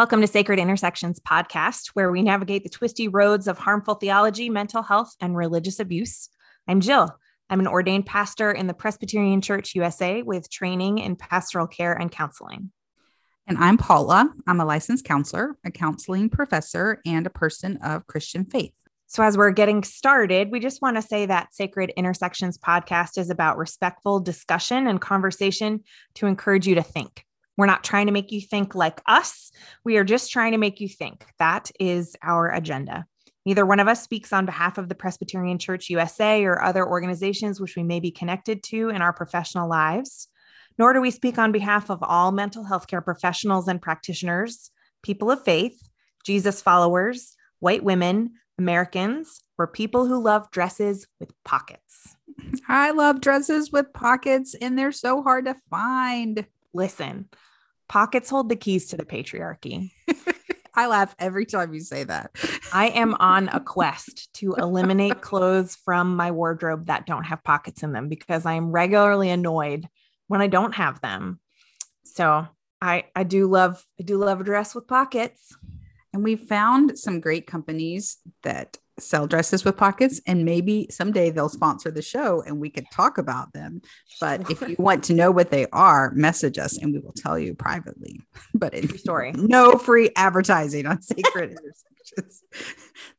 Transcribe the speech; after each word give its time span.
Welcome 0.00 0.22
to 0.22 0.26
Sacred 0.26 0.58
Intersections 0.58 1.20
podcast, 1.20 1.88
where 1.88 2.10
we 2.10 2.22
navigate 2.22 2.62
the 2.62 2.70
twisty 2.70 3.06
roads 3.06 3.46
of 3.46 3.58
harmful 3.58 3.96
theology, 3.96 4.48
mental 4.48 4.82
health, 4.82 5.14
and 5.20 5.36
religious 5.36 5.78
abuse. 5.78 6.30
I'm 6.66 6.80
Jill. 6.80 7.14
I'm 7.50 7.60
an 7.60 7.66
ordained 7.66 8.06
pastor 8.06 8.50
in 8.50 8.66
the 8.66 8.72
Presbyterian 8.72 9.42
Church 9.42 9.74
USA 9.74 10.22
with 10.22 10.48
training 10.48 11.00
in 11.00 11.16
pastoral 11.16 11.66
care 11.66 11.92
and 11.92 12.10
counseling. 12.10 12.72
And 13.46 13.58
I'm 13.58 13.76
Paula. 13.76 14.32
I'm 14.46 14.58
a 14.58 14.64
licensed 14.64 15.04
counselor, 15.04 15.58
a 15.66 15.70
counseling 15.70 16.30
professor, 16.30 17.02
and 17.04 17.26
a 17.26 17.30
person 17.30 17.76
of 17.84 18.06
Christian 18.06 18.46
faith. 18.46 18.72
So, 19.06 19.22
as 19.22 19.36
we're 19.36 19.50
getting 19.50 19.82
started, 19.82 20.50
we 20.50 20.60
just 20.60 20.80
want 20.80 20.96
to 20.96 21.02
say 21.02 21.26
that 21.26 21.52
Sacred 21.52 21.92
Intersections 21.94 22.56
podcast 22.56 23.18
is 23.18 23.28
about 23.28 23.58
respectful 23.58 24.18
discussion 24.18 24.86
and 24.86 24.98
conversation 24.98 25.80
to 26.14 26.26
encourage 26.26 26.66
you 26.66 26.76
to 26.76 26.82
think. 26.82 27.26
We're 27.56 27.66
not 27.66 27.84
trying 27.84 28.06
to 28.06 28.12
make 28.12 28.32
you 28.32 28.40
think 28.40 28.74
like 28.74 29.00
us. 29.06 29.50
We 29.84 29.96
are 29.96 30.04
just 30.04 30.32
trying 30.32 30.52
to 30.52 30.58
make 30.58 30.80
you 30.80 30.88
think. 30.88 31.26
That 31.38 31.70
is 31.78 32.16
our 32.22 32.48
agenda. 32.50 33.06
Neither 33.46 33.64
one 33.64 33.80
of 33.80 33.88
us 33.88 34.02
speaks 34.02 34.32
on 34.32 34.46
behalf 34.46 34.78
of 34.78 34.88
the 34.88 34.94
Presbyterian 34.94 35.58
Church 35.58 35.88
USA 35.90 36.44
or 36.44 36.62
other 36.62 36.86
organizations 36.86 37.60
which 37.60 37.76
we 37.76 37.82
may 37.82 38.00
be 38.00 38.10
connected 38.10 38.62
to 38.64 38.90
in 38.90 39.02
our 39.02 39.12
professional 39.12 39.68
lives, 39.68 40.28
nor 40.78 40.92
do 40.92 41.00
we 41.00 41.10
speak 41.10 41.38
on 41.38 41.52
behalf 41.52 41.90
of 41.90 42.02
all 42.02 42.32
mental 42.32 42.64
health 42.64 42.86
care 42.86 43.00
professionals 43.00 43.66
and 43.66 43.80
practitioners, 43.80 44.70
people 45.02 45.30
of 45.30 45.42
faith, 45.42 45.80
Jesus 46.24 46.60
followers, 46.60 47.34
white 47.60 47.82
women, 47.82 48.32
Americans, 48.58 49.42
or 49.58 49.66
people 49.66 50.06
who 50.06 50.22
love 50.22 50.50
dresses 50.50 51.06
with 51.18 51.32
pockets. 51.44 52.16
I 52.68 52.90
love 52.90 53.20
dresses 53.20 53.72
with 53.72 53.92
pockets, 53.92 54.54
and 54.54 54.78
they're 54.78 54.92
so 54.92 55.22
hard 55.22 55.46
to 55.46 55.56
find. 55.70 56.46
Listen, 56.72 57.28
Pockets 57.90 58.30
hold 58.30 58.48
the 58.48 58.54
keys 58.54 58.86
to 58.86 58.96
the 58.96 59.04
patriarchy. 59.04 59.90
I 60.76 60.86
laugh 60.86 61.12
every 61.18 61.44
time 61.44 61.74
you 61.74 61.80
say 61.80 62.04
that. 62.04 62.30
I 62.72 62.90
am 62.90 63.14
on 63.14 63.48
a 63.48 63.58
quest 63.64 64.32
to 64.34 64.54
eliminate 64.54 65.20
clothes 65.20 65.74
from 65.74 66.14
my 66.14 66.30
wardrobe 66.30 66.86
that 66.86 67.04
don't 67.04 67.24
have 67.24 67.42
pockets 67.42 67.82
in 67.82 67.90
them 67.90 68.08
because 68.08 68.46
I 68.46 68.52
am 68.52 68.70
regularly 68.70 69.28
annoyed 69.28 69.88
when 70.28 70.40
I 70.40 70.46
don't 70.46 70.76
have 70.76 71.00
them. 71.00 71.40
So 72.04 72.46
I 72.80 73.06
I 73.16 73.24
do 73.24 73.48
love 73.48 73.84
I 73.98 74.04
do 74.04 74.18
love 74.18 74.40
a 74.40 74.44
dress 74.44 74.72
with 74.72 74.86
pockets. 74.86 75.52
And 76.12 76.22
we 76.22 76.36
found 76.36 76.96
some 76.96 77.18
great 77.18 77.48
companies 77.48 78.18
that 78.44 78.78
sell 79.02 79.26
dresses 79.26 79.64
with 79.64 79.76
pockets 79.76 80.20
and 80.26 80.44
maybe 80.44 80.86
someday 80.90 81.30
they'll 81.30 81.48
sponsor 81.48 81.90
the 81.90 82.02
show 82.02 82.42
and 82.42 82.58
we 82.58 82.70
could 82.70 82.86
talk 82.92 83.18
about 83.18 83.52
them. 83.52 83.82
But 84.20 84.50
if 84.50 84.60
you 84.60 84.76
want 84.78 85.04
to 85.04 85.14
know 85.14 85.30
what 85.30 85.50
they 85.50 85.66
are 85.72 86.10
message 86.12 86.58
us 86.58 86.76
and 86.76 86.92
we 86.92 87.00
will 87.00 87.14
tell 87.16 87.38
you 87.38 87.54
privately. 87.54 88.20
But 88.54 88.74
in 88.74 88.98
story. 88.98 89.32
no 89.32 89.78
free 89.78 90.10
advertising 90.16 90.86
on 90.86 91.00
sacred 91.02 91.50
intersections. 91.50 92.42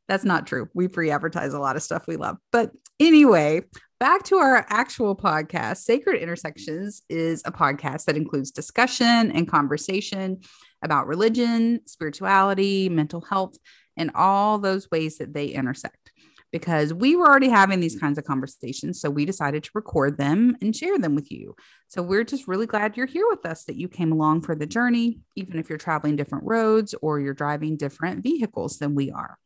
That's 0.06 0.24
not 0.24 0.46
true. 0.46 0.68
We 0.74 0.88
free 0.88 1.10
advertise 1.10 1.54
a 1.54 1.58
lot 1.58 1.76
of 1.76 1.82
stuff 1.82 2.06
we 2.06 2.16
love. 2.16 2.36
But 2.52 2.70
anyway 3.00 3.62
back 4.02 4.24
to 4.24 4.36
our 4.36 4.66
actual 4.68 5.14
podcast. 5.14 5.76
Sacred 5.76 6.20
intersections 6.20 7.02
is 7.08 7.40
a 7.46 7.52
podcast 7.52 8.06
that 8.06 8.16
includes 8.16 8.50
discussion 8.50 9.30
and 9.30 9.48
conversation 9.48 10.40
about 10.82 11.06
religion 11.06 11.80
spirituality 11.86 12.88
mental 12.88 13.20
health 13.20 13.56
and 13.96 14.10
all 14.14 14.58
those 14.58 14.90
ways 14.90 15.18
that 15.18 15.34
they 15.34 15.46
intersect 15.46 16.12
because 16.52 16.92
we 16.92 17.16
were 17.16 17.26
already 17.26 17.48
having 17.48 17.80
these 17.80 17.98
kinds 17.98 18.18
of 18.18 18.24
conversations. 18.24 19.00
So 19.00 19.08
we 19.08 19.24
decided 19.24 19.64
to 19.64 19.70
record 19.74 20.18
them 20.18 20.56
and 20.60 20.76
share 20.76 20.98
them 20.98 21.14
with 21.14 21.32
you. 21.32 21.56
So 21.88 22.02
we're 22.02 22.24
just 22.24 22.46
really 22.46 22.66
glad 22.66 22.96
you're 22.96 23.06
here 23.06 23.26
with 23.28 23.46
us, 23.46 23.64
that 23.64 23.76
you 23.76 23.88
came 23.88 24.12
along 24.12 24.42
for 24.42 24.54
the 24.54 24.66
journey, 24.66 25.20
even 25.34 25.58
if 25.58 25.70
you're 25.70 25.78
traveling 25.78 26.14
different 26.14 26.44
roads 26.44 26.94
or 27.00 27.18
you're 27.18 27.32
driving 27.32 27.78
different 27.78 28.22
vehicles 28.22 28.78
than 28.78 28.94
we 28.94 29.10
are. 29.10 29.38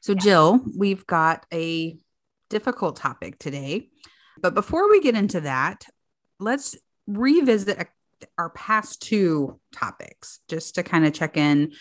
So, 0.00 0.12
yes. 0.12 0.24
Jill, 0.24 0.60
we've 0.76 1.06
got 1.06 1.46
a 1.52 1.96
difficult 2.50 2.96
topic 2.96 3.38
today. 3.38 3.88
But 4.40 4.54
before 4.54 4.90
we 4.90 5.00
get 5.00 5.14
into 5.14 5.40
that, 5.40 5.86
let's 6.38 6.76
revisit 7.06 7.88
our 8.36 8.50
past 8.50 9.00
two 9.00 9.58
topics 9.72 10.40
just 10.48 10.74
to 10.74 10.82
kind 10.82 11.06
of 11.06 11.12
check 11.12 11.36
in 11.36 11.72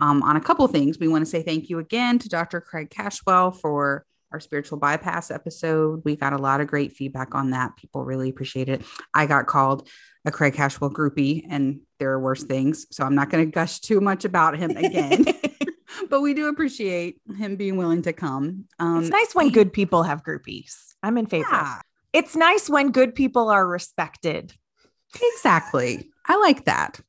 um, 0.00 0.22
on 0.22 0.36
a 0.36 0.40
couple 0.40 0.64
of 0.64 0.70
things. 0.70 0.98
We 0.98 1.08
want 1.08 1.24
to 1.24 1.30
say 1.30 1.42
thank 1.42 1.68
you 1.68 1.78
again 1.78 2.18
to 2.20 2.28
Dr. 2.28 2.60
Craig 2.60 2.90
Cashwell 2.90 3.58
for 3.58 4.04
our 4.32 4.40
spiritual 4.40 4.78
bypass 4.78 5.30
episode. 5.30 6.02
We 6.04 6.16
got 6.16 6.32
a 6.32 6.38
lot 6.38 6.60
of 6.60 6.66
great 6.66 6.92
feedback 6.92 7.34
on 7.34 7.50
that. 7.50 7.76
People 7.76 8.04
really 8.04 8.28
appreciate 8.28 8.68
it. 8.68 8.82
I 9.14 9.26
got 9.26 9.46
called 9.46 9.88
a 10.24 10.30
Craig 10.30 10.54
Cashwell 10.54 10.92
groupie, 10.92 11.44
and 11.48 11.80
there 11.98 12.12
are 12.12 12.20
worse 12.20 12.42
things. 12.42 12.86
So 12.90 13.04
I'm 13.04 13.14
not 13.14 13.30
going 13.30 13.44
to 13.44 13.50
gush 13.50 13.80
too 13.80 14.00
much 14.00 14.24
about 14.24 14.58
him 14.58 14.76
again. 14.76 15.24
but 16.10 16.20
we 16.20 16.34
do 16.34 16.48
appreciate 16.48 17.20
him 17.36 17.56
being 17.56 17.76
willing 17.76 18.02
to 18.02 18.12
come. 18.12 18.64
Um, 18.78 19.00
it's 19.00 19.10
nice 19.10 19.34
when 19.34 19.50
good 19.50 19.72
people 19.72 20.02
have 20.02 20.22
groupies. 20.22 20.94
I'm 21.02 21.18
in 21.18 21.26
favor. 21.26 21.48
Yeah. 21.50 21.80
It's 22.12 22.36
nice 22.36 22.68
when 22.68 22.92
good 22.92 23.14
people 23.14 23.48
are 23.50 23.66
respected. 23.66 24.54
Exactly. 25.34 26.10
I 26.26 26.36
like 26.38 26.64
that. 26.64 27.00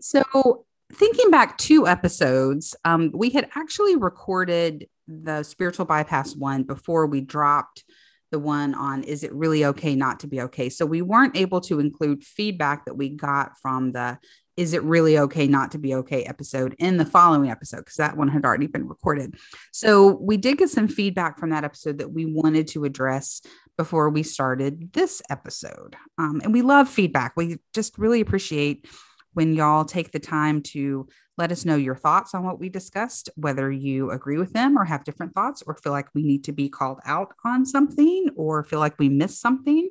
So 0.00 0.66
thinking 0.92 1.30
back 1.30 1.58
two 1.58 1.86
episodes, 1.86 2.74
um, 2.84 3.10
we 3.14 3.30
had 3.30 3.48
actually 3.54 3.96
recorded 3.96 4.88
the 5.06 5.42
spiritual 5.42 5.86
bypass 5.86 6.34
one 6.34 6.62
before 6.62 7.06
we 7.06 7.20
dropped 7.20 7.84
the 8.30 8.38
one 8.38 8.74
on 8.74 9.02
is 9.04 9.24
it 9.24 9.32
really 9.32 9.64
okay 9.64 9.94
not 9.94 10.20
to 10.20 10.26
be 10.26 10.40
okay? 10.42 10.68
So 10.68 10.84
we 10.84 11.02
weren't 11.02 11.36
able 11.36 11.60
to 11.62 11.80
include 11.80 12.22
feedback 12.22 12.84
that 12.84 12.94
we 12.94 13.08
got 13.08 13.58
from 13.60 13.92
the 13.92 14.18
is 14.58 14.72
it 14.72 14.82
really 14.82 15.16
okay 15.16 15.46
not 15.46 15.70
to 15.70 15.78
be 15.78 15.94
okay 15.94 16.24
episode 16.24 16.74
in 16.80 16.96
the 16.96 17.04
following 17.04 17.48
episode 17.48 17.78
because 17.78 17.94
that 17.94 18.16
one 18.16 18.26
had 18.26 18.44
already 18.44 18.66
been 18.66 18.88
recorded. 18.88 19.36
So 19.72 20.16
we 20.20 20.36
did 20.36 20.58
get 20.58 20.68
some 20.68 20.88
feedback 20.88 21.38
from 21.38 21.50
that 21.50 21.62
episode 21.62 21.98
that 21.98 22.12
we 22.12 22.26
wanted 22.26 22.66
to 22.68 22.84
address 22.84 23.40
before 23.76 24.10
we 24.10 24.24
started 24.24 24.92
this 24.92 25.22
episode. 25.30 25.94
Um, 26.18 26.40
and 26.42 26.52
we 26.52 26.62
love 26.62 26.88
feedback. 26.88 27.34
We 27.36 27.58
just 27.72 27.96
really 27.98 28.20
appreciate 28.20 28.88
when 29.34 29.54
y'all 29.54 29.84
take 29.84 30.10
the 30.12 30.18
time 30.18 30.62
to 30.62 31.08
let 31.36 31.52
us 31.52 31.64
know 31.64 31.76
your 31.76 31.94
thoughts 31.94 32.34
on 32.34 32.44
what 32.44 32.58
we 32.58 32.68
discussed, 32.68 33.30
whether 33.36 33.70
you 33.70 34.10
agree 34.10 34.38
with 34.38 34.52
them 34.52 34.76
or 34.76 34.84
have 34.84 35.04
different 35.04 35.34
thoughts, 35.34 35.62
or 35.66 35.76
feel 35.76 35.92
like 35.92 36.08
we 36.14 36.22
need 36.22 36.44
to 36.44 36.52
be 36.52 36.68
called 36.68 36.98
out 37.04 37.32
on 37.44 37.64
something, 37.64 38.30
or 38.36 38.64
feel 38.64 38.80
like 38.80 38.98
we 38.98 39.08
missed 39.08 39.40
something. 39.40 39.88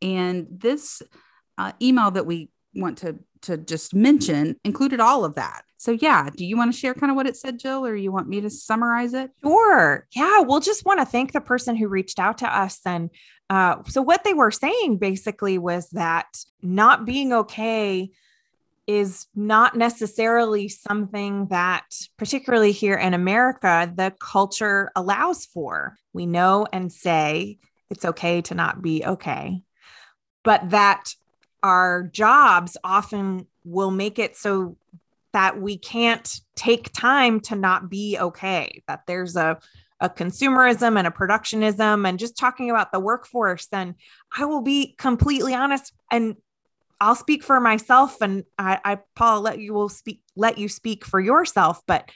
And 0.00 0.46
this 0.50 1.02
uh, 1.58 1.72
email 1.82 2.10
that 2.12 2.26
we 2.26 2.50
want 2.74 2.98
to 2.98 3.18
to 3.42 3.56
just 3.56 3.94
mention 3.94 4.56
included 4.64 5.00
all 5.00 5.24
of 5.24 5.34
that. 5.34 5.62
So 5.78 5.92
yeah, 5.92 6.28
do 6.34 6.44
you 6.44 6.58
want 6.58 6.72
to 6.72 6.78
share 6.78 6.92
kind 6.92 7.10
of 7.10 7.16
what 7.16 7.26
it 7.26 7.36
said, 7.36 7.58
Jill, 7.58 7.86
or 7.86 7.96
you 7.96 8.12
want 8.12 8.28
me 8.28 8.42
to 8.42 8.50
summarize 8.50 9.14
it? 9.14 9.30
Sure. 9.42 10.06
Yeah, 10.14 10.40
we'll 10.40 10.60
just 10.60 10.84
want 10.84 11.00
to 11.00 11.06
thank 11.06 11.32
the 11.32 11.40
person 11.40 11.74
who 11.74 11.88
reached 11.88 12.18
out 12.18 12.38
to 12.38 12.46
us. 12.46 12.80
And 12.84 13.08
uh, 13.48 13.76
so 13.86 14.02
what 14.02 14.24
they 14.24 14.34
were 14.34 14.50
saying 14.50 14.98
basically 14.98 15.56
was 15.56 15.88
that 15.90 16.26
not 16.60 17.06
being 17.06 17.32
okay 17.32 18.10
is 18.90 19.26
not 19.36 19.76
necessarily 19.76 20.68
something 20.68 21.46
that, 21.46 21.84
particularly 22.16 22.72
here 22.72 22.96
in 22.96 23.14
America, 23.14 23.92
the 23.94 24.12
culture 24.18 24.90
allows 24.96 25.46
for. 25.46 25.96
We 26.12 26.26
know 26.26 26.66
and 26.72 26.92
say 26.92 27.58
it's 27.88 28.04
okay 28.04 28.42
to 28.42 28.54
not 28.54 28.82
be 28.82 29.04
okay, 29.04 29.62
but 30.42 30.70
that 30.70 31.14
our 31.62 32.10
jobs 32.12 32.76
often 32.82 33.46
will 33.64 33.92
make 33.92 34.18
it 34.18 34.36
so 34.36 34.76
that 35.32 35.60
we 35.60 35.78
can't 35.78 36.40
take 36.56 36.92
time 36.92 37.38
to 37.40 37.54
not 37.54 37.88
be 37.88 38.18
okay, 38.18 38.82
that 38.88 39.06
there's 39.06 39.36
a 39.36 39.58
a 40.02 40.08
consumerism 40.08 40.96
and 40.96 41.06
a 41.06 41.10
productionism 41.10 42.08
and 42.08 42.18
just 42.18 42.38
talking 42.38 42.70
about 42.70 42.90
the 42.90 42.98
workforce 42.98 43.66
then 43.66 43.94
i 44.34 44.46
will 44.46 44.62
be 44.62 44.94
completely 44.96 45.54
honest 45.54 45.92
and 46.10 46.36
I'll 47.00 47.14
speak 47.14 47.42
for 47.42 47.60
myself 47.60 48.20
and 48.20 48.44
I, 48.58 48.78
I 48.84 48.98
Paul 49.14 49.40
let 49.40 49.58
you 49.58 49.72
will 49.72 49.88
speak 49.88 50.22
let 50.36 50.58
you 50.58 50.68
speak 50.68 51.04
for 51.04 51.18
yourself. 51.18 51.80
But 51.86 52.10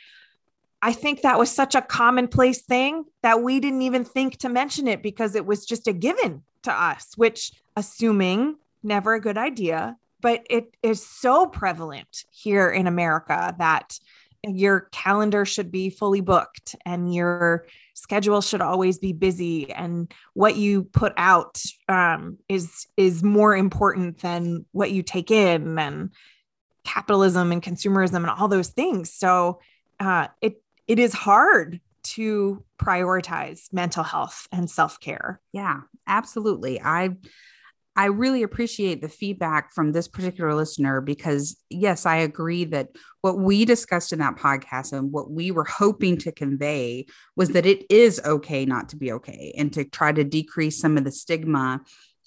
I 0.82 0.92
think 0.92 1.22
that 1.22 1.38
was 1.38 1.50
such 1.50 1.74
a 1.74 1.80
commonplace 1.80 2.62
thing 2.62 3.04
that 3.22 3.42
we 3.42 3.60
didn't 3.60 3.82
even 3.82 4.04
think 4.04 4.38
to 4.38 4.50
mention 4.50 4.86
it 4.86 5.02
because 5.02 5.34
it 5.34 5.46
was 5.46 5.64
just 5.64 5.88
a 5.88 5.92
given 5.92 6.42
to 6.64 6.72
us 6.72 7.14
which 7.16 7.52
assuming 7.76 8.56
never 8.82 9.14
a 9.14 9.20
good 9.20 9.38
idea. 9.38 9.96
But 10.20 10.46
it 10.48 10.76
is 10.82 11.06
so 11.06 11.46
prevalent 11.46 12.24
here 12.30 12.70
in 12.70 12.86
America 12.86 13.54
that 13.58 13.98
your 14.44 14.88
calendar 14.92 15.44
should 15.44 15.70
be 15.70 15.90
fully 15.90 16.20
booked 16.20 16.76
and 16.84 17.14
your 17.14 17.66
schedule 17.94 18.40
should 18.40 18.60
always 18.60 18.98
be 18.98 19.12
busy 19.12 19.72
and 19.72 20.12
what 20.34 20.56
you 20.56 20.84
put 20.84 21.12
out 21.16 21.62
um, 21.88 22.38
is 22.48 22.86
is 22.96 23.22
more 23.22 23.56
important 23.56 24.18
than 24.18 24.64
what 24.72 24.90
you 24.90 25.02
take 25.02 25.30
in 25.30 25.78
and 25.78 26.10
capitalism 26.84 27.52
and 27.52 27.62
consumerism 27.62 28.16
and 28.16 28.30
all 28.30 28.48
those 28.48 28.68
things. 28.68 29.12
So 29.12 29.60
uh, 30.00 30.28
it 30.40 30.62
it 30.86 30.98
is 30.98 31.14
hard 31.14 31.80
to 32.02 32.62
prioritize 32.78 33.72
mental 33.72 34.02
health 34.02 34.46
and 34.52 34.70
self-care. 34.70 35.40
Yeah 35.52 35.80
absolutely. 36.06 36.80
I 36.80 37.10
I 37.96 38.06
really 38.06 38.42
appreciate 38.42 39.00
the 39.00 39.08
feedback 39.08 39.72
from 39.72 39.92
this 39.92 40.08
particular 40.08 40.54
listener 40.54 41.00
because, 41.00 41.56
yes, 41.70 42.06
I 42.06 42.16
agree 42.16 42.64
that 42.66 42.88
what 43.20 43.38
we 43.38 43.64
discussed 43.64 44.12
in 44.12 44.18
that 44.18 44.36
podcast 44.36 44.92
and 44.92 45.12
what 45.12 45.30
we 45.30 45.52
were 45.52 45.64
hoping 45.64 46.16
to 46.18 46.32
convey 46.32 47.06
was 47.36 47.50
that 47.50 47.66
it 47.66 47.84
is 47.90 48.20
okay 48.24 48.64
not 48.64 48.88
to 48.88 48.96
be 48.96 49.12
okay 49.12 49.54
and 49.56 49.72
to 49.74 49.84
try 49.84 50.10
to 50.10 50.24
decrease 50.24 50.80
some 50.80 50.98
of 50.98 51.04
the 51.04 51.12
stigma 51.12 51.80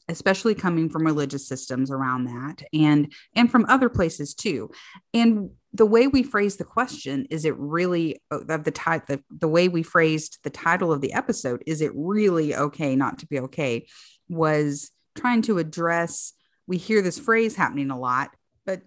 especially 0.09 0.55
coming 0.55 0.89
from 0.89 1.05
religious 1.05 1.47
systems 1.47 1.91
around 1.91 2.25
that 2.25 2.63
and 2.73 3.11
and 3.35 3.51
from 3.51 3.65
other 3.67 3.89
places 3.89 4.33
too. 4.33 4.71
And 5.13 5.49
the 5.73 5.85
way 5.85 6.07
we 6.07 6.23
phrase 6.23 6.55
the 6.57 6.63
question 6.63 7.27
is 7.29 7.45
it 7.45 7.57
really 7.57 8.21
uh, 8.31 8.39
of 8.47 8.63
the 8.63 8.71
type 8.71 9.07
the, 9.07 9.21
the 9.29 9.47
way 9.47 9.67
we 9.67 9.83
phrased 9.83 10.39
the 10.43 10.49
title 10.49 10.93
of 10.93 11.01
the 11.01 11.13
episode 11.13 11.61
is 11.67 11.81
it 11.81 11.91
really 11.93 12.55
okay 12.55 12.95
not 12.95 13.19
to 13.19 13.27
be 13.27 13.39
okay 13.41 13.85
was 14.29 14.91
trying 15.17 15.41
to 15.43 15.57
address 15.57 16.33
we 16.67 16.77
hear 16.77 17.01
this 17.01 17.19
phrase 17.19 17.55
happening 17.55 17.91
a 17.91 17.99
lot 17.99 18.31
but 18.65 18.81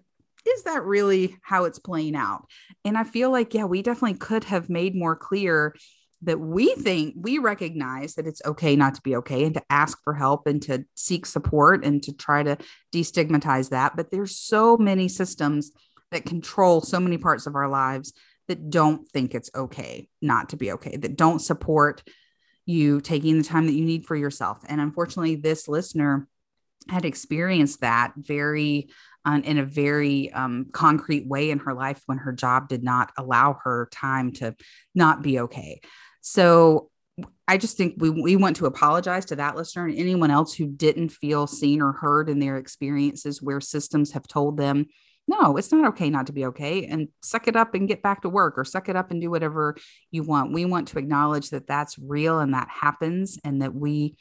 is 0.47 0.63
that 0.63 0.83
really 0.83 1.37
how 1.43 1.65
it's 1.65 1.79
playing 1.79 2.15
out? 2.15 2.45
And 2.83 2.97
i 2.97 3.03
feel 3.03 3.31
like 3.31 3.53
yeah 3.53 3.65
we 3.65 3.81
definitely 3.81 4.17
could 4.17 4.45
have 4.45 4.69
made 4.69 4.95
more 4.95 5.15
clear 5.15 5.75
that 6.23 6.39
we 6.39 6.73
think 6.75 7.15
we 7.17 7.39
recognize 7.39 8.15
that 8.15 8.27
it's 8.27 8.41
okay 8.45 8.75
not 8.75 8.95
to 8.95 9.01
be 9.01 9.15
okay 9.15 9.43
and 9.43 9.55
to 9.55 9.63
ask 9.69 9.97
for 10.03 10.13
help 10.13 10.45
and 10.45 10.61
to 10.61 10.85
seek 10.95 11.25
support 11.25 11.83
and 11.83 12.03
to 12.03 12.13
try 12.13 12.43
to 12.43 12.57
destigmatize 12.93 13.69
that. 13.69 13.95
But 13.95 14.11
there's 14.11 14.37
so 14.37 14.77
many 14.77 15.07
systems 15.07 15.71
that 16.11 16.25
control 16.25 16.81
so 16.81 16.99
many 16.99 17.17
parts 17.17 17.47
of 17.47 17.55
our 17.55 17.67
lives 17.67 18.13
that 18.47 18.69
don't 18.69 19.07
think 19.09 19.33
it's 19.33 19.49
okay 19.55 20.09
not 20.21 20.49
to 20.49 20.57
be 20.57 20.71
okay 20.73 20.97
that 20.97 21.15
don't 21.15 21.39
support 21.39 22.03
you 22.71 23.01
taking 23.01 23.37
the 23.37 23.43
time 23.43 23.67
that 23.67 23.73
you 23.73 23.85
need 23.85 24.05
for 24.05 24.15
yourself. 24.15 24.59
And 24.67 24.81
unfortunately, 24.81 25.35
this 25.35 25.67
listener 25.67 26.27
had 26.89 27.05
experienced 27.05 27.81
that 27.81 28.13
very 28.17 28.89
uh, 29.25 29.39
in 29.43 29.59
a 29.59 29.65
very 29.65 30.31
um, 30.33 30.67
concrete 30.71 31.27
way 31.27 31.51
in 31.51 31.59
her 31.59 31.73
life 31.73 32.01
when 32.07 32.17
her 32.17 32.31
job 32.31 32.67
did 32.67 32.83
not 32.83 33.11
allow 33.17 33.59
her 33.63 33.87
time 33.91 34.31
to 34.31 34.55
not 34.95 35.21
be 35.21 35.39
okay. 35.39 35.79
So 36.21 36.89
I 37.47 37.57
just 37.57 37.77
think 37.77 37.95
we, 37.97 38.09
we 38.09 38.35
want 38.35 38.55
to 38.57 38.65
apologize 38.65 39.25
to 39.25 39.35
that 39.35 39.55
listener 39.55 39.85
and 39.85 39.97
anyone 39.97 40.31
else 40.31 40.53
who 40.53 40.67
didn't 40.67 41.09
feel 41.09 41.45
seen 41.45 41.81
or 41.81 41.91
heard 41.91 42.29
in 42.29 42.39
their 42.39 42.57
experiences 42.57 43.41
where 43.41 43.61
systems 43.61 44.11
have 44.13 44.27
told 44.27 44.57
them 44.57 44.87
no, 45.31 45.57
it's 45.57 45.71
not 45.71 45.87
okay 45.89 46.09
not 46.09 46.27
to 46.27 46.33
be 46.33 46.45
okay 46.47 46.85
and 46.85 47.07
suck 47.21 47.47
it 47.47 47.55
up 47.55 47.73
and 47.73 47.87
get 47.87 48.01
back 48.01 48.21
to 48.21 48.29
work 48.29 48.57
or 48.57 48.65
suck 48.65 48.89
it 48.89 48.95
up 48.95 49.11
and 49.11 49.21
do 49.21 49.31
whatever 49.31 49.75
you 50.11 50.23
want. 50.23 50.53
We 50.53 50.65
want 50.65 50.89
to 50.89 50.99
acknowledge 50.99 51.51
that 51.51 51.67
that's 51.67 51.97
real 51.97 52.39
and 52.39 52.53
that 52.53 52.67
happens 52.69 53.39
and 53.43 53.61
that 53.61 53.73
we 53.73 54.17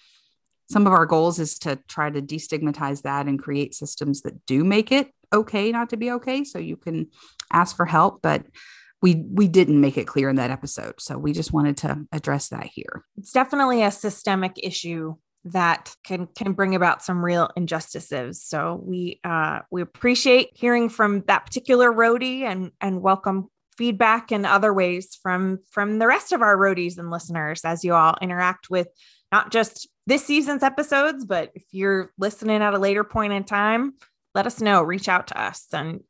some 0.71 0.87
of 0.87 0.93
our 0.93 1.05
goals 1.05 1.41
is 1.41 1.59
to 1.59 1.81
try 1.89 2.09
to 2.11 2.23
destigmatize 2.23 3.03
that 3.03 3.27
and 3.27 3.43
create 3.43 3.75
systems 3.75 4.21
that 4.23 4.47
do 4.47 4.63
make 4.63 4.93
it 4.93 5.11
okay 5.33 5.73
not 5.73 5.91
to 5.91 5.97
be 5.97 6.13
okay 6.13 6.45
so 6.45 6.59
you 6.59 6.77
can 6.77 7.09
ask 7.53 7.77
for 7.77 7.87
help 7.87 8.21
but 8.23 8.47
we 9.03 9.25
we 9.33 9.49
didn't 9.49 9.81
make 9.81 9.99
it 9.99 10.07
clear 10.07 10.29
in 10.29 10.37
that 10.37 10.51
episode 10.51 10.95
so 11.01 11.19
we 11.19 11.33
just 11.33 11.53
wanted 11.53 11.77
to 11.77 12.07
address 12.13 12.49
that 12.49 12.67
here 12.67 13.05
it's 13.17 13.33
definitely 13.33 13.83
a 13.83 13.91
systemic 13.91 14.53
issue 14.63 15.17
that 15.45 15.95
can 16.05 16.27
can 16.27 16.53
bring 16.53 16.75
about 16.75 17.03
some 17.03 17.25
real 17.25 17.51
injustices. 17.57 18.43
So 18.43 18.81
we 18.85 19.21
uh, 19.25 19.61
we 19.71 19.83
appreciate 19.83 20.51
hearing 20.55 20.89
from 20.89 21.23
that 21.27 21.47
particular 21.47 21.91
roadie 21.91 22.43
and 22.43 22.73
and 22.81 23.01
welcome 23.01 23.49
feedback 23.77 24.31
in 24.31 24.45
other 24.45 24.75
ways 24.75 25.19
from 25.23 25.59
from 25.71 25.99
the 25.99 26.07
rest 26.07 26.33
of 26.33 26.43
our 26.43 26.57
roadies 26.57 26.99
and 26.99 27.11
listeners 27.11 27.65
as 27.65 27.85
you 27.85 27.95
all 27.95 28.17
interact 28.21 28.69
with 28.69 28.89
not 29.33 29.51
just 29.51 29.89
this 30.07 30.25
season's 30.25 30.63
episodes, 30.63 31.25
but 31.25 31.51
if 31.55 31.63
you're 31.71 32.13
listening 32.19 32.63
at 32.63 32.75
a 32.75 32.79
later 32.79 33.05
point 33.05 33.33
in 33.33 33.45
time, 33.45 33.95
let 34.35 34.47
us 34.47 34.61
know. 34.61 34.83
Reach 34.83 35.09
out 35.09 35.29
to 35.29 35.41
us, 35.41 35.67
and 35.73 36.01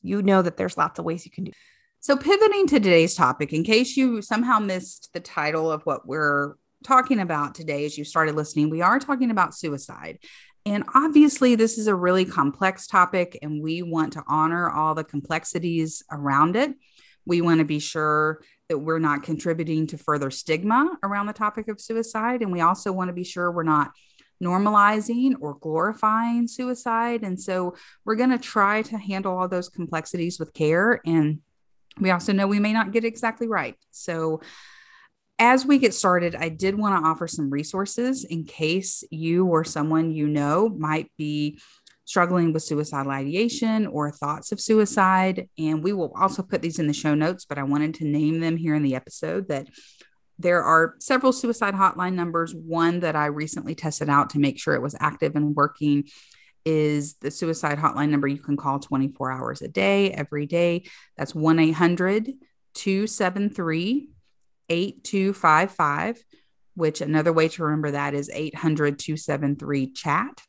you 0.00 0.22
know 0.22 0.42
that 0.42 0.56
there's 0.56 0.78
lots 0.78 0.98
of 0.98 1.04
ways 1.04 1.24
you 1.26 1.32
can 1.32 1.44
do. 1.44 1.52
So 2.00 2.16
pivoting 2.16 2.68
to 2.68 2.80
today's 2.80 3.14
topic, 3.14 3.52
in 3.52 3.64
case 3.64 3.96
you 3.96 4.22
somehow 4.22 4.60
missed 4.60 5.10
the 5.12 5.20
title 5.20 5.70
of 5.70 5.82
what 5.82 6.06
we're 6.06 6.54
talking 6.84 7.20
about 7.20 7.54
today, 7.54 7.84
as 7.84 7.98
you 7.98 8.04
started 8.04 8.34
listening, 8.34 8.70
we 8.70 8.82
are 8.82 8.98
talking 8.98 9.30
about 9.30 9.54
suicide. 9.54 10.18
And 10.66 10.84
obviously, 10.94 11.54
this 11.54 11.78
is 11.78 11.86
a 11.86 11.94
really 11.94 12.24
complex 12.24 12.86
topic, 12.86 13.38
and 13.42 13.62
we 13.62 13.82
want 13.82 14.12
to 14.14 14.22
honor 14.28 14.70
all 14.70 14.94
the 14.94 15.04
complexities 15.04 16.02
around 16.10 16.56
it. 16.56 16.74
We 17.24 17.40
want 17.40 17.58
to 17.58 17.64
be 17.64 17.78
sure 17.78 18.42
that 18.68 18.78
we're 18.78 18.98
not 18.98 19.22
contributing 19.22 19.86
to 19.88 19.98
further 19.98 20.30
stigma 20.30 20.98
around 21.02 21.26
the 21.26 21.32
topic 21.32 21.68
of 21.68 21.80
suicide. 21.80 22.42
And 22.42 22.52
we 22.52 22.60
also 22.60 22.92
want 22.92 23.08
to 23.08 23.14
be 23.14 23.24
sure 23.24 23.50
we're 23.50 23.62
not 23.62 23.92
normalizing 24.42 25.34
or 25.40 25.54
glorifying 25.54 26.46
suicide. 26.46 27.22
And 27.22 27.40
so 27.40 27.74
we're 28.04 28.14
going 28.14 28.30
to 28.30 28.38
try 28.38 28.82
to 28.82 28.98
handle 28.98 29.36
all 29.36 29.48
those 29.48 29.68
complexities 29.68 30.38
with 30.38 30.52
care. 30.52 31.00
And 31.04 31.40
we 31.98 32.10
also 32.10 32.32
know 32.32 32.46
we 32.46 32.60
may 32.60 32.72
not 32.72 32.92
get 32.92 33.04
exactly 33.04 33.48
right. 33.48 33.74
So 33.90 34.40
as 35.38 35.64
we 35.64 35.78
get 35.78 35.94
started, 35.94 36.34
I 36.34 36.48
did 36.48 36.76
want 36.76 37.02
to 37.02 37.08
offer 37.08 37.28
some 37.28 37.50
resources 37.50 38.24
in 38.24 38.44
case 38.44 39.04
you 39.10 39.46
or 39.46 39.64
someone 39.64 40.10
you 40.10 40.26
know 40.26 40.68
might 40.68 41.10
be 41.16 41.60
struggling 42.04 42.52
with 42.52 42.62
suicidal 42.62 43.12
ideation 43.12 43.86
or 43.86 44.10
thoughts 44.10 44.50
of 44.50 44.60
suicide. 44.60 45.48
And 45.58 45.82
we 45.82 45.92
will 45.92 46.12
also 46.18 46.42
put 46.42 46.62
these 46.62 46.78
in 46.78 46.86
the 46.86 46.94
show 46.94 47.14
notes, 47.14 47.44
but 47.44 47.58
I 47.58 47.62
wanted 47.62 47.94
to 47.94 48.04
name 48.04 48.40
them 48.40 48.56
here 48.56 48.74
in 48.74 48.82
the 48.82 48.94
episode 48.94 49.48
that 49.48 49.68
there 50.38 50.62
are 50.62 50.94
several 50.98 51.32
suicide 51.32 51.74
hotline 51.74 52.14
numbers. 52.14 52.54
One 52.54 53.00
that 53.00 53.14
I 53.14 53.26
recently 53.26 53.74
tested 53.74 54.08
out 54.08 54.30
to 54.30 54.38
make 54.38 54.58
sure 54.58 54.74
it 54.74 54.82
was 54.82 54.96
active 54.98 55.36
and 55.36 55.54
working 55.54 56.04
is 56.64 57.14
the 57.16 57.30
suicide 57.30 57.78
hotline 57.78 58.08
number 58.08 58.26
you 58.26 58.38
can 58.38 58.56
call 58.56 58.78
24 58.78 59.30
hours 59.30 59.62
a 59.62 59.68
day, 59.68 60.10
every 60.10 60.46
day. 60.46 60.84
That's 61.16 61.34
1 61.34 61.58
800 61.58 62.32
273 62.74 64.08
8255, 64.68 66.24
which 66.74 67.00
another 67.00 67.32
way 67.32 67.48
to 67.48 67.62
remember 67.62 67.92
that 67.92 68.14
is 68.14 68.30
800 68.32 68.98
273 68.98 69.92
chat. 69.92 70.42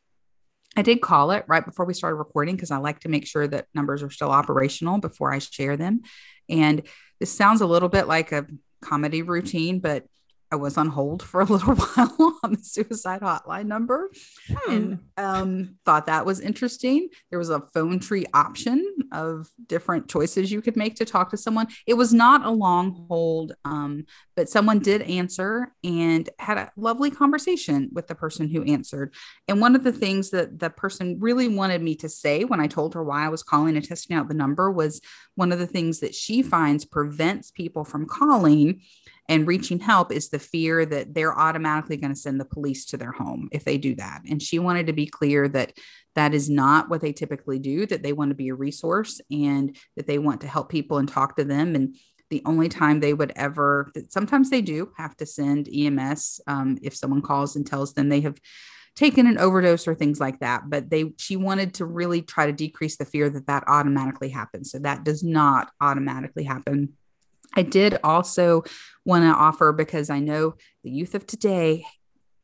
I 0.75 0.81
did 0.81 1.01
call 1.01 1.31
it 1.31 1.45
right 1.48 1.66
before 1.66 1.86
we 1.86 1.94
started 1.94 2.16
recording 2.16 2.56
because 2.56 2.71
I 2.71 2.77
like 2.77 3.00
to 3.01 3.10
make 3.10 3.25
sure 3.25 3.48
that 3.48 3.66
numbers 3.74 4.04
are 4.04 4.10
still 4.10 4.31
operational 4.31 5.00
before 5.00 5.33
I 5.33 5.39
share 5.39 5.75
them. 5.75 6.01
And 6.48 6.83
this 7.19 7.31
sounds 7.31 7.62
a 7.62 7.68
little 7.68 7.89
bit 7.89 8.07
like 8.07 8.31
a 8.31 8.45
comedy 8.81 9.21
routine, 9.21 9.80
but 9.80 10.06
I 10.51 10.56
was 10.56 10.78
on 10.78 10.88
hold 10.88 11.22
for 11.22 11.42
a 11.42 11.46
little 11.46 11.75
while 11.96 12.40
on 12.44 12.54
the 12.54 12.63
suicide 12.63 13.22
hotline 13.22 13.68
number 13.68 14.10
hmm. 14.48 14.72
and 14.72 15.00
um, 15.18 15.75
thought 15.86 16.07
that 16.07 16.25
was 16.25 16.40
interesting. 16.40 17.10
There 17.30 17.40
was 17.40 17.50
a 17.50 17.62
phone 17.73 18.00
tree 18.00 18.26
option 18.33 18.83
of 19.12 19.47
different 19.68 20.09
choices 20.09 20.52
you 20.52 20.62
could 20.62 20.76
make 20.76 20.95
to 20.95 21.06
talk 21.06 21.30
to 21.31 21.38
someone. 21.38 21.68
It 21.85 21.94
was 21.95 22.14
not 22.14 22.45
a 22.45 22.50
long 22.50 23.06
hold, 23.07 23.54
um, 23.66 24.06
but 24.35 24.50
someone 24.50 24.80
did 24.80 25.04
answer 25.04 25.73
and 25.83 26.28
had 26.40 26.57
a 26.57 26.71
lovely 26.76 27.12
conversation 27.12 27.90
with 27.92 28.07
the 28.07 28.16
person 28.16 28.50
who 28.50 28.64
answered. 28.64 29.14
And 29.47 29.62
one 29.62 29.76
of 29.76 29.83
the 29.83 29.92
things 29.92 30.31
that 30.31 30.59
the 30.59 30.69
person 30.69 31.18
really 31.19 31.47
wanted 31.47 31.81
me 31.81 31.95
to 31.95 32.09
say 32.09 32.44
when 32.44 32.59
I 32.59 32.68
told 32.68 32.94
her 32.95 33.04
why 33.04 33.26
I 33.26 33.30
was 33.30 33.44
calling 33.44 33.76
and 33.76 33.85
testing 33.85 34.16
out 34.16 34.28
the 34.28 34.33
number 34.33 34.71
was 34.71 35.02
one 35.35 35.52
of 35.52 35.59
the 35.59 35.68
things 35.68 36.00
that 36.00 36.16
she 36.16 36.42
finds 36.42 36.85
prevents 36.85 37.52
people 37.52 37.83
from 37.83 38.06
calling 38.06 38.81
and 39.30 39.48
reaching 39.48 39.80
help 39.80 40.12
is 40.12 40.30
the 40.30 40.40
fear 40.40 40.83
that 40.88 41.14
they're 41.14 41.38
automatically 41.38 41.98
going 41.98 42.12
to 42.12 42.19
send 42.19 42.42
the 42.42 42.45
police 42.45 42.83
to 42.88 42.98
their 42.98 43.12
home 43.12 43.48
if 43.52 43.64
they 43.64 43.78
do 43.78 43.94
that. 43.95 44.24
And 44.28 44.42
she 44.42 44.57
wanted 44.57 44.88
to 44.88 44.94
be 44.94 45.06
clear 45.06 45.48
that 45.50 45.74
that 46.16 46.33
is 46.33 46.50
not 46.50 46.90
what 46.90 47.02
they 47.02 47.14
typically 47.14 47.59
do, 47.59 47.86
that 47.86 48.02
they 48.02 48.12
want 48.12 48.31
to 48.31 48.36
be 48.36 48.50
a 48.50 48.56
resource 48.56 49.21
and 49.30 49.78
that 49.95 50.07
they 50.07 50.18
want 50.18 50.42
to 50.42 50.48
help 50.48 50.69
people 50.69 50.98
and 50.98 51.07
talk 51.07 51.36
to 51.36 51.45
them. 51.45 51.76
And 51.76 51.95
the 52.31 52.42
only 52.44 52.69
time 52.69 53.00
they 53.00 53.14
would 53.14 53.31
ever, 53.36 53.92
sometimes 54.09 54.50
they 54.50 54.62
do 54.62 54.92
have 54.98 55.16
to 55.18 55.28
send 55.28 55.69
EMS 55.71 56.42
um, 56.48 56.80
if 56.81 56.95
someone 56.95 57.21
calls 57.21 57.56
and 57.56 57.66
tells 57.66 57.94
them 57.94 58.09
they 58.09 58.21
have 58.21 58.40
taken 58.95 59.28
an 59.28 59.38
overdose 59.38 59.88
or 59.88 59.95
things 59.95 60.19
like 60.19 60.40
that 60.40 60.64
but 60.69 60.90
they 60.90 61.14
she 61.18 61.38
wanted 61.38 61.76
to 61.76 61.86
really 61.86 62.21
try 62.21 62.48
to 62.48 62.52
decrease 62.52 62.98
the 62.98 63.06
fear 63.06 63.30
that 63.30 63.48
that 63.48 63.64
automatically 63.68 64.28
happens 64.28 64.71
so 64.71 64.80
that 64.80 65.06
does 65.06 65.24
not 65.24 65.71
automatically 65.80 66.44
happen 66.44 66.92
I 67.56 67.63
did 67.63 67.97
also 68.03 68.63
want 69.06 69.23
to 69.23 69.29
offer 69.29 69.71
because 69.71 70.09
I 70.09 70.19
know 70.19 70.56
the 70.83 70.91
youth 70.91 71.15
of 71.15 71.25
today 71.25 71.85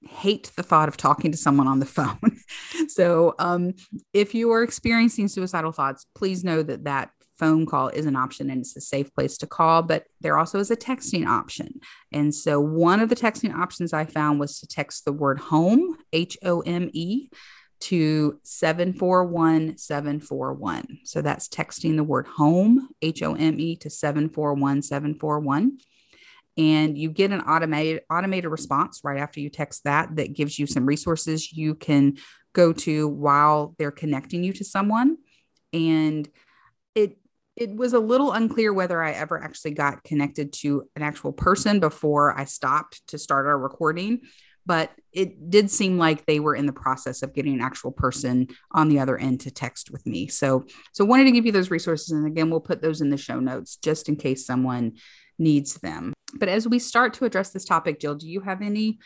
hate 0.01 0.51
the 0.55 0.63
thought 0.63 0.88
of 0.88 0.97
talking 0.97 1.31
to 1.31 1.38
someone 1.38 1.67
on 1.67 1.79
the 1.79 1.85
phone. 1.85 2.19
so, 2.88 3.35
um, 3.39 3.74
if 4.13 4.35
you 4.35 4.51
are 4.51 4.63
experiencing 4.63 5.27
suicidal 5.27 5.71
thoughts, 5.71 6.05
please 6.15 6.43
know 6.43 6.63
that 6.63 6.83
that 6.83 7.09
phone 7.38 7.65
call 7.65 7.89
is 7.89 8.05
an 8.05 8.15
option 8.15 8.50
and 8.50 8.62
it's 8.62 8.77
a 8.77 8.81
safe 8.81 9.13
place 9.13 9.38
to 9.38 9.47
call, 9.47 9.81
but 9.81 10.05
there 10.21 10.38
also 10.38 10.59
is 10.59 10.71
a 10.71 10.75
texting 10.75 11.27
option. 11.27 11.79
And 12.12 12.33
so, 12.33 12.59
one 12.59 13.00
of 13.00 13.09
the 13.09 13.15
texting 13.15 13.53
options 13.53 13.93
I 13.93 14.05
found 14.05 14.39
was 14.39 14.59
to 14.59 14.67
text 14.67 15.05
the 15.05 15.13
word 15.13 15.39
home, 15.39 15.97
H 16.13 16.38
O 16.43 16.62
M 16.62 16.89
E, 16.93 17.29
to 17.86 18.38
741741. 18.44 21.00
So 21.04 21.22
that's 21.22 21.48
texting 21.48 21.96
the 21.98 22.04
word 22.04 22.25
home, 22.25 22.89
H 23.04 23.22
O 23.22 23.36
M 23.36 23.60
E, 23.60 23.75
to 23.77 23.92
741741. 23.92 25.77
And 26.58 26.98
you 26.98 27.10
get 27.10 27.32
an 27.32 27.42
automated 27.42 28.01
automated 28.10 28.50
response 28.50 29.01
right 29.04 29.20
after 29.20 29.39
you 29.39 29.51
text 29.51 29.84
that 29.84 30.15
that 30.15 30.34
gives 30.34 30.58
you 30.58 30.65
some 30.65 30.88
resources 30.88 31.54
you 31.54 31.75
can 31.75 32.18
go 32.54 32.74
to 32.74 33.08
while 33.08 33.75
they're 33.77 33.92
connecting 33.92 34.44
you 34.44 34.54
to 34.54 34.63
someone. 34.63 35.18
And 35.72 36.27
it 36.96 37.20
it 37.56 37.75
was 37.75 37.94
a 37.94 38.00
little 38.00 38.32
unclear 38.32 38.74
whether 38.74 39.04
I 39.04 39.12
ever 39.12 39.44
actually 39.44 39.75
got 39.75 40.04
connected 40.04 40.54
to 40.54 40.89
an 40.96 41.04
actual 41.04 41.34
person 41.34 41.80
before 41.80 42.36
I 42.36 42.46
stopped 42.46 43.06
to 43.10 43.20
start 43.20 43.46
our 43.46 43.60
recording 43.60 44.22
but 44.65 44.92
it 45.15 45.50
did 45.50 45.72
seem 45.72 45.98
like 45.98 46.25
they 46.25 46.39
were 46.39 46.55
in 46.55 46.65
the 46.65 46.74
process 46.74 47.24
of 47.24 47.34
getting 47.34 47.55
an 47.55 47.62
actual 47.62 47.91
person 47.91 48.48
on 48.72 48.89
the 48.89 49.00
other 49.00 49.17
end 49.17 49.41
to 49.41 49.51
text 49.51 49.89
with 49.91 50.05
me. 50.05 50.27
So, 50.27 50.65
so 50.91 51.05
wanted 51.05 51.25
to 51.25 51.31
give 51.31 51.45
you 51.45 51.51
those 51.51 51.72
resources, 51.72 52.12
and 52.12 52.27
again, 52.27 52.50
we'll 52.50 52.60
put 52.60 52.81
those 52.81 53.01
in 53.01 53.10
the 53.10 53.17
show 53.17 53.39
notes 53.39 53.77
just 53.77 54.10
in 54.10 54.17
case 54.17 54.45
someone 54.45 54.93
needs 55.39 55.75
them. 55.75 56.13
But 56.36 56.50
as 56.50 56.67
we 56.67 56.79
start 56.79 57.13
to 57.15 57.25
address 57.25 57.51
this 57.51 57.65
topic, 57.65 58.00
Jill, 58.00 58.15
do 58.15 58.27
you 58.27 58.41
have 58.41 58.62
any 58.62 59.00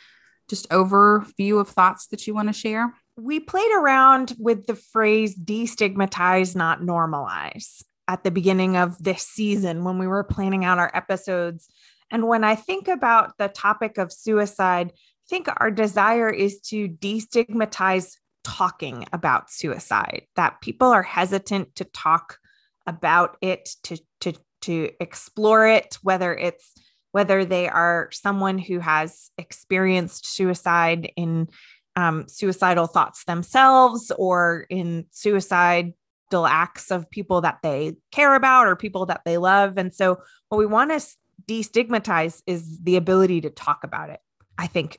just 0.47 0.67
overview 0.69 1.59
of 1.59 1.69
thoughts 1.69 2.07
that 2.07 2.25
you 2.25 2.33
want 2.33 2.49
to 2.49 2.53
share? 2.53 2.93
We 3.15 3.39
played 3.39 3.71
around 3.71 4.33
with 4.39 4.65
the 4.65 4.75
phrase 4.75 5.37
destigmatize, 5.37 6.55
not 6.55 6.81
normalize 6.81 7.83
at 8.07 8.23
the 8.23 8.31
beginning 8.31 8.75
of 8.75 8.97
this 9.01 9.21
season 9.21 9.83
when 9.83 9.99
we 9.99 10.07
were 10.07 10.23
planning 10.23 10.65
out 10.65 10.79
our 10.79 10.89
episodes. 10.95 11.69
And 12.09 12.27
when 12.27 12.43
I 12.43 12.55
think 12.55 12.87
about 12.87 13.37
the 13.37 13.49
topic 13.49 13.99
of 13.99 14.11
suicide, 14.11 14.93
think 15.29 15.47
our 15.57 15.71
desire 15.71 16.29
is 16.29 16.59
to 16.61 16.87
destigmatize 16.87 18.15
talking 18.43 19.05
about 19.13 19.51
suicide, 19.51 20.23
that 20.35 20.61
people 20.61 20.87
are 20.87 21.03
hesitant 21.03 21.75
to 21.75 21.83
talk 21.85 22.39
about 22.87 23.37
it, 23.41 23.69
to, 23.83 23.97
to, 24.21 24.33
to 24.61 24.89
explore 24.99 25.67
it, 25.67 25.97
whether 26.01 26.35
it's 26.35 26.73
whether 27.11 27.43
they 27.43 27.67
are 27.67 28.09
someone 28.11 28.57
who 28.57 28.79
has 28.79 29.31
experienced 29.37 30.27
suicide 30.27 31.11
in 31.15 31.47
um, 31.95 32.27
suicidal 32.27 32.87
thoughts 32.87 33.23
themselves 33.25 34.11
or 34.17 34.65
in 34.69 35.05
suicidal 35.11 35.93
acts 36.33 36.91
of 36.91 37.09
people 37.09 37.41
that 37.41 37.59
they 37.63 37.95
care 38.11 38.35
about 38.35 38.67
or 38.67 38.75
people 38.75 39.07
that 39.07 39.21
they 39.25 39.37
love. 39.37 39.77
And 39.77 39.93
so, 39.93 40.19
what 40.49 40.59
we 40.59 40.65
want 40.65 40.91
to 40.91 41.05
destigmatize 41.47 42.41
is 42.45 42.79
the 42.79 42.95
ability 42.95 43.41
to 43.41 43.49
talk 43.49 43.83
about 43.83 44.09
it. 44.09 44.19
I 44.59 44.67
think 44.67 44.97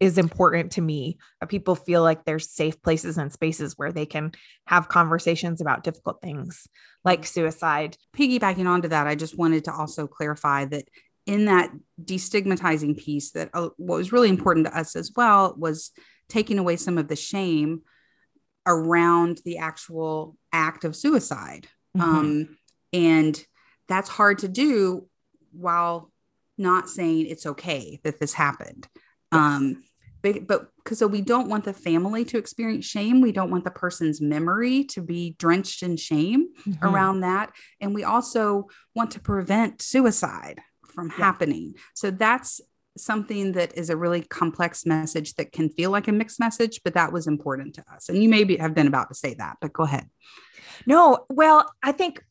is 0.00 0.18
important 0.18 0.72
to 0.72 0.82
me. 0.82 1.18
That 1.40 1.48
people 1.48 1.74
feel 1.74 2.02
like 2.02 2.24
there's 2.24 2.50
safe 2.50 2.80
places 2.82 3.16
and 3.16 3.32
spaces 3.32 3.76
where 3.76 3.90
they 3.90 4.06
can 4.06 4.32
have 4.66 4.88
conversations 4.88 5.60
about 5.60 5.82
difficult 5.82 6.20
things 6.20 6.68
like 7.04 7.24
suicide. 7.24 7.96
Piggybacking 8.14 8.68
onto 8.68 8.88
that, 8.88 9.06
I 9.06 9.14
just 9.14 9.38
wanted 9.38 9.64
to 9.64 9.72
also 9.72 10.06
clarify 10.06 10.66
that 10.66 10.88
in 11.24 11.46
that 11.46 11.70
destigmatizing 12.02 12.98
piece, 12.98 13.32
that 13.32 13.50
uh, 13.54 13.70
what 13.76 13.96
was 13.96 14.12
really 14.12 14.28
important 14.28 14.66
to 14.66 14.78
us 14.78 14.94
as 14.94 15.10
well 15.16 15.54
was 15.56 15.90
taking 16.28 16.58
away 16.58 16.76
some 16.76 16.98
of 16.98 17.08
the 17.08 17.16
shame 17.16 17.82
around 18.66 19.40
the 19.46 19.56
actual 19.56 20.36
act 20.52 20.84
of 20.84 20.94
suicide. 20.94 21.66
Mm-hmm. 21.96 22.08
Um, 22.08 22.58
and 22.92 23.44
that's 23.88 24.10
hard 24.10 24.40
to 24.40 24.48
do 24.48 25.06
while 25.52 26.12
not 26.58 26.88
saying 26.88 27.26
it's 27.26 27.46
okay 27.46 28.00
that 28.04 28.20
this 28.20 28.32
happened. 28.32 28.88
Yes. 29.32 29.40
Um, 29.40 29.82
but 30.22 30.46
but 30.46 30.68
because 30.76 30.98
so 30.98 31.06
we 31.06 31.20
don't 31.20 31.48
want 31.48 31.64
the 31.64 31.72
family 31.72 32.24
to 32.26 32.38
experience 32.38 32.84
shame. 32.84 33.20
We 33.20 33.32
don't 33.32 33.50
want 33.50 33.64
the 33.64 33.70
person's 33.70 34.20
memory 34.20 34.84
to 34.84 35.02
be 35.02 35.36
drenched 35.38 35.82
in 35.82 35.96
shame 35.96 36.48
mm-hmm. 36.66 36.84
around 36.84 37.20
that. 37.20 37.52
And 37.80 37.94
we 37.94 38.04
also 38.04 38.68
want 38.94 39.12
to 39.12 39.20
prevent 39.20 39.80
suicide 39.80 40.60
from 40.94 41.08
yeah. 41.08 41.16
happening. 41.16 41.74
So 41.94 42.10
that's 42.10 42.60
something 42.96 43.52
that 43.52 43.76
is 43.76 43.90
a 43.90 43.96
really 43.96 44.22
complex 44.22 44.84
message 44.84 45.34
that 45.34 45.52
can 45.52 45.68
feel 45.70 45.90
like 45.90 46.08
a 46.08 46.12
mixed 46.12 46.40
message, 46.40 46.80
but 46.82 46.94
that 46.94 47.12
was 47.12 47.26
important 47.26 47.76
to 47.76 47.84
us. 47.94 48.08
And 48.08 48.20
you 48.20 48.28
maybe 48.28 48.56
have 48.56 48.74
been 48.74 48.88
about 48.88 49.08
to 49.08 49.14
say 49.14 49.34
that, 49.34 49.56
but 49.60 49.72
go 49.72 49.84
ahead. 49.84 50.08
No, 50.86 51.26
well, 51.28 51.72
I 51.82 51.92
think 51.92 52.24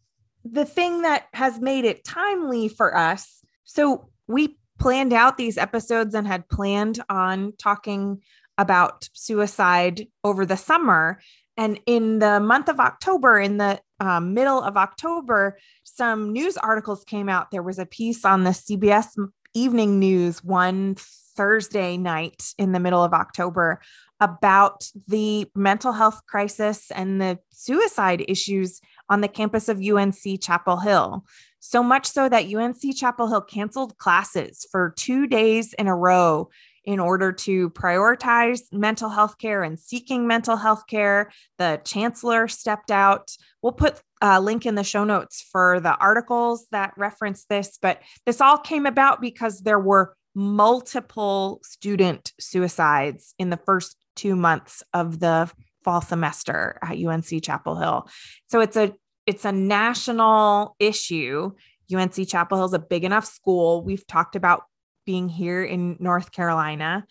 the 0.43 0.65
thing 0.65 1.03
that 1.03 1.27
has 1.34 1.60
made 1.60 1.86
it 1.86 2.03
timely 2.03 2.67
for 2.67 2.96
us. 2.96 3.41
So 3.63 4.10
we 4.27 4.57
planned 4.79 5.13
out 5.13 5.38
these 5.38 5.57
episodes 5.57 6.13
and 6.13 6.27
had 6.27 6.48
planned 6.50 7.03
on 7.10 7.53
talking 7.57 8.22
about 8.57 9.10
suicide 9.13 10.07
over 10.24 10.46
the 10.46 10.57
summer. 10.57 11.19
And 11.55 11.79
in 11.86 12.19
the 12.19 12.39
month 12.39 12.69
of 12.69 12.79
October, 12.79 13.39
in 13.39 13.57
the 13.57 13.79
um, 14.00 14.34
middle 14.34 14.62
of 14.62 14.77
October, 14.77 15.57
some 15.84 16.31
news 16.31 16.57
articles 16.57 17.03
came 17.03 17.29
out. 17.29 17.50
There 17.51 17.63
was 17.63 17.79
a 17.79 17.86
piece 17.86 18.25
on 18.25 18.43
the 18.43 18.51
CBS 18.51 19.07
Evening 19.53 19.98
News 19.98 20.43
one 20.43 20.96
Thursday 21.36 21.98
night 21.98 22.53
in 22.57 22.72
the 22.72 22.79
middle 22.79 23.03
of 23.03 23.13
October 23.13 23.79
about 24.19 24.89
the 25.07 25.50
mental 25.55 25.93
health 25.93 26.22
crisis 26.27 26.91
and 26.91 27.22
the 27.22 27.39
suicide 27.51 28.25
issues 28.27 28.81
on 29.10 29.22
the 29.22 29.27
campus 29.27 29.69
of 29.69 29.81
UNC 29.81 30.41
Chapel 30.41 30.77
Hill. 30.77 31.24
So 31.60 31.84
much 31.84 32.06
so 32.06 32.30
that 32.30 32.54
UNC 32.54 32.96
Chapel 32.96 33.28
Hill 33.28 33.42
canceled 33.42 33.98
classes 33.98 34.66
for 34.72 34.94
two 34.96 35.28
days 35.28 35.74
in 35.74 35.88
a 35.88 35.96
row 35.96 36.50
in 36.88 37.00
order 37.02 37.34
to 37.34 37.70
prioritize 37.72 38.62
mental 38.72 39.10
health 39.10 39.38
care 39.38 39.62
and 39.62 39.78
seeking 39.78 40.26
mental 40.26 40.56
health 40.56 40.84
care. 40.88 41.30
The 41.58 41.82
chancellor 41.84 42.48
stepped 42.48 42.92
out. 42.92 43.36
We'll 43.62 43.74
put 43.74 44.02
a 44.22 44.40
link 44.40 44.66
in 44.66 44.76
the 44.76 44.86
show 44.86 45.04
notes 45.04 45.46
for 45.52 45.82
the 45.82 45.96
articles 45.98 46.66
that 46.72 46.94
reference 46.96 47.46
this, 47.46 47.78
but 47.82 48.02
this 48.26 48.40
all 48.40 48.58
came 48.58 48.86
about 48.86 49.20
because 49.20 49.60
there 49.60 49.80
were 49.80 50.16
multiple 50.34 51.60
student 51.64 52.32
suicides 52.40 53.34
in 53.38 53.50
the 53.50 53.58
first 53.58 53.98
two 54.16 54.36
months 54.36 54.82
of 54.94 55.20
the 55.20 55.52
fall 55.84 56.00
semester 56.02 56.80
at 56.82 56.98
UNC 56.98 57.44
Chapel 57.44 57.76
Hill. 57.76 58.08
So 58.48 58.62
it's 58.62 58.78
a 58.78 58.94
it's 59.27 59.46
a 59.46 59.51
national 59.51 60.75
issue. 60.79 61.51
UNC 61.93 62.27
Chapel 62.27 62.57
Hill 62.57 62.65
is 62.65 62.74
a 62.74 62.79
big 62.79 63.03
enough 63.03 63.25
school. 63.25 63.84
We've 63.84 64.07
talked 64.07 64.36
about 64.36 64.63
being 65.05 65.29
here 65.29 65.63
in 65.63 65.98
North 66.00 66.31
Carolina 66.31 67.05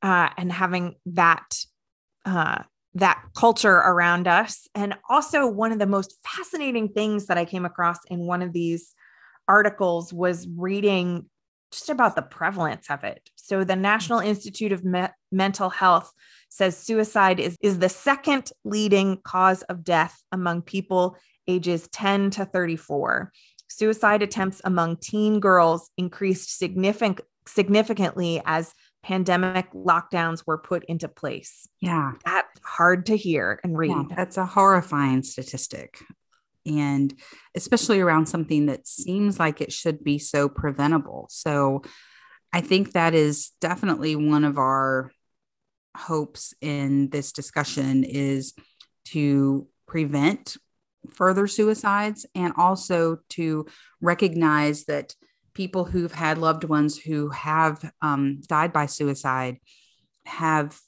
uh, 0.00 0.30
and 0.38 0.50
having 0.50 0.94
that 1.06 1.58
uh, 2.24 2.62
that 2.94 3.22
culture 3.36 3.76
around 3.76 4.26
us. 4.26 4.68
And 4.74 4.94
also, 5.08 5.46
one 5.46 5.70
of 5.70 5.78
the 5.78 5.86
most 5.86 6.16
fascinating 6.24 6.88
things 6.88 7.26
that 7.26 7.36
I 7.36 7.44
came 7.44 7.64
across 7.64 7.98
in 8.08 8.20
one 8.26 8.42
of 8.42 8.52
these 8.52 8.94
articles 9.46 10.12
was 10.12 10.48
reading 10.56 11.26
just 11.70 11.90
about 11.90 12.16
the 12.16 12.22
prevalence 12.22 12.90
of 12.90 13.04
it. 13.04 13.28
So, 13.36 13.64
the 13.64 13.76
National 13.76 14.20
Institute 14.20 14.72
of 14.72 14.84
Me- 14.84 15.08
Mental 15.30 15.68
Health 15.68 16.12
says 16.48 16.76
suicide 16.76 17.38
is, 17.38 17.56
is 17.60 17.78
the 17.78 17.88
second 17.88 18.50
leading 18.64 19.18
cause 19.24 19.62
of 19.62 19.84
death 19.84 20.22
among 20.32 20.62
people 20.62 21.16
ages 21.48 21.88
10 21.88 22.30
to 22.30 22.44
34. 22.44 23.32
Suicide 23.68 24.22
attempts 24.22 24.60
among 24.64 24.96
teen 24.98 25.40
girls 25.40 25.90
increased 25.96 26.56
significant, 26.56 27.20
significantly 27.46 28.40
as 28.44 28.72
pandemic 29.02 29.70
lockdowns 29.72 30.42
were 30.46 30.58
put 30.58 30.84
into 30.86 31.08
place. 31.08 31.68
Yeah. 31.80 32.12
That's 32.24 32.60
hard 32.64 33.06
to 33.06 33.16
hear 33.16 33.60
and 33.62 33.76
read. 33.76 33.90
Yeah, 33.90 34.16
that's 34.16 34.36
a 34.36 34.46
horrifying 34.46 35.22
statistic. 35.22 35.98
And 36.64 37.14
especially 37.54 38.00
around 38.00 38.26
something 38.26 38.66
that 38.66 38.88
seems 38.88 39.38
like 39.38 39.60
it 39.60 39.72
should 39.72 40.02
be 40.02 40.18
so 40.18 40.48
preventable. 40.48 41.28
So 41.30 41.82
I 42.52 42.60
think 42.60 42.92
that 42.92 43.14
is 43.14 43.52
definitely 43.60 44.16
one 44.16 44.42
of 44.42 44.58
our 44.58 45.12
hopes 45.96 46.54
in 46.60 47.10
this 47.10 47.30
discussion 47.32 48.02
is 48.02 48.54
to 49.06 49.68
prevent 49.86 50.56
further 51.12 51.46
suicides 51.46 52.26
and 52.34 52.52
also 52.56 53.18
to 53.30 53.66
recognize 54.00 54.84
that 54.84 55.14
people 55.54 55.84
who've 55.84 56.12
had 56.12 56.38
loved 56.38 56.64
ones 56.64 56.98
who 56.98 57.30
have 57.30 57.90
um, 58.02 58.40
died 58.46 58.72
by 58.72 58.86
suicide 58.86 59.56
have 60.26 60.78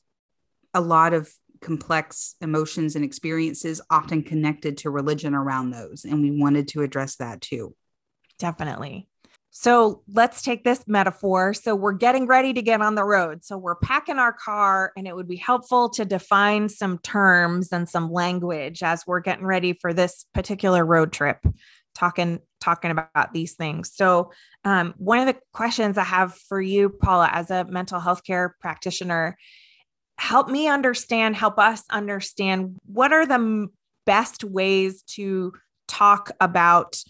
a 0.75 0.80
lot 0.80 1.14
of 1.14 1.30
complex 1.60 2.37
emotions 2.40 2.94
and 2.94 3.04
experiences 3.04 3.80
often 3.90 4.22
connected 4.22 4.76
to 4.78 4.90
religion 4.90 5.34
around 5.34 5.70
those 5.70 6.04
and 6.04 6.22
we 6.22 6.30
wanted 6.30 6.68
to 6.68 6.82
address 6.82 7.16
that 7.16 7.40
too. 7.40 7.75
Definitely 8.38 9.08
so 9.61 10.05
let's 10.12 10.41
take 10.43 10.62
this 10.62 10.85
metaphor. 10.87 11.53
So 11.53 11.75
we're 11.75 11.91
getting 11.91 12.29
ready 12.29 12.53
to 12.53 12.62
get 12.62 12.81
on 12.81 12.95
the 12.95 13.03
road. 13.03 13.45
So 13.45 13.59
we're 13.59 13.75
packing 13.75 14.21
our 14.21 14.33
car, 14.33 14.93
and 14.97 15.05
it 15.09 15.17
would 15.17 15.27
be 15.27 15.35
helpful 15.35 15.88
to 15.91 16.05
define 16.05 16.69
some 16.69 16.99
terms 16.99 17.73
and 17.73 17.88
some 17.88 18.12
language 18.12 18.85
as 18.85 19.03
we're 19.05 19.19
getting 19.19 19.45
ready 19.45 19.73
for 19.73 19.93
this 19.93 20.27
particular 20.33 20.87
road 20.87 21.12
trip, 21.12 21.45
talking 21.93 22.38
talking 22.61 22.93
about 22.93 23.33
these 23.33 23.55
things. 23.55 23.91
So 23.93 24.31
um, 24.65 24.95
one 24.97 25.19
of 25.19 25.27
the 25.27 25.41
questions 25.53 25.99
I 25.99 26.05
have 26.05 26.37
for 26.37 26.61
you, 26.61 26.91
Paula, 26.91 27.29
as 27.33 27.50
a 27.50 27.65
mental 27.65 27.99
health 27.99 28.23
care 28.23 28.55
practitioner, 28.61 29.37
help 30.19 30.49
me 30.49 30.69
understand, 30.69 31.35
help 31.35 31.59
us 31.59 31.83
understand 31.91 32.77
what 32.87 33.12
are 33.12 33.27
the 33.27 33.67
best 34.07 34.45
ways 34.45 35.03
to 35.15 35.53
talk 35.88 36.31
about 36.41 37.03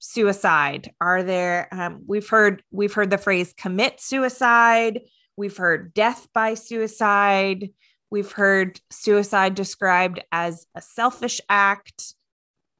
suicide? 0.00 0.90
Are 1.00 1.22
there 1.22 1.68
um, 1.70 2.02
we've 2.06 2.28
heard 2.28 2.64
we've 2.72 2.92
heard 2.92 3.10
the 3.10 3.18
phrase 3.18 3.54
commit 3.56 4.00
suicide, 4.00 5.02
we've 5.36 5.56
heard 5.56 5.94
death 5.94 6.26
by 6.34 6.54
suicide. 6.54 7.70
we've 8.10 8.32
heard 8.32 8.80
suicide 8.90 9.54
described 9.54 10.20
as 10.32 10.66
a 10.74 10.82
selfish 10.82 11.40
act. 11.48 12.14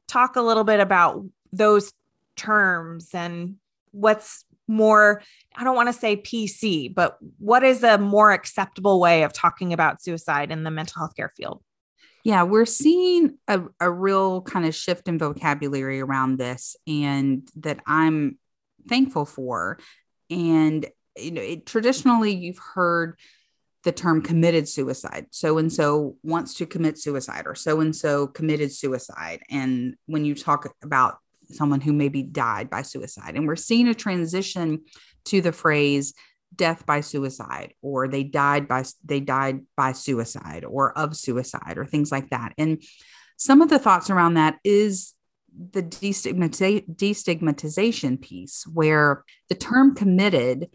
Talk 0.09 0.35
a 0.35 0.43
little 0.43 0.65
bit 0.65 0.81
about 0.81 1.25
those 1.53 1.93
terms 2.35 3.11
and 3.15 3.57
what's 3.93 4.45
more, 4.67 5.23
I 5.57 5.65
don't 5.65 5.77
want 5.77 5.89
to 5.89 5.93
say 5.93 6.17
PC, 6.17 6.95
but 6.95 7.19
what 7.39 7.63
is 7.63 7.83
a 7.83 7.99
more 7.99 8.33
acceptable 8.33 9.01
way 9.01 9.25
of 9.25 9.33
talking 9.33 9.73
about 9.73 10.03
suicide 10.03 10.51
in 10.51 10.65
the 10.65 10.71
mental 10.71 11.01
health 11.01 11.15
care 11.17 11.33
field? 11.37 11.63
Yeah, 12.25 12.43
we're 12.43 12.67
seeing 12.67 13.39
a, 13.49 13.63
a 13.81 13.91
real 13.91 14.43
kind 14.43 14.67
of 14.67 14.75
shift 14.75 15.09
in 15.09 15.19
vocabulary 15.19 16.01
around 16.01 16.39
this, 16.39 16.77
and 16.87 17.49
that 17.57 17.81
I'm 17.87 18.39
thankful 18.89 19.25
for. 19.25 19.79
And 20.29 20.87
you 21.17 21.31
know, 21.31 21.43
it, 21.43 21.67
traditionally, 21.67 22.35
you've 22.35 22.61
heard 22.75 23.19
the 23.85 23.93
term 23.93 24.21
committed 24.21 24.69
suicide. 24.69 25.27
So 25.31 25.57
and 25.57 25.73
so 25.73 26.17
wants 26.23 26.55
to 26.55 26.67
commit 26.67 26.99
suicide, 26.99 27.45
or 27.47 27.55
so 27.55 27.81
and 27.81 27.97
so 27.97 28.27
committed 28.27 28.73
suicide. 28.73 29.41
And 29.51 29.97
when 30.07 30.25
you 30.25 30.35
talk 30.35 30.73
about 30.83 31.19
someone 31.55 31.81
who 31.81 31.93
maybe 31.93 32.23
died 32.23 32.71
by 32.71 32.83
suicide. 32.83 33.37
And 33.37 33.47
we're 33.47 33.57
seeing 33.57 33.89
a 33.89 33.95
transition 33.95 34.85
to 35.27 35.41
the 35.41 35.53
phrase 35.53 36.15
death 36.55 36.87
by 36.87 37.01
suicide 37.01 37.75
or 37.83 38.09
they 38.09 38.25
died 38.25 38.69
by 38.69 38.85
they 39.05 39.21
died 39.21 39.61
by 39.77 39.93
suicide 39.93 40.65
or 40.65 40.97
of 40.99 41.15
suicide 41.17 41.75
or 41.77 41.85
things 41.85 42.11
like 42.11 42.31
that. 42.31 42.53
And 42.59 42.83
some 43.37 43.63
of 43.63 43.71
the 43.71 43.79
thoughts 43.79 44.11
around 44.11 44.35
that 44.35 44.59
is 44.65 45.15
the 45.73 45.83
destigmatization 45.83 48.21
piece 48.21 48.67
where 48.67 49.25
the 49.49 49.55
term 49.55 49.95
committed 49.95 50.69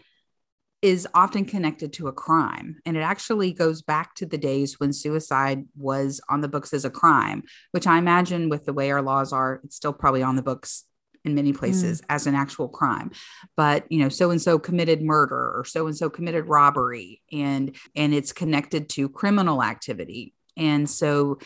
is 0.81 1.07
often 1.13 1.45
connected 1.45 1.93
to 1.93 2.07
a 2.07 2.13
crime. 2.13 2.77
And 2.85 2.95
it 2.95 3.01
actually 3.01 3.53
goes 3.53 3.81
back 3.81 4.13
to 4.15 4.25
the 4.25 4.37
days 4.37 4.79
when 4.79 4.93
suicide 4.93 5.65
was 5.75 6.21
on 6.29 6.41
the 6.41 6.47
books 6.47 6.73
as 6.73 6.85
a 6.85 6.91
crime, 6.91 7.43
which 7.71 7.87
I 7.87 7.97
imagine 7.97 8.49
with 8.49 8.65
the 8.65 8.73
way 8.73 8.91
our 8.91 9.01
laws 9.01 9.33
are, 9.33 9.61
it's 9.63 9.75
still 9.75 9.93
probably 9.93 10.21
on 10.21 10.35
the 10.35 10.43
books 10.43 10.83
in 11.25 11.35
many 11.35 11.51
places 11.51 12.01
mm. 12.01 12.05
as 12.09 12.27
an 12.27 12.35
actual 12.35 12.69
crime 12.69 13.11
but 13.57 13.83
you 13.91 13.99
know 13.99 14.09
so 14.09 14.31
and 14.31 14.41
so 14.41 14.57
committed 14.57 15.01
murder 15.01 15.53
or 15.55 15.65
so 15.65 15.87
and 15.87 15.97
so 15.97 16.09
committed 16.09 16.47
robbery 16.47 17.21
and 17.31 17.75
and 17.95 18.13
it's 18.13 18.31
connected 18.31 18.87
to 18.87 19.09
criminal 19.09 19.63
activity 19.63 20.33
and 20.55 20.89
so 20.89 21.37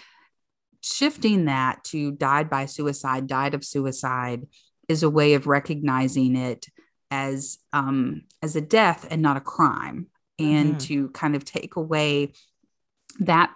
shifting 0.82 1.46
that 1.46 1.84
to 1.84 2.12
died 2.12 2.50
by 2.50 2.66
suicide 2.66 3.26
died 3.28 3.54
of 3.54 3.64
suicide 3.64 4.46
is 4.88 5.04
a 5.04 5.10
way 5.10 5.36
of 5.36 5.48
recognizing 5.48 6.36
it 6.36 6.68
as 7.12 7.58
um, 7.74 8.24
as 8.42 8.56
a 8.56 8.62
death 8.62 9.08
and 9.10 9.22
not 9.22 9.38
a 9.38 9.42
crime, 9.42 10.08
and 10.38 10.76
mm-hmm. 10.76 10.78
to 10.78 11.10
kind 11.10 11.36
of 11.36 11.46
take 11.46 11.76
away 11.76 12.34
that 13.20 13.54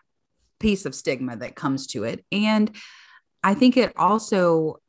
piece 0.59 0.85
of 0.85 0.95
stigma 0.95 1.35
that 1.35 1.55
comes 1.55 1.87
to 1.87 2.03
it. 2.03 2.23
And 2.31 2.71
I 3.43 3.53
think 3.53 3.77
it 3.77 3.93
also 3.97 4.79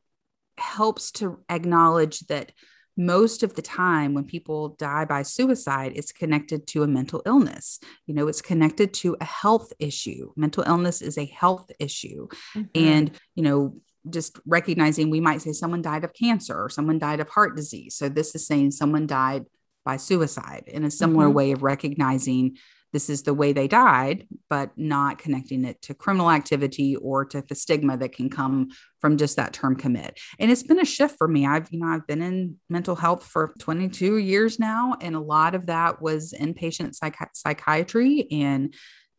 helps 0.58 1.10
to 1.12 1.40
acknowledge 1.48 2.20
that 2.20 2.52
most 2.96 3.42
of 3.42 3.54
the 3.54 3.62
time 3.62 4.14
when 4.14 4.24
people 4.24 4.68
die 4.78 5.04
by 5.04 5.22
suicide 5.22 5.92
it's 5.96 6.12
connected 6.12 6.64
to 6.64 6.84
a 6.84 6.86
mental 6.86 7.22
illness 7.26 7.80
you 8.06 8.14
know 8.14 8.28
it's 8.28 8.40
connected 8.40 8.94
to 8.94 9.16
a 9.20 9.24
health 9.24 9.72
issue 9.80 10.30
mental 10.36 10.62
illness 10.64 11.02
is 11.02 11.18
a 11.18 11.24
health 11.24 11.72
issue 11.80 12.28
mm-hmm. 12.54 12.62
and 12.76 13.18
you 13.34 13.42
know 13.42 13.74
just 14.10 14.38
recognizing 14.46 15.10
we 15.10 15.20
might 15.20 15.42
say 15.42 15.52
someone 15.52 15.82
died 15.82 16.04
of 16.04 16.12
cancer 16.12 16.54
or 16.54 16.68
someone 16.68 16.98
died 16.98 17.20
of 17.20 17.28
heart 17.28 17.56
disease. 17.56 17.96
So 17.96 18.08
this 18.08 18.34
is 18.34 18.46
saying 18.46 18.72
someone 18.72 19.06
died 19.06 19.44
by 19.84 19.96
suicide 19.96 20.64
in 20.66 20.84
a 20.84 20.90
similar 20.90 21.26
mm-hmm. 21.26 21.34
way 21.34 21.52
of 21.52 21.62
recognizing 21.62 22.56
this 22.94 23.10
is 23.10 23.24
the 23.24 23.34
way 23.34 23.52
they 23.52 23.66
died, 23.66 24.24
but 24.48 24.70
not 24.76 25.18
connecting 25.18 25.64
it 25.64 25.82
to 25.82 25.94
criminal 25.94 26.30
activity 26.30 26.94
or 26.94 27.24
to 27.24 27.42
the 27.42 27.56
stigma 27.56 27.96
that 27.96 28.12
can 28.12 28.30
come 28.30 28.68
from 29.00 29.16
just 29.16 29.34
that 29.34 29.52
term 29.52 29.74
commit. 29.74 30.18
And 30.38 30.48
it's 30.48 30.62
been 30.62 30.78
a 30.78 30.84
shift 30.84 31.18
for 31.18 31.26
me. 31.26 31.44
I've, 31.44 31.68
you 31.72 31.80
know, 31.80 31.88
I've 31.88 32.06
been 32.06 32.22
in 32.22 32.56
mental 32.70 32.94
health 32.94 33.26
for 33.26 33.52
22 33.58 34.18
years 34.18 34.60
now, 34.60 34.94
and 35.00 35.16
a 35.16 35.20
lot 35.20 35.56
of 35.56 35.66
that 35.66 36.00
was 36.00 36.32
inpatient 36.32 36.94
psych- 36.94 37.34
psychiatry 37.34 38.28
and 38.30 38.72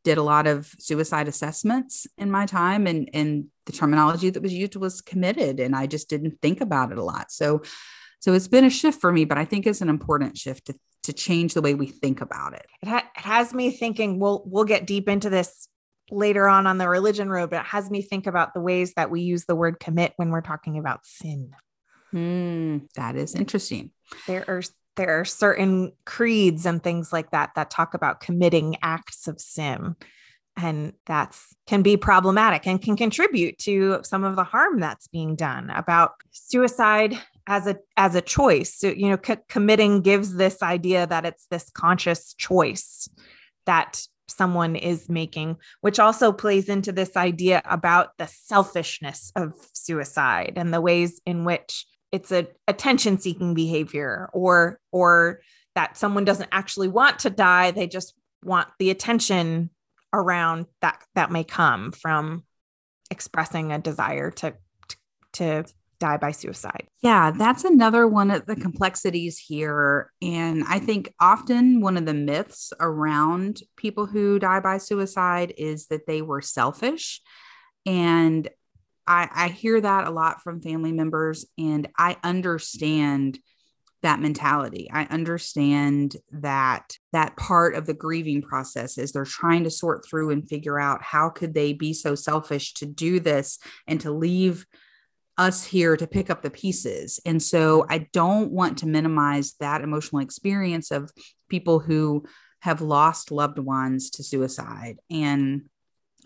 did 0.05 0.17
a 0.17 0.23
lot 0.23 0.47
of 0.47 0.71
suicide 0.79 1.27
assessments 1.27 2.07
in 2.17 2.31
my 2.31 2.45
time 2.45 2.87
and 2.87 3.09
and 3.13 3.47
the 3.65 3.71
terminology 3.71 4.29
that 4.29 4.43
was 4.43 4.53
used 4.53 4.75
was 4.75 5.01
committed 5.01 5.59
and 5.59 5.75
I 5.75 5.87
just 5.87 6.07
didn't 6.07 6.39
think 6.43 6.61
about 6.61 6.91
it 6.91 6.99
a 6.99 7.03
lot. 7.03 7.31
So 7.31 7.63
so 8.21 8.33
it's 8.33 8.47
been 8.47 8.65
a 8.65 8.69
shift 8.69 9.01
for 9.01 9.11
me, 9.11 9.25
but 9.25 9.37
I 9.37 9.45
think 9.45 9.67
it's 9.67 9.81
an 9.81 9.89
important 9.89 10.37
shift 10.37 10.65
to 10.67 10.75
to 11.05 11.13
change 11.13 11.53
the 11.53 11.61
way 11.61 11.73
we 11.73 11.87
think 11.87 12.21
about 12.21 12.53
it. 12.53 12.65
It, 12.81 12.89
ha- 12.89 13.09
it 13.15 13.21
has 13.21 13.53
me 13.53 13.71
thinking 13.71 14.19
we'll 14.19 14.43
we'll 14.45 14.65
get 14.65 14.85
deep 14.85 15.09
into 15.09 15.29
this 15.29 15.67
later 16.11 16.47
on 16.47 16.67
on 16.67 16.77
the 16.77 16.87
religion 16.87 17.29
road, 17.29 17.49
but 17.49 17.61
it 17.61 17.65
has 17.65 17.89
me 17.89 18.01
think 18.01 18.27
about 18.27 18.53
the 18.53 18.61
ways 18.61 18.93
that 18.95 19.09
we 19.09 19.21
use 19.21 19.45
the 19.45 19.55
word 19.55 19.79
commit 19.79 20.13
when 20.17 20.29
we're 20.29 20.41
talking 20.41 20.77
about 20.77 21.05
sin. 21.05 21.55
Mm, 22.13 22.87
that 22.95 23.15
is 23.15 23.35
interesting. 23.35 23.91
There 24.27 24.45
are 24.47 24.61
there 24.95 25.19
are 25.19 25.25
certain 25.25 25.91
creeds 26.05 26.65
and 26.65 26.81
things 26.81 27.11
like 27.11 27.31
that 27.31 27.51
that 27.55 27.69
talk 27.69 27.93
about 27.93 28.21
committing 28.21 28.77
acts 28.81 29.27
of 29.27 29.41
sin 29.41 29.95
and 30.57 30.93
that's 31.05 31.53
can 31.67 31.81
be 31.81 31.97
problematic 31.97 32.65
and 32.65 32.81
can 32.81 32.95
contribute 32.95 33.57
to 33.57 33.99
some 34.03 34.23
of 34.23 34.35
the 34.35 34.43
harm 34.43 34.79
that's 34.79 35.07
being 35.07 35.35
done 35.35 35.69
about 35.69 36.13
suicide 36.31 37.19
as 37.47 37.67
a 37.67 37.77
as 37.97 38.15
a 38.15 38.21
choice. 38.21 38.73
So 38.75 38.87
you 38.89 39.09
know 39.09 39.19
c- 39.25 39.37
committing 39.49 40.01
gives 40.01 40.35
this 40.35 40.61
idea 40.61 41.07
that 41.07 41.25
it's 41.25 41.45
this 41.47 41.69
conscious 41.71 42.33
choice 42.33 43.09
that 43.65 44.01
someone 44.27 44.75
is 44.75 45.07
making 45.07 45.55
which 45.81 45.99
also 45.99 46.31
plays 46.31 46.67
into 46.67 46.91
this 46.91 47.15
idea 47.15 47.61
about 47.65 48.09
the 48.17 48.25
selfishness 48.25 49.31
of 49.35 49.53
suicide 49.73 50.53
and 50.55 50.73
the 50.73 50.81
ways 50.81 51.21
in 51.27 51.45
which 51.45 51.85
it's 52.11 52.31
a 52.31 52.47
attention 52.67 53.19
seeking 53.19 53.53
behavior 53.53 54.29
or 54.33 54.79
or 54.91 55.41
that 55.75 55.97
someone 55.97 56.25
doesn't 56.25 56.49
actually 56.51 56.87
want 56.87 57.19
to 57.19 57.29
die. 57.29 57.71
They 57.71 57.87
just 57.87 58.15
want 58.43 58.69
the 58.79 58.89
attention 58.89 59.69
around 60.13 60.65
that 60.81 61.03
that 61.15 61.31
may 61.31 61.43
come 61.43 61.91
from 61.91 62.43
expressing 63.11 63.71
a 63.71 63.79
desire 63.79 64.31
to 64.31 64.53
to 65.33 65.65
die 65.99 66.17
by 66.17 66.31
suicide. 66.31 66.87
Yeah, 67.01 67.31
that's 67.31 67.63
another 67.63 68.07
one 68.07 68.31
of 68.31 68.45
the 68.45 68.55
complexities 68.55 69.37
here 69.37 70.11
and 70.21 70.63
I 70.67 70.79
think 70.79 71.13
often 71.19 71.81
one 71.81 71.97
of 71.97 72.05
the 72.05 72.13
myths 72.13 72.73
around 72.79 73.61
people 73.77 74.05
who 74.05 74.39
die 74.39 74.59
by 74.59 74.77
suicide 74.77 75.53
is 75.57 75.87
that 75.87 76.07
they 76.07 76.21
were 76.21 76.41
selfish 76.41 77.21
and 77.85 78.49
I, 79.07 79.29
I 79.31 79.47
hear 79.49 79.79
that 79.79 80.07
a 80.07 80.11
lot 80.11 80.41
from 80.41 80.61
family 80.61 80.91
members, 80.91 81.45
and 81.57 81.87
I 81.97 82.17
understand 82.23 83.39
that 84.01 84.19
mentality. 84.19 84.89
I 84.91 85.05
understand 85.05 86.15
that 86.31 86.97
that 87.11 87.35
part 87.37 87.75
of 87.75 87.87
the 87.87 87.93
grieving 87.93 88.41
process 88.41 88.97
is 88.97 89.11
they're 89.11 89.25
trying 89.25 89.63
to 89.63 89.71
sort 89.71 90.05
through 90.05 90.29
and 90.29 90.47
figure 90.47 90.79
out 90.79 91.01
how 91.01 91.29
could 91.29 91.53
they 91.53 91.73
be 91.73 91.93
so 91.93 92.13
selfish 92.13 92.73
to 92.75 92.85
do 92.85 93.19
this 93.19 93.57
and 93.87 93.99
to 94.01 94.11
leave 94.11 94.65
us 95.37 95.65
here 95.65 95.97
to 95.97 96.07
pick 96.07 96.29
up 96.29 96.41
the 96.41 96.49
pieces. 96.49 97.19
And 97.25 97.41
so 97.41 97.85
I 97.89 98.07
don't 98.13 98.51
want 98.51 98.77
to 98.79 98.87
minimize 98.87 99.53
that 99.59 99.81
emotional 99.81 100.21
experience 100.21 100.91
of 100.91 101.11
people 101.49 101.79
who 101.79 102.25
have 102.61 102.81
lost 102.81 103.31
loved 103.31 103.59
ones 103.59 104.09
to 104.11 104.23
suicide 104.23 104.97
and 105.09 105.63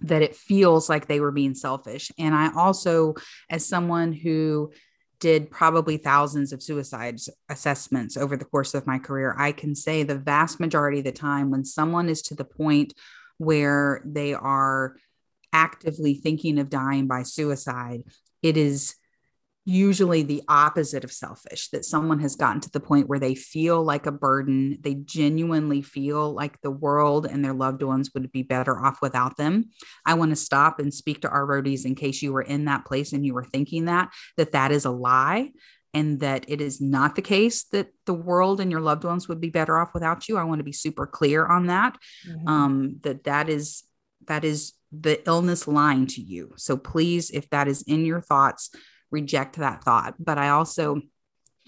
that 0.02 0.22
it 0.22 0.36
feels 0.36 0.90
like 0.90 1.08
they 1.08 1.20
were 1.20 1.32
being 1.32 1.56
selfish. 1.56 2.12
And 2.18 2.34
I 2.34 2.52
also, 2.56 3.16
as 3.50 3.68
someone 3.68 4.14
who 4.14 4.72
did 5.20 5.52
probably 5.52 5.98
thousands 5.98 6.54
of 6.54 6.64
suicide 6.64 7.20
assessments 7.50 8.16
over 8.16 8.38
the 8.38 8.46
course 8.46 8.74
of 8.74 8.88
my 8.88 9.00
career, 9.00 9.36
I 9.38 9.52
can 9.52 9.76
say 9.76 10.04
the 10.04 10.18
vast 10.18 10.60
majority 10.60 11.00
of 11.00 11.06
the 11.06 11.12
time 11.12 11.52
when 11.52 11.66
someone 11.66 12.08
is 12.08 12.22
to 12.24 12.36
the 12.36 12.46
point 12.46 12.94
where 13.38 14.02
they 14.06 14.34
are 14.34 14.96
actively 15.52 16.14
thinking 16.14 16.60
of 16.60 16.70
dying 16.70 17.08
by 17.08 17.24
suicide, 17.24 18.04
it 18.42 18.56
is 18.56 18.96
usually 19.70 20.24
the 20.24 20.42
opposite 20.48 21.04
of 21.04 21.12
selfish 21.12 21.70
that 21.70 21.86
someone 21.86 22.20
has 22.20 22.36
gotten 22.36 22.60
to 22.60 22.72
the 22.72 22.80
point 22.80 23.08
where 23.08 23.20
they 23.20 23.36
feel 23.36 23.84
like 23.84 24.08
a 24.08 24.12
burden 24.12 24.78
they 24.82 24.96
genuinely 24.96 25.82
feel 25.82 26.34
like 26.34 26.60
the 26.62 26.72
world 26.72 27.28
and 27.28 27.46
their 27.46 27.54
loved 27.54 27.84
ones 27.84 28.12
would 28.14 28.32
be 28.32 28.42
better 28.42 28.84
off 28.84 29.00
without 29.02 29.38
them. 29.38 29.70
I 30.06 30.16
want 30.16 30.32
to 30.32 30.36
stop 30.36 30.80
and 30.80 30.92
speak 30.92 31.22
to 31.22 31.30
our 31.30 31.46
roadies 31.46 31.86
in 31.86 31.94
case 31.94 32.22
you 32.22 32.34
were 32.34 32.42
in 32.42 32.66
that 32.66 32.86
place 32.86 33.14
and 33.14 33.24
you 33.24 33.34
were 33.36 33.44
thinking 33.44 33.86
that 33.86 34.10
that 34.38 34.54
that 34.54 34.72
is 34.72 34.86
a 34.86 34.92
lie 34.92 35.52
and 35.94 36.20
that 36.20 36.46
it 36.48 36.62
is 36.62 36.82
not 36.82 37.16
the 37.16 37.22
case 37.22 37.64
that 37.66 37.90
the 38.06 38.14
world 38.14 38.60
and 38.60 38.72
your 38.72 38.82
loved 38.82 39.04
ones 39.04 39.28
would 39.28 39.40
be 39.40 39.50
better 39.50 39.78
off 39.78 39.94
without 39.94 40.28
you. 40.28 40.38
I 40.38 40.44
want 40.44 40.60
to 40.60 40.64
be 40.64 40.72
super 40.72 41.06
clear 41.06 41.46
on 41.46 41.68
that. 41.68 41.96
Mm-hmm. 42.28 42.48
um, 42.48 43.00
that 43.02 43.24
that 43.26 43.50
is 43.50 43.84
that 44.28 44.44
is 44.44 44.74
the 44.92 45.22
illness 45.28 45.68
lying 45.68 46.08
to 46.08 46.22
you. 46.22 46.54
So 46.58 46.76
please 46.76 47.30
if 47.30 47.50
that 47.52 47.68
is 47.68 47.84
in 47.84 48.06
your 48.06 48.22
thoughts 48.22 48.72
reject 49.12 49.58
that 49.58 49.84
thought. 49.84 50.16
But 50.20 50.38
I 50.38 50.50
also 50.50 51.02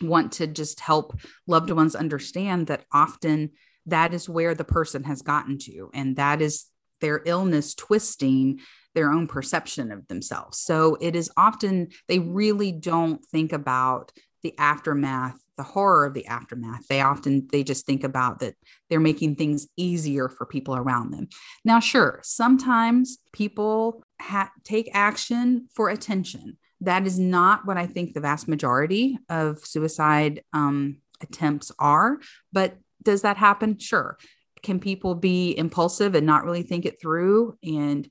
want 0.02 0.34
to 0.34 0.48
just 0.48 0.80
help 0.80 1.20
loved 1.48 1.70
ones 1.70 1.96
understand 1.96 2.68
that 2.68 2.86
often 2.92 3.52
that 3.86 4.14
is 4.14 4.30
where 4.30 4.56
the 4.56 4.64
person 4.64 5.04
has 5.04 5.22
gotten 5.22 5.58
to. 5.60 5.90
And 5.94 6.16
that 6.16 6.42
is 6.42 6.66
their 7.02 7.22
illness 7.26 7.74
twisting 7.74 8.60
their 8.94 9.12
own 9.12 9.28
perception 9.28 9.92
of 9.92 10.08
themselves. 10.08 10.60
So 10.60 10.98
it 11.00 11.16
is 11.16 11.32
often, 11.38 11.90
they 12.08 12.20
really 12.20 12.72
don't 12.72 13.24
think 13.26 13.54
about 13.54 14.12
the 14.44 14.58
aftermath 14.58 15.38
the 15.58 15.64
horror 15.64 16.06
of 16.06 16.16
the 16.16 16.26
aftermath 16.26 16.88
they 16.88 17.02
often 17.02 17.48
they 17.52 17.64
just 17.64 17.86
think 17.86 18.04
about 18.04 18.40
that 18.40 18.56
they're 18.90 19.00
making 19.00 19.36
things 19.36 19.68
easier 19.78 20.28
for 20.28 20.46
people 20.46 20.76
around 20.76 21.12
them 21.12 21.28
now 21.64 21.80
sure 21.80 22.20
sometimes 22.24 23.20
people 23.32 24.04
ha- 24.20 24.52
take 24.64 24.90
action 24.94 25.68
for 25.76 25.90
attention 25.90 26.58
that 26.82 27.08
is 27.08 27.18
not 27.18 27.66
what 27.66 27.78
i 27.78 27.86
think 27.86 28.14
the 28.14 28.20
vast 28.20 28.48
majority 28.48 29.18
of 29.30 29.60
suicide 29.60 30.44
um, 30.54 30.98
attempts 31.22 31.72
are 31.80 32.20
but 32.52 32.76
does 33.04 33.22
that 33.24 33.38
happen? 33.38 33.78
Sure. 33.78 34.18
Can 34.62 34.80
people 34.80 35.16
be 35.16 35.58
impulsive 35.58 36.16
and 36.16 36.26
not 36.26 36.46
really 36.46 36.64
think 36.64 36.86
it 36.86 37.02
through 37.02 37.58
and 37.64 38.08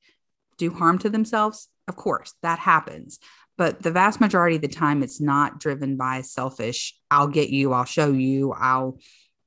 do 0.59 0.71
harm 0.71 0.99
to 0.99 1.11
themselves? 1.11 1.69
Of 1.87 1.97
course 1.97 2.35
that 2.43 2.59
happens. 2.59 3.19
But 3.57 3.83
the 3.83 3.91
vast 3.91 4.21
majority 4.21 4.57
of 4.57 4.63
the 4.63 4.69
time 4.69 5.03
it's 5.03 5.21
not 5.21 5.61
driven 5.61 5.97
by 5.97 6.23
selfish 6.23 6.97
i'll 7.11 7.29
get 7.29 7.51
you 7.51 7.75
i'll 7.75 7.85
show 7.85 8.11
you 8.11 8.53
i'll 8.53 8.99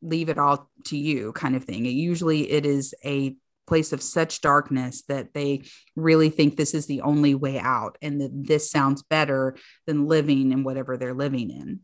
leave 0.03 0.29
it 0.29 0.37
all 0.37 0.69
to 0.85 0.97
you 0.97 1.31
kind 1.31 1.55
of 1.55 1.63
thing. 1.63 1.85
It 1.85 1.91
usually 1.91 2.51
it 2.51 2.65
is 2.65 2.93
a 3.03 3.35
place 3.67 3.93
of 3.93 4.01
such 4.01 4.41
darkness 4.41 5.03
that 5.07 5.33
they 5.33 5.63
really 5.95 6.29
think 6.29 6.55
this 6.55 6.73
is 6.73 6.85
the 6.85 7.01
only 7.01 7.35
way 7.35 7.59
out 7.59 7.97
and 8.01 8.21
that 8.21 8.31
this 8.33 8.69
sounds 8.69 9.03
better 9.03 9.55
than 9.85 10.07
living 10.07 10.51
in 10.51 10.63
whatever 10.63 10.97
they're 10.97 11.13
living 11.13 11.49
in. 11.49 11.79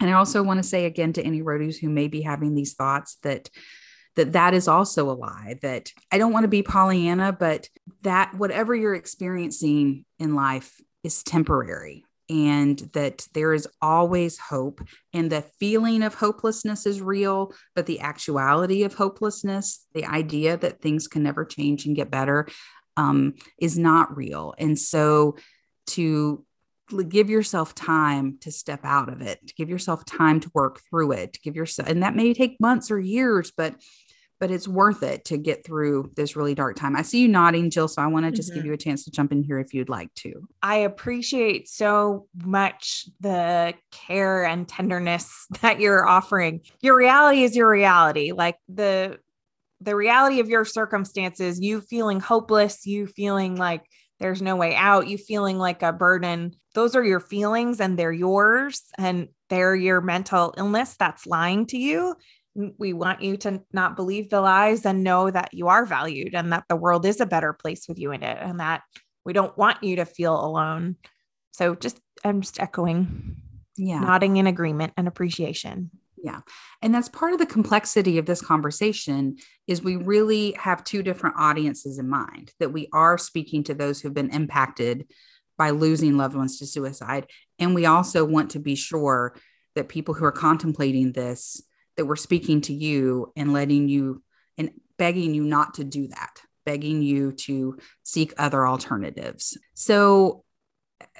And 0.00 0.10
i 0.10 0.14
also 0.14 0.42
want 0.42 0.58
to 0.58 0.68
say 0.68 0.84
again 0.84 1.12
to 1.14 1.22
any 1.22 1.42
roadies 1.42 1.78
who 1.78 1.88
may 1.88 2.08
be 2.08 2.22
having 2.22 2.54
these 2.54 2.74
thoughts 2.74 3.18
that 3.22 3.48
that 4.16 4.32
that 4.32 4.52
is 4.52 4.68
also 4.68 5.10
a 5.10 5.12
lie 5.12 5.58
that 5.62 5.90
i 6.10 6.18
don't 6.18 6.32
want 6.32 6.44
to 6.44 6.48
be 6.48 6.62
pollyanna 6.62 7.32
but 7.32 7.68
that 8.02 8.34
whatever 8.34 8.74
you're 8.74 8.94
experiencing 8.94 10.04
in 10.18 10.34
life 10.34 10.80
is 11.04 11.22
temporary 11.22 12.04
and 12.30 12.78
that 12.92 13.26
there 13.34 13.52
is 13.52 13.68
always 13.80 14.38
hope 14.38 14.80
and 15.12 15.30
the 15.30 15.44
feeling 15.58 16.02
of 16.02 16.14
hopelessness 16.14 16.86
is 16.86 17.00
real 17.00 17.52
but 17.74 17.86
the 17.86 18.00
actuality 18.00 18.84
of 18.84 18.94
hopelessness 18.94 19.86
the 19.94 20.04
idea 20.04 20.56
that 20.56 20.80
things 20.80 21.08
can 21.08 21.22
never 21.22 21.44
change 21.44 21.84
and 21.84 21.96
get 21.96 22.10
better 22.10 22.46
um, 22.96 23.34
is 23.58 23.78
not 23.78 24.16
real. 24.16 24.54
And 24.58 24.78
so 24.78 25.36
to 25.88 26.44
give 27.08 27.30
yourself 27.30 27.74
time 27.74 28.36
to 28.40 28.52
step 28.52 28.80
out 28.84 29.08
of 29.10 29.22
it 29.22 29.38
to 29.46 29.54
give 29.54 29.70
yourself 29.70 30.04
time 30.04 30.40
to 30.40 30.50
work 30.52 30.78
through 30.90 31.10
it 31.12 31.32
to 31.32 31.40
give 31.40 31.56
yourself 31.56 31.88
and 31.88 32.02
that 32.02 32.14
may 32.14 32.34
take 32.34 32.60
months 32.60 32.90
or 32.90 32.98
years 32.98 33.50
but 33.56 33.74
but 34.42 34.50
it's 34.50 34.66
worth 34.66 35.04
it 35.04 35.24
to 35.26 35.38
get 35.38 35.64
through 35.64 36.10
this 36.16 36.34
really 36.34 36.52
dark 36.52 36.74
time. 36.74 36.96
I 36.96 37.02
see 37.02 37.20
you 37.20 37.28
nodding, 37.28 37.70
Jill. 37.70 37.86
So 37.86 38.02
I 38.02 38.08
want 38.08 38.26
to 38.26 38.32
just 38.32 38.50
mm-hmm. 38.50 38.58
give 38.58 38.66
you 38.66 38.72
a 38.72 38.76
chance 38.76 39.04
to 39.04 39.12
jump 39.12 39.30
in 39.30 39.44
here 39.44 39.60
if 39.60 39.72
you'd 39.72 39.88
like 39.88 40.12
to. 40.14 40.48
I 40.60 40.78
appreciate 40.78 41.68
so 41.68 42.26
much 42.44 43.06
the 43.20 43.74
care 43.92 44.44
and 44.44 44.66
tenderness 44.66 45.46
that 45.60 45.78
you're 45.78 46.08
offering. 46.08 46.62
Your 46.80 46.96
reality 46.96 47.44
is 47.44 47.54
your 47.54 47.70
reality. 47.70 48.32
Like 48.32 48.56
the 48.68 49.20
the 49.80 49.94
reality 49.94 50.40
of 50.40 50.48
your 50.48 50.64
circumstances, 50.64 51.60
you 51.60 51.80
feeling 51.80 52.18
hopeless, 52.18 52.84
you 52.84 53.06
feeling 53.06 53.54
like 53.54 53.84
there's 54.18 54.42
no 54.42 54.56
way 54.56 54.74
out, 54.74 55.06
you 55.06 55.18
feeling 55.18 55.56
like 55.56 55.84
a 55.84 55.92
burden. 55.92 56.56
Those 56.74 56.96
are 56.96 57.04
your 57.04 57.20
feelings 57.20 57.80
and 57.80 57.96
they're 57.96 58.10
yours 58.10 58.82
and 58.98 59.28
they're 59.50 59.76
your 59.76 60.00
mental 60.00 60.52
illness 60.58 60.96
that's 60.98 61.26
lying 61.26 61.66
to 61.66 61.78
you 61.78 62.16
we 62.54 62.92
want 62.92 63.22
you 63.22 63.36
to 63.38 63.62
not 63.72 63.96
believe 63.96 64.28
the 64.28 64.40
lies 64.40 64.84
and 64.84 65.02
know 65.02 65.30
that 65.30 65.54
you 65.54 65.68
are 65.68 65.86
valued 65.86 66.34
and 66.34 66.52
that 66.52 66.64
the 66.68 66.76
world 66.76 67.06
is 67.06 67.20
a 67.20 67.26
better 67.26 67.52
place 67.52 67.88
with 67.88 67.98
you 67.98 68.12
in 68.12 68.22
it 68.22 68.38
and 68.40 68.60
that 68.60 68.82
we 69.24 69.32
don't 69.32 69.56
want 69.56 69.82
you 69.82 69.96
to 69.96 70.04
feel 70.04 70.38
alone. 70.38 70.96
So 71.52 71.74
just 71.74 71.98
I'm 72.24 72.42
just 72.42 72.60
echoing, 72.60 73.36
yeah, 73.76 74.00
nodding 74.00 74.36
in 74.36 74.46
agreement 74.46 74.92
and 74.96 75.08
appreciation. 75.08 75.90
Yeah. 76.22 76.40
And 76.80 76.94
that's 76.94 77.08
part 77.08 77.32
of 77.32 77.40
the 77.40 77.46
complexity 77.46 78.16
of 78.18 78.26
this 78.26 78.40
conversation 78.40 79.38
is 79.66 79.82
we 79.82 79.96
really 79.96 80.52
have 80.52 80.84
two 80.84 81.02
different 81.02 81.36
audiences 81.36 81.98
in 81.98 82.08
mind 82.08 82.52
that 82.60 82.72
we 82.72 82.88
are 82.92 83.18
speaking 83.18 83.64
to 83.64 83.74
those 83.74 84.00
who've 84.00 84.14
been 84.14 84.30
impacted 84.30 85.08
by 85.58 85.70
losing 85.70 86.16
loved 86.16 86.36
ones 86.36 86.58
to 86.58 86.66
suicide 86.66 87.26
and 87.58 87.74
we 87.74 87.86
also 87.86 88.24
want 88.24 88.50
to 88.50 88.58
be 88.58 88.74
sure 88.74 89.34
that 89.74 89.88
people 89.88 90.14
who 90.14 90.24
are 90.24 90.32
contemplating 90.32 91.12
this 91.12 91.60
that 91.96 92.06
we're 92.06 92.16
speaking 92.16 92.60
to 92.62 92.72
you 92.72 93.32
and 93.36 93.52
letting 93.52 93.88
you 93.88 94.22
and 94.58 94.70
begging 94.98 95.34
you 95.34 95.44
not 95.44 95.74
to 95.74 95.84
do 95.84 96.08
that, 96.08 96.40
begging 96.64 97.02
you 97.02 97.32
to 97.32 97.78
seek 98.02 98.32
other 98.38 98.66
alternatives. 98.66 99.58
So, 99.74 100.44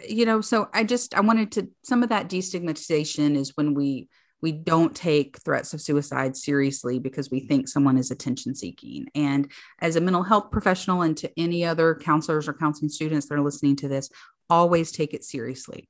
you 0.09 0.27
know, 0.27 0.41
so 0.41 0.69
I 0.73 0.85
just 0.85 1.15
I 1.15 1.21
wanted 1.21 1.53
to 1.53 1.69
some 1.85 2.03
of 2.03 2.09
that 2.11 2.29
destigmatization 2.29 3.37
is 3.37 3.57
when 3.57 3.75
we 3.75 4.09
we 4.43 4.53
don't 4.53 4.95
take 4.95 5.39
threats 5.39 5.73
of 5.73 5.81
suicide 5.81 6.37
seriously 6.37 6.99
because 6.99 7.31
we 7.31 7.41
think 7.41 7.69
someone 7.69 7.97
is 7.97 8.11
attention 8.11 8.57
seeking. 8.57 9.07
And 9.15 9.51
as 9.81 9.95
a 9.95 10.01
mental 10.01 10.25
health 10.25 10.51
professional 10.51 11.03
and 11.03 11.17
to 11.19 11.31
any 11.37 11.65
other 11.65 11.95
counselors 11.95 12.49
or 12.49 12.53
counseling 12.53 12.89
students 12.89 13.29
that 13.29 13.37
are 13.37 13.41
listening 13.41 13.77
to 13.77 13.89
this, 13.89 14.11
always 14.51 14.91
take 14.91 15.15
it 15.15 15.23
seriously. 15.23 15.89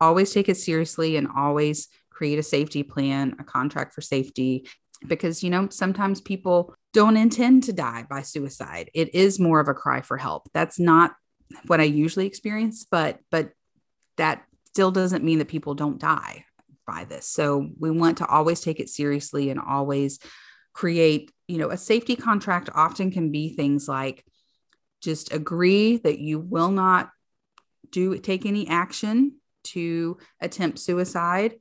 Always 0.00 0.32
take 0.32 0.48
it 0.48 0.56
seriously 0.56 1.16
and 1.16 1.28
always 1.34 1.86
create 2.22 2.38
a 2.38 2.42
safety 2.44 2.84
plan, 2.84 3.34
a 3.40 3.42
contract 3.42 3.92
for 3.92 4.00
safety, 4.00 4.68
because, 5.08 5.42
you 5.42 5.50
know, 5.50 5.68
sometimes 5.70 6.20
people 6.20 6.72
don't 6.92 7.16
intend 7.16 7.64
to 7.64 7.72
die 7.72 8.06
by 8.08 8.22
suicide. 8.22 8.88
It 8.94 9.12
is 9.12 9.40
more 9.40 9.58
of 9.58 9.66
a 9.66 9.74
cry 9.74 10.02
for 10.02 10.16
help. 10.16 10.48
That's 10.54 10.78
not 10.78 11.16
what 11.66 11.80
I 11.80 11.82
usually 11.82 12.28
experience, 12.28 12.86
but, 12.88 13.18
but 13.32 13.50
that 14.18 14.44
still 14.68 14.92
doesn't 14.92 15.24
mean 15.24 15.40
that 15.40 15.48
people 15.48 15.74
don't 15.74 15.98
die 15.98 16.44
by 16.86 17.06
this. 17.06 17.26
So 17.26 17.68
we 17.80 17.90
want 17.90 18.18
to 18.18 18.26
always 18.28 18.60
take 18.60 18.78
it 18.78 18.88
seriously 18.88 19.50
and 19.50 19.58
always 19.58 20.20
create, 20.72 21.32
you 21.48 21.58
know, 21.58 21.70
a 21.70 21.76
safety 21.76 22.14
contract 22.14 22.70
often 22.72 23.10
can 23.10 23.32
be 23.32 23.48
things 23.56 23.88
like 23.88 24.24
just 25.02 25.32
agree 25.32 25.96
that 25.96 26.20
you 26.20 26.38
will 26.38 26.70
not 26.70 27.10
do 27.90 28.16
take 28.18 28.46
any 28.46 28.68
action 28.68 29.40
to 29.64 30.18
attempt 30.40 30.78
suicide 30.78 31.54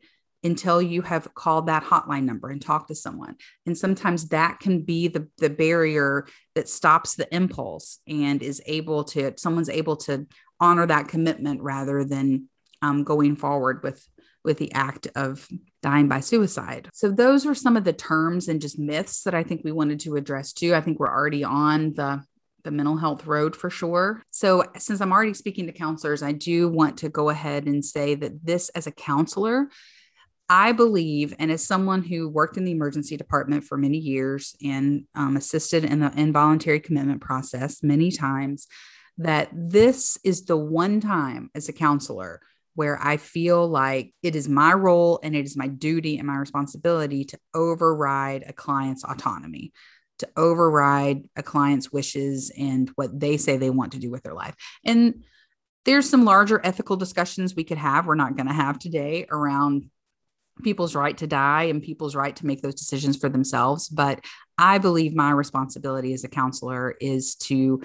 until 0.43 0.81
you 0.81 1.01
have 1.01 1.33
called 1.33 1.67
that 1.67 1.83
hotline 1.83 2.23
number 2.23 2.49
and 2.49 2.61
talked 2.61 2.87
to 2.87 2.95
someone. 2.95 3.35
And 3.65 3.77
sometimes 3.77 4.29
that 4.29 4.59
can 4.59 4.81
be 4.81 5.07
the, 5.07 5.27
the 5.37 5.49
barrier 5.49 6.25
that 6.55 6.67
stops 6.67 7.15
the 7.15 7.33
impulse 7.33 7.99
and 8.07 8.41
is 8.41 8.61
able 8.65 9.03
to, 9.05 9.33
someone's 9.37 9.69
able 9.69 9.97
to 9.97 10.25
honor 10.59 10.85
that 10.87 11.07
commitment 11.07 11.61
rather 11.61 12.03
than 12.03 12.47
um, 12.81 13.03
going 13.03 13.35
forward 13.35 13.83
with 13.83 14.05
with 14.43 14.57
the 14.57 14.73
act 14.73 15.07
of 15.15 15.47
dying 15.83 16.07
by 16.07 16.19
suicide. 16.19 16.89
So 16.93 17.11
those 17.11 17.45
are 17.45 17.53
some 17.53 17.77
of 17.77 17.83
the 17.83 17.93
terms 17.93 18.47
and 18.47 18.59
just 18.59 18.79
myths 18.79 19.21
that 19.21 19.35
I 19.35 19.43
think 19.43 19.61
we 19.63 19.71
wanted 19.71 19.99
to 19.99 20.15
address 20.15 20.51
too. 20.51 20.73
I 20.73 20.81
think 20.81 20.99
we're 20.99 21.13
already 21.13 21.43
on 21.43 21.93
the 21.93 22.23
the 22.63 22.71
mental 22.71 22.97
health 22.97 23.25
road 23.25 23.55
for 23.55 23.69
sure. 23.69 24.21
So, 24.29 24.63
since 24.77 25.01
I'm 25.01 25.11
already 25.11 25.33
speaking 25.33 25.65
to 25.67 25.73
counselors, 25.73 26.23
I 26.23 26.31
do 26.31 26.69
want 26.69 26.97
to 26.97 27.09
go 27.09 27.29
ahead 27.29 27.65
and 27.65 27.83
say 27.83 28.15
that 28.15 28.45
this, 28.45 28.69
as 28.69 28.87
a 28.87 28.91
counselor, 28.91 29.69
I 30.53 30.73
believe, 30.73 31.33
and 31.39 31.49
as 31.49 31.65
someone 31.65 32.03
who 32.03 32.27
worked 32.27 32.57
in 32.57 32.65
the 32.65 32.73
emergency 32.73 33.15
department 33.15 33.63
for 33.63 33.77
many 33.77 33.97
years 33.97 34.53
and 34.61 35.05
um, 35.15 35.37
assisted 35.37 35.85
in 35.85 36.01
the 36.01 36.11
involuntary 36.17 36.81
commitment 36.81 37.21
process 37.21 37.81
many 37.81 38.11
times, 38.11 38.67
that 39.17 39.47
this 39.53 40.17
is 40.25 40.43
the 40.43 40.57
one 40.57 40.99
time 40.99 41.49
as 41.55 41.69
a 41.69 41.73
counselor 41.73 42.41
where 42.75 42.99
I 43.01 43.15
feel 43.15 43.65
like 43.65 44.13
it 44.23 44.35
is 44.35 44.49
my 44.49 44.73
role 44.73 45.21
and 45.23 45.37
it 45.37 45.45
is 45.45 45.55
my 45.55 45.67
duty 45.67 46.17
and 46.17 46.27
my 46.27 46.35
responsibility 46.35 47.23
to 47.23 47.39
override 47.53 48.43
a 48.45 48.51
client's 48.51 49.05
autonomy, 49.05 49.71
to 50.19 50.27
override 50.35 51.29
a 51.37 51.43
client's 51.43 51.93
wishes 51.93 52.51
and 52.57 52.91
what 52.95 53.17
they 53.17 53.37
say 53.37 53.55
they 53.55 53.69
want 53.69 53.93
to 53.93 53.99
do 53.99 54.11
with 54.11 54.23
their 54.23 54.33
life. 54.33 54.55
And 54.83 55.23
there's 55.85 56.09
some 56.09 56.25
larger 56.25 56.59
ethical 56.61 56.97
discussions 56.97 57.55
we 57.55 57.63
could 57.63 57.77
have. 57.77 58.05
We're 58.05 58.15
not 58.15 58.35
going 58.35 58.47
to 58.47 58.53
have 58.53 58.79
today 58.79 59.27
around 59.31 59.89
people's 60.63 60.95
right 60.95 61.17
to 61.17 61.27
die 61.27 61.63
and 61.63 61.81
people's 61.81 62.15
right 62.15 62.35
to 62.35 62.45
make 62.45 62.61
those 62.61 62.75
decisions 62.75 63.17
for 63.17 63.29
themselves. 63.29 63.89
But 63.89 64.23
I 64.57 64.77
believe 64.77 65.15
my 65.15 65.31
responsibility 65.31 66.13
as 66.13 66.23
a 66.23 66.29
counselor 66.29 66.95
is 66.99 67.35
to 67.35 67.81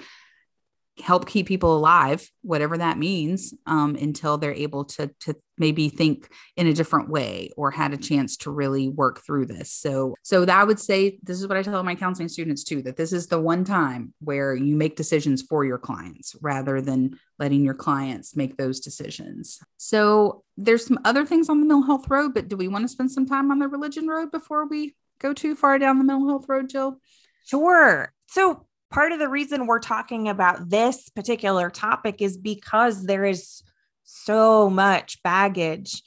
help 0.99 1.27
keep 1.27 1.47
people 1.47 1.75
alive, 1.75 2.29
whatever 2.41 2.77
that 2.77 2.97
means, 2.97 3.53
um, 3.65 3.95
until 3.95 4.37
they're 4.37 4.53
able 4.53 4.85
to 4.85 5.11
to 5.21 5.35
maybe 5.57 5.89
think 5.89 6.29
in 6.55 6.67
a 6.67 6.73
different 6.73 7.09
way 7.09 7.49
or 7.57 7.71
had 7.71 7.93
a 7.93 7.97
chance 7.97 8.37
to 8.37 8.51
really 8.51 8.87
work 8.89 9.25
through 9.25 9.45
this. 9.45 9.71
So, 9.71 10.15
so 10.21 10.45
that 10.45 10.67
would 10.67 10.79
say 10.79 11.19
this 11.23 11.39
is 11.39 11.47
what 11.47 11.57
I 11.57 11.63
tell 11.63 11.81
my 11.83 11.95
counseling 11.95 12.29
students 12.29 12.63
too: 12.63 12.81
that 12.83 12.97
this 12.97 13.13
is 13.13 13.27
the 13.27 13.39
one 13.39 13.63
time 13.63 14.13
where 14.19 14.55
you 14.55 14.75
make 14.75 14.95
decisions 14.95 15.41
for 15.41 15.65
your 15.65 15.77
clients 15.77 16.35
rather 16.41 16.81
than 16.81 17.19
letting 17.39 17.63
your 17.63 17.73
clients 17.73 18.35
make 18.35 18.57
those 18.57 18.79
decisions. 18.79 19.59
So, 19.77 20.43
there's 20.57 20.85
some 20.85 20.99
other 21.05 21.25
things 21.25 21.49
on 21.49 21.59
the 21.59 21.65
mental 21.65 21.85
health 21.85 22.09
road, 22.09 22.33
but 22.33 22.47
do 22.47 22.57
we 22.57 22.67
want 22.67 22.83
to 22.83 22.89
spend 22.89 23.11
some 23.11 23.25
time 23.25 23.51
on 23.51 23.59
the 23.59 23.67
religion 23.67 24.07
road 24.07 24.31
before 24.31 24.67
we 24.67 24.95
go 25.19 25.33
too 25.33 25.55
far 25.55 25.79
down 25.79 25.97
the 25.97 26.03
mental 26.03 26.27
health 26.27 26.45
road, 26.47 26.69
Jill? 26.69 26.99
Sure. 27.45 28.13
So 28.27 28.66
part 28.89 29.11
of 29.11 29.19
the 29.19 29.29
reason 29.29 29.67
we're 29.67 29.79
talking 29.79 30.29
about 30.29 30.69
this 30.69 31.09
particular 31.09 31.69
topic 31.69 32.21
is 32.21 32.37
because 32.37 33.03
there 33.03 33.25
is 33.25 33.61
so 34.03 34.69
much 34.69 35.21
baggage 35.23 36.01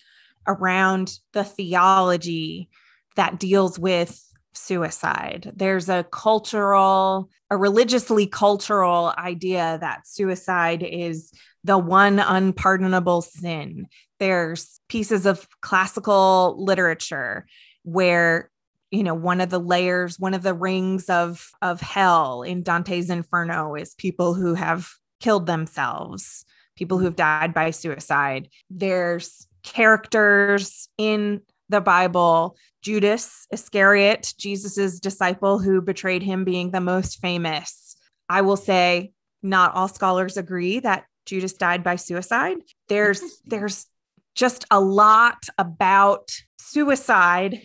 around 0.46 1.18
the 1.32 1.44
theology 1.44 2.68
that 3.16 3.38
deals 3.38 3.78
with 3.78 4.20
suicide. 4.54 5.52
There's 5.54 5.88
a 5.88 6.04
cultural, 6.10 7.30
a 7.50 7.56
religiously 7.56 8.26
cultural 8.26 9.12
idea 9.18 9.78
that 9.80 10.06
suicide 10.06 10.82
is 10.82 11.32
the 11.64 11.78
one 11.78 12.18
unpardonable 12.18 13.22
sin. 13.22 13.86
There's 14.18 14.80
pieces 14.88 15.26
of 15.26 15.46
classical 15.60 16.56
literature 16.58 17.46
where 17.82 18.49
you 18.90 19.02
know 19.02 19.14
one 19.14 19.40
of 19.40 19.50
the 19.50 19.60
layers 19.60 20.18
one 20.18 20.34
of 20.34 20.42
the 20.42 20.54
rings 20.54 21.08
of 21.08 21.50
of 21.62 21.80
hell 21.80 22.42
in 22.42 22.62
dante's 22.62 23.10
inferno 23.10 23.74
is 23.74 23.94
people 23.94 24.34
who 24.34 24.54
have 24.54 24.88
killed 25.20 25.46
themselves 25.46 26.44
people 26.80 26.96
who 26.96 27.04
have 27.04 27.16
died 27.16 27.52
by 27.52 27.70
suicide. 27.70 28.48
There's 28.70 29.46
characters 29.62 30.88
in 30.96 31.42
the 31.68 31.82
bible 31.82 32.56
judas 32.82 33.46
iscariot 33.52 34.32
jesus's 34.38 34.98
disciple 34.98 35.58
who 35.58 35.82
betrayed 35.82 36.22
him 36.22 36.44
being 36.44 36.70
the 36.70 36.80
most 36.80 37.20
famous. 37.20 37.94
I 38.26 38.40
will 38.40 38.56
say 38.56 39.12
not 39.42 39.74
all 39.74 39.86
scholars 39.86 40.38
agree 40.38 40.80
that 40.80 41.04
judas 41.26 41.52
died 41.52 41.84
by 41.84 41.96
suicide. 41.96 42.56
There's 42.88 43.20
there's 43.44 43.86
just 44.34 44.64
a 44.70 44.80
lot 44.80 45.44
about 45.58 46.30
suicide 46.58 47.60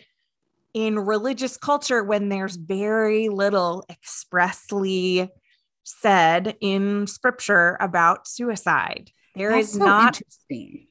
in 0.75 0.99
religious 0.99 1.55
culture 1.55 2.03
when 2.03 2.27
there's 2.27 2.57
very 2.57 3.29
little 3.29 3.85
expressly 3.89 5.31
said 5.85 6.57
in 6.59 7.07
scripture 7.07 7.77
about 7.79 8.27
suicide. 8.27 9.09
There 9.35 9.51
That's 9.51 9.69
is 9.69 9.73
so 9.73 9.85
not 9.85 10.21
interesting. 10.21 10.87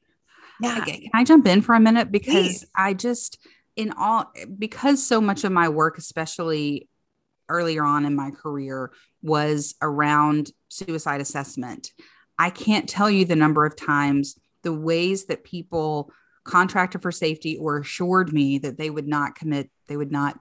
Yeah. 0.60 0.84
Can 0.84 1.10
I 1.12 1.22
jump 1.24 1.46
in 1.46 1.60
for 1.60 1.74
a 1.74 1.80
minute? 1.80 2.10
Because 2.10 2.32
Please. 2.32 2.66
I 2.74 2.94
just, 2.94 3.38
in 3.76 3.92
all, 3.92 4.32
because 4.58 5.06
so 5.06 5.20
much 5.20 5.44
of 5.44 5.52
my 5.52 5.68
work, 5.68 5.98
especially 5.98 6.88
earlier 7.50 7.84
on 7.84 8.06
in 8.06 8.16
my 8.16 8.30
career, 8.30 8.90
was 9.20 9.74
around 9.82 10.50
suicide 10.70 11.20
assessment. 11.20 11.90
I 12.38 12.48
can't 12.48 12.88
tell 12.88 13.10
you 13.10 13.26
the 13.26 13.36
number 13.36 13.66
of 13.66 13.76
times 13.76 14.38
the 14.62 14.72
ways 14.72 15.26
that 15.26 15.44
people 15.44 16.10
contracted 16.44 17.02
for 17.02 17.12
safety 17.12 17.58
or 17.58 17.80
assured 17.80 18.32
me 18.32 18.58
that 18.58 18.78
they 18.78 18.88
would 18.88 19.08
not 19.08 19.34
commit, 19.34 19.70
they 19.88 19.96
would 19.96 20.12
not 20.12 20.38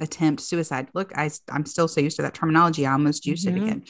attempt 0.00 0.42
suicide. 0.42 0.88
Look, 0.94 1.12
I, 1.16 1.30
I'm 1.50 1.66
still 1.66 1.88
so 1.88 2.00
used 2.00 2.16
to 2.16 2.22
that 2.22 2.34
terminology. 2.34 2.86
I 2.86 2.92
almost 2.92 3.26
used 3.26 3.46
mm-hmm. 3.46 3.56
it 3.58 3.62
again. 3.62 3.84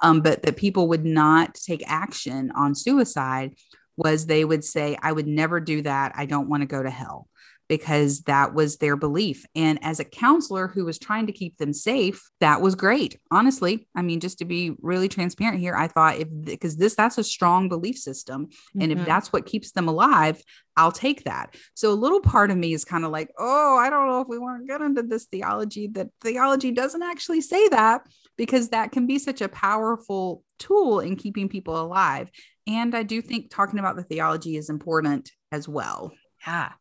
Um, 0.00 0.20
but 0.20 0.42
that 0.42 0.56
people 0.56 0.88
would 0.88 1.04
not 1.04 1.54
take 1.54 1.82
action 1.86 2.52
on 2.54 2.74
suicide 2.74 3.54
was 3.96 4.26
they 4.26 4.44
would 4.44 4.64
say, 4.64 4.96
I 5.02 5.10
would 5.10 5.26
never 5.26 5.58
do 5.58 5.82
that. 5.82 6.12
I 6.14 6.26
don't 6.26 6.48
want 6.48 6.62
to 6.62 6.66
go 6.68 6.80
to 6.80 6.90
hell 6.90 7.28
because 7.68 8.22
that 8.22 8.54
was 8.54 8.78
their 8.78 8.96
belief. 8.96 9.44
And 9.54 9.78
as 9.82 10.00
a 10.00 10.04
counselor 10.04 10.68
who 10.68 10.84
was 10.84 10.98
trying 10.98 11.26
to 11.26 11.32
keep 11.32 11.58
them 11.58 11.72
safe, 11.72 12.28
that 12.40 12.60
was 12.60 12.74
great. 12.74 13.18
Honestly, 13.30 13.86
I 13.94 14.02
mean, 14.02 14.20
just 14.20 14.38
to 14.38 14.44
be 14.44 14.74
really 14.80 15.08
transparent 15.08 15.60
here, 15.60 15.76
I 15.76 15.88
thought 15.88 16.18
if 16.18 16.28
because 16.42 16.76
this 16.76 16.94
that's 16.94 17.18
a 17.18 17.24
strong 17.24 17.68
belief 17.68 17.98
system. 17.98 18.46
Mm-hmm. 18.46 18.80
And 18.80 18.92
if 18.92 18.98
mm-hmm. 18.98 19.06
that's 19.06 19.32
what 19.32 19.46
keeps 19.46 19.72
them 19.72 19.88
alive, 19.88 20.42
I'll 20.76 20.92
take 20.92 21.24
that. 21.24 21.56
So 21.74 21.92
a 21.92 21.94
little 21.94 22.20
part 22.20 22.50
of 22.50 22.56
me 22.56 22.72
is 22.72 22.84
kind 22.84 23.04
of 23.04 23.10
like, 23.10 23.30
oh, 23.38 23.76
I 23.76 23.90
don't 23.90 24.06
know 24.06 24.20
if 24.20 24.28
we 24.28 24.38
want 24.38 24.62
to 24.62 24.66
get 24.66 24.80
into 24.80 25.02
this 25.02 25.26
theology 25.26 25.88
that 25.88 26.08
theology 26.22 26.70
doesn't 26.70 27.02
actually 27.02 27.40
say 27.40 27.68
that 27.68 28.02
because 28.36 28.68
that 28.68 28.92
can 28.92 29.06
be 29.06 29.18
such 29.18 29.40
a 29.40 29.48
powerful 29.48 30.44
tool 30.58 31.00
in 31.00 31.16
keeping 31.16 31.48
people 31.48 31.78
alive. 31.78 32.30
And 32.66 32.94
I 32.94 33.02
do 33.02 33.20
think 33.20 33.50
talking 33.50 33.78
about 33.78 33.96
the 33.96 34.04
theology 34.04 34.56
is 34.56 34.70
important 34.70 35.32
as 35.50 35.68
well. 35.68 36.12
Yeah. 36.46 36.72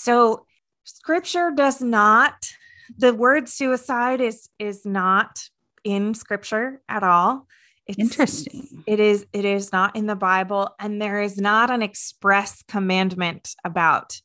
So 0.00 0.46
scripture 0.84 1.52
does 1.54 1.82
not 1.82 2.48
the 2.96 3.12
word 3.12 3.48
suicide 3.50 4.22
is 4.22 4.48
is 4.58 4.86
not 4.86 5.38
in 5.84 6.14
scripture 6.14 6.80
at 6.88 7.02
all. 7.02 7.46
It's, 7.86 7.98
Interesting. 7.98 8.82
It 8.86 8.98
is 8.98 9.26
it 9.34 9.44
is 9.44 9.72
not 9.72 9.96
in 9.96 10.06
the 10.06 10.16
Bible 10.16 10.74
and 10.78 11.02
there 11.02 11.20
is 11.20 11.36
not 11.36 11.70
an 11.70 11.82
express 11.82 12.62
commandment 12.66 13.54
about 13.62 14.18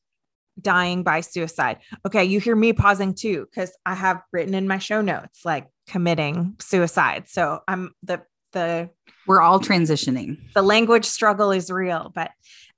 dying 0.61 1.03
by 1.03 1.19
suicide. 1.19 1.79
Okay, 2.07 2.23
you 2.23 2.39
hear 2.39 2.55
me 2.55 2.71
pausing 2.71 3.13
too 3.13 3.47
cuz 3.53 3.71
I 3.85 3.95
have 3.95 4.21
written 4.31 4.53
in 4.53 4.69
my 4.69 4.77
show 4.77 5.01
notes 5.01 5.43
like 5.43 5.67
committing 5.87 6.55
suicide. 6.61 7.27
So 7.27 7.59
I'm 7.67 7.93
the 8.01 8.21
the 8.53 8.91
we're 9.27 9.41
all 9.41 9.59
transitioning. 9.59 10.37
The 10.53 10.61
language 10.61 11.05
struggle 11.05 11.51
is 11.51 11.69
real, 11.69 12.11
but 12.15 12.31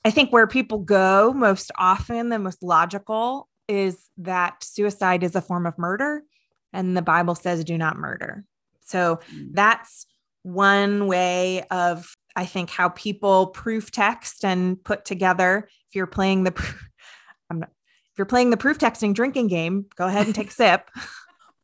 I 0.08 0.10
think 0.10 0.32
where 0.32 0.48
people 0.48 0.78
go 0.78 1.34
most 1.34 1.70
often, 1.78 2.30
the 2.30 2.40
most 2.40 2.64
logical 2.64 3.50
is 3.68 4.08
that 4.20 4.64
suicide 4.64 5.22
is 5.22 5.36
a 5.36 5.42
form 5.42 5.66
of 5.66 5.78
murder 5.78 6.24
and 6.72 6.96
the 6.96 7.02
Bible 7.02 7.36
says 7.36 7.66
do 7.66 7.78
not 7.78 7.98
murder. 7.98 8.46
So 8.86 9.20
mm. 9.30 9.50
that's 9.52 10.06
one 10.44 11.08
way 11.08 11.64
of 11.72 12.16
I 12.38 12.46
think 12.46 12.70
how 12.70 12.88
people 12.88 13.48
proof 13.48 13.92
text 13.92 14.46
and 14.46 14.82
put 14.82 15.04
together 15.04 15.68
if 15.90 15.96
you're 15.96 16.08
playing 16.08 16.46
the 16.46 16.54
I'm 17.50 17.60
not, 17.60 17.70
if 17.70 18.18
you're 18.18 18.26
playing 18.26 18.52
the 18.52 18.56
proof 18.56 18.78
texting 18.78 19.14
drinking 19.14 19.48
game, 19.48 19.88
go 19.98 20.08
ahead 20.08 20.26
and 20.26 20.34
take 20.34 20.52
a 20.52 20.54
sip. 20.54 20.90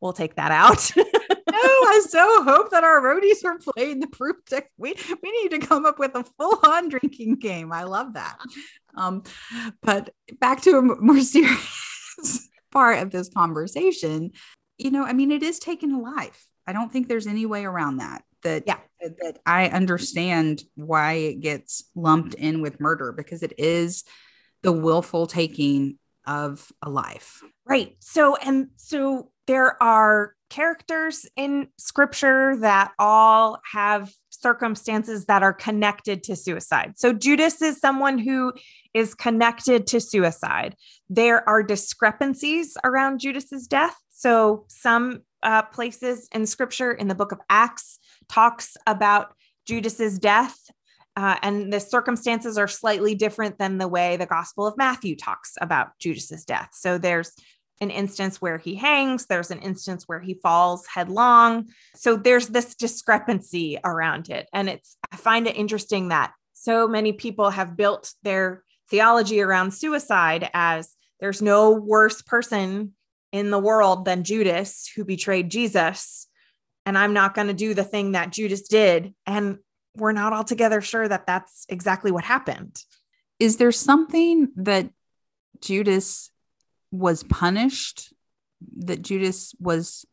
We'll 0.04 0.12
take 0.12 0.36
that 0.36 0.52
out. 0.52 0.92
No, 1.54 1.60
I 1.60 2.04
so 2.08 2.42
hope 2.42 2.70
that 2.72 2.82
our 2.82 3.00
roadies 3.00 3.44
are 3.44 3.58
playing 3.58 4.00
the 4.00 4.08
proof 4.08 4.36
text. 4.44 4.70
We 4.76 4.96
we 5.22 5.30
need 5.30 5.50
to 5.52 5.64
come 5.64 5.86
up 5.86 6.00
with 6.00 6.16
a 6.16 6.24
full 6.24 6.58
on 6.64 6.88
drinking 6.88 7.36
game. 7.36 7.72
I 7.72 7.84
love 7.84 8.14
that. 8.14 8.40
Um, 8.96 9.22
but 9.80 10.10
back 10.40 10.62
to 10.62 10.78
a 10.78 10.82
more 10.82 11.20
serious 11.20 12.48
part 12.72 12.98
of 12.98 13.12
this 13.12 13.28
conversation. 13.28 14.32
You 14.78 14.90
know, 14.90 15.04
I 15.04 15.12
mean, 15.12 15.30
it 15.30 15.44
is 15.44 15.60
taking 15.60 15.92
a 15.92 16.00
life. 16.00 16.44
I 16.66 16.72
don't 16.72 16.92
think 16.92 17.06
there's 17.06 17.28
any 17.28 17.46
way 17.46 17.64
around 17.64 17.98
that. 17.98 18.24
That 18.42 18.64
yeah, 18.66 18.78
that, 19.00 19.16
that 19.20 19.38
I 19.46 19.68
understand 19.68 20.64
why 20.74 21.12
it 21.12 21.40
gets 21.40 21.84
lumped 21.94 22.34
in 22.34 22.62
with 22.62 22.80
murder 22.80 23.12
because 23.12 23.44
it 23.44 23.52
is 23.58 24.02
the 24.62 24.72
willful 24.72 25.28
taking 25.28 26.00
of 26.26 26.70
a 26.82 26.90
life. 26.90 27.42
Right. 27.66 27.96
So 28.00 28.36
and 28.36 28.68
so 28.76 29.30
there 29.46 29.82
are 29.82 30.34
characters 30.50 31.26
in 31.36 31.68
scripture 31.78 32.56
that 32.58 32.92
all 32.98 33.58
have 33.72 34.12
circumstances 34.30 35.24
that 35.26 35.42
are 35.42 35.52
connected 35.52 36.22
to 36.24 36.36
suicide. 36.36 36.92
So 36.96 37.12
Judas 37.12 37.60
is 37.62 37.78
someone 37.78 38.18
who 38.18 38.52
is 38.92 39.14
connected 39.14 39.86
to 39.88 40.00
suicide. 40.00 40.76
There 41.08 41.48
are 41.48 41.62
discrepancies 41.62 42.76
around 42.84 43.20
Judas's 43.20 43.66
death. 43.66 43.96
So 44.10 44.64
some 44.68 45.22
uh, 45.42 45.62
places 45.62 46.28
in 46.32 46.46
scripture 46.46 46.92
in 46.92 47.08
the 47.08 47.14
book 47.14 47.32
of 47.32 47.40
Acts 47.50 47.98
talks 48.28 48.76
about 48.86 49.34
Judas's 49.66 50.18
death 50.18 50.58
uh, 51.16 51.36
and 51.42 51.72
the 51.72 51.80
circumstances 51.80 52.58
are 52.58 52.68
slightly 52.68 53.14
different 53.14 53.58
than 53.58 53.78
the 53.78 53.88
way 53.88 54.16
the 54.16 54.26
Gospel 54.26 54.66
of 54.66 54.76
Matthew 54.76 55.16
talks 55.16 55.54
about 55.60 55.98
Judas's 55.98 56.44
death. 56.44 56.70
So 56.72 56.98
there's 56.98 57.32
an 57.80 57.90
instance 57.90 58.40
where 58.40 58.58
he 58.58 58.74
hangs, 58.74 59.26
there's 59.26 59.50
an 59.50 59.60
instance 59.60 60.04
where 60.06 60.20
he 60.20 60.34
falls 60.34 60.86
headlong. 60.86 61.68
So 61.96 62.16
there's 62.16 62.48
this 62.48 62.74
discrepancy 62.74 63.78
around 63.84 64.30
it. 64.30 64.48
And 64.52 64.68
it's, 64.68 64.96
I 65.12 65.16
find 65.16 65.46
it 65.46 65.56
interesting 65.56 66.08
that 66.08 66.32
so 66.52 66.88
many 66.88 67.12
people 67.12 67.50
have 67.50 67.76
built 67.76 68.12
their 68.22 68.62
theology 68.90 69.40
around 69.40 69.72
suicide 69.72 70.50
as 70.54 70.94
there's 71.20 71.42
no 71.42 71.72
worse 71.72 72.22
person 72.22 72.92
in 73.32 73.50
the 73.50 73.58
world 73.58 74.04
than 74.04 74.24
Judas 74.24 74.90
who 74.94 75.04
betrayed 75.04 75.50
Jesus. 75.50 76.28
And 76.86 76.96
I'm 76.96 77.12
not 77.12 77.34
going 77.34 77.48
to 77.48 77.54
do 77.54 77.74
the 77.74 77.84
thing 77.84 78.12
that 78.12 78.30
Judas 78.30 78.68
did. 78.68 79.14
And 79.26 79.58
we're 79.96 80.12
not 80.12 80.32
altogether 80.32 80.80
sure 80.80 81.06
that 81.06 81.26
that's 81.26 81.66
exactly 81.68 82.10
what 82.10 82.24
happened. 82.24 82.82
Is 83.38 83.56
there 83.56 83.72
something 83.72 84.48
that 84.56 84.90
Judas 85.60 86.30
was 86.90 87.22
punished, 87.24 88.12
that 88.78 89.02
Judas 89.02 89.54
was 89.58 90.04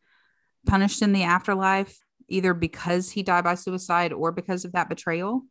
punished 0.66 1.02
in 1.02 1.12
the 1.12 1.22
afterlife, 1.22 1.98
either 2.28 2.54
because 2.54 3.10
he 3.10 3.22
died 3.22 3.44
by 3.44 3.54
suicide 3.54 4.12
or 4.12 4.32
because 4.32 4.64
of 4.64 4.72
that 4.72 4.88
betrayal? 4.88 5.42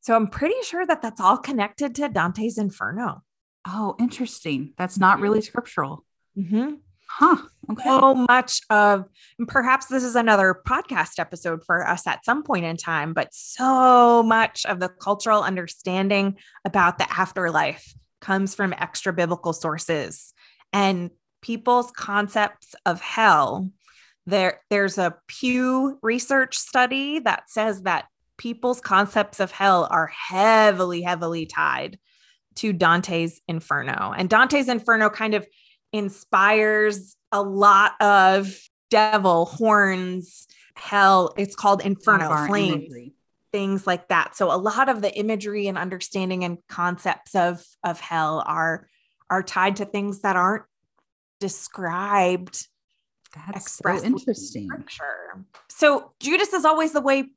So 0.00 0.14
I'm 0.14 0.28
pretty 0.28 0.62
sure 0.62 0.86
that 0.86 1.02
that's 1.02 1.20
all 1.20 1.38
connected 1.38 1.94
to 1.96 2.08
Dante's 2.08 2.58
Inferno. 2.58 3.22
Oh, 3.66 3.96
interesting. 3.98 4.72
That's 4.78 4.98
not 4.98 5.20
really 5.20 5.40
scriptural. 5.40 6.04
Mm-hmm. 6.36 6.74
Huh. 7.10 7.36
Okay. 7.70 7.82
So 7.84 8.14
much 8.28 8.60
of 8.70 9.06
perhaps 9.48 9.86
this 9.86 10.04
is 10.04 10.14
another 10.14 10.62
podcast 10.66 11.18
episode 11.18 11.64
for 11.64 11.86
us 11.86 12.06
at 12.06 12.24
some 12.24 12.42
point 12.42 12.64
in 12.64 12.76
time, 12.76 13.12
but 13.12 13.28
so 13.32 14.22
much 14.22 14.64
of 14.66 14.78
the 14.78 14.88
cultural 14.88 15.42
understanding 15.42 16.36
about 16.64 16.98
the 16.98 17.10
afterlife 17.12 17.94
comes 18.20 18.54
from 18.54 18.74
extra 18.74 19.12
biblical 19.12 19.52
sources 19.52 20.32
and 20.72 21.10
people's 21.40 21.90
concepts 21.92 22.74
of 22.84 23.00
hell 23.00 23.70
There, 24.26 24.60
there's 24.68 24.98
a 24.98 25.16
Pew 25.26 25.98
Research 26.02 26.58
study 26.58 27.20
that 27.20 27.48
says 27.48 27.82
that 27.82 28.06
people's 28.36 28.80
concepts 28.80 29.40
of 29.40 29.50
hell 29.50 29.88
are 29.90 30.08
heavily, 30.08 31.02
heavily 31.02 31.46
tied 31.46 31.98
to 32.56 32.72
Dante's 32.72 33.40
Inferno. 33.48 34.12
And 34.16 34.28
Dante's 34.28 34.68
Inferno 34.68 35.08
kind 35.08 35.34
of 35.34 35.46
inspires 35.92 37.16
a 37.32 37.42
lot 37.42 37.92
of 38.00 38.54
devil 38.90 39.46
horns, 39.46 40.46
hell. 40.74 41.34
It's 41.36 41.54
called 41.54 41.84
Inferno 41.84 42.46
Flames. 42.46 42.84
Imagery 42.84 43.12
things 43.52 43.86
like 43.86 44.08
that. 44.08 44.36
So 44.36 44.52
a 44.52 44.56
lot 44.56 44.88
of 44.88 45.02
the 45.02 45.12
imagery 45.14 45.68
and 45.68 45.78
understanding 45.78 46.44
and 46.44 46.58
concepts 46.68 47.34
of 47.34 47.64
of 47.84 48.00
hell 48.00 48.42
are 48.46 48.88
are 49.30 49.42
tied 49.42 49.76
to 49.76 49.84
things 49.84 50.20
that 50.20 50.36
aren't 50.36 50.64
described. 51.40 52.66
That's 53.34 53.72
so 53.72 54.02
interesting. 54.02 54.68
Sure. 54.86 55.44
So 55.68 56.12
Judas 56.20 56.52
is 56.52 56.64
always 56.64 56.92
the 56.92 57.00
way 57.00 57.30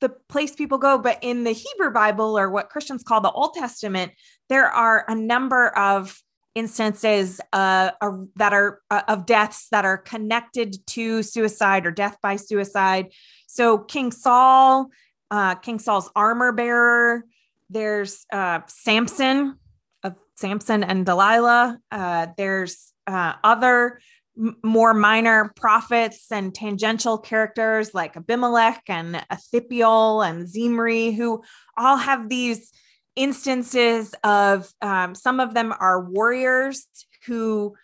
the 0.00 0.10
place 0.28 0.54
people 0.54 0.78
go, 0.78 0.98
but 0.98 1.18
in 1.22 1.42
the 1.42 1.52
Hebrew 1.52 1.90
Bible 1.90 2.38
or 2.38 2.50
what 2.50 2.68
Christians 2.68 3.02
call 3.02 3.20
the 3.20 3.32
Old 3.32 3.54
Testament, 3.54 4.12
there 4.48 4.66
are 4.66 5.04
a 5.08 5.14
number 5.14 5.68
of 5.76 6.16
instances 6.58 7.40
uh, 7.52 7.90
that 8.36 8.52
are 8.52 8.80
uh, 8.90 9.02
of 9.08 9.26
deaths 9.26 9.68
that 9.70 9.84
are 9.84 9.98
connected 9.98 10.86
to 10.88 11.22
suicide 11.22 11.86
or 11.86 11.90
death 11.90 12.16
by 12.22 12.36
suicide. 12.36 13.12
So 13.46 13.78
King 13.78 14.12
Saul 14.12 14.90
uh, 15.30 15.54
King 15.56 15.78
Saul's 15.78 16.10
armor 16.14 16.52
bearer. 16.52 17.24
There's 17.70 18.24
uh, 18.32 18.60
Samson 18.66 19.58
of 20.02 20.14
Samson 20.36 20.82
and 20.84 21.04
Delilah. 21.04 21.78
Uh, 21.90 22.28
there's 22.36 22.92
uh, 23.06 23.34
other 23.44 24.00
m- 24.38 24.56
more 24.62 24.94
minor 24.94 25.52
prophets 25.54 26.26
and 26.30 26.54
tangential 26.54 27.18
characters 27.18 27.92
like 27.92 28.16
Abimelech 28.16 28.82
and 28.88 29.22
Ahithophel 29.30 30.22
and 30.22 30.48
Zimri, 30.48 31.12
who 31.12 31.42
all 31.76 31.96
have 31.96 32.28
these 32.28 32.72
instances 33.18 34.14
of 34.24 34.72
um, 34.80 35.14
some 35.14 35.40
of 35.40 35.52
them 35.52 35.74
are 35.78 36.02
warriors 36.02 36.86
who 37.26 37.74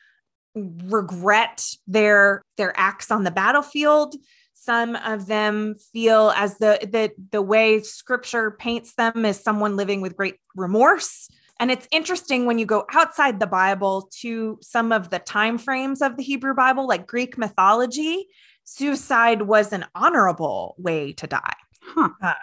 regret 0.54 1.66
their 1.86 2.42
their 2.56 2.72
acts 2.78 3.10
on 3.10 3.24
the 3.24 3.30
battlefield. 3.30 4.14
Some 4.54 4.96
of 4.96 5.26
them 5.26 5.74
feel 5.92 6.32
as 6.36 6.56
the 6.58 6.78
the 6.80 7.10
the 7.32 7.42
way 7.42 7.80
scripture 7.80 8.52
paints 8.52 8.94
them 8.94 9.24
as 9.26 9.42
someone 9.42 9.76
living 9.76 10.00
with 10.00 10.16
great 10.16 10.36
remorse. 10.54 11.28
And 11.60 11.70
it's 11.70 11.88
interesting 11.90 12.46
when 12.46 12.58
you 12.58 12.66
go 12.66 12.84
outside 12.92 13.40
the 13.40 13.46
bible 13.46 14.08
to 14.20 14.58
some 14.62 14.92
of 14.92 15.10
the 15.10 15.18
time 15.18 15.58
frames 15.58 16.02
of 16.02 16.16
the 16.16 16.22
hebrew 16.22 16.54
bible 16.54 16.86
like 16.86 17.06
greek 17.06 17.38
mythology 17.38 18.26
suicide 18.64 19.42
was 19.42 19.72
an 19.72 19.84
honorable 19.94 20.74
way 20.78 21.12
to 21.12 21.26
die. 21.26 21.54
Huh. 21.82 22.08
uh, 22.22 22.34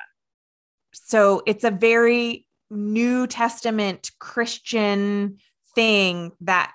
so 0.93 1.41
it's 1.45 1.63
a 1.63 1.71
very 1.71 2.45
new 2.71 3.27
testament 3.27 4.09
christian 4.19 5.37
thing 5.75 6.31
that 6.41 6.73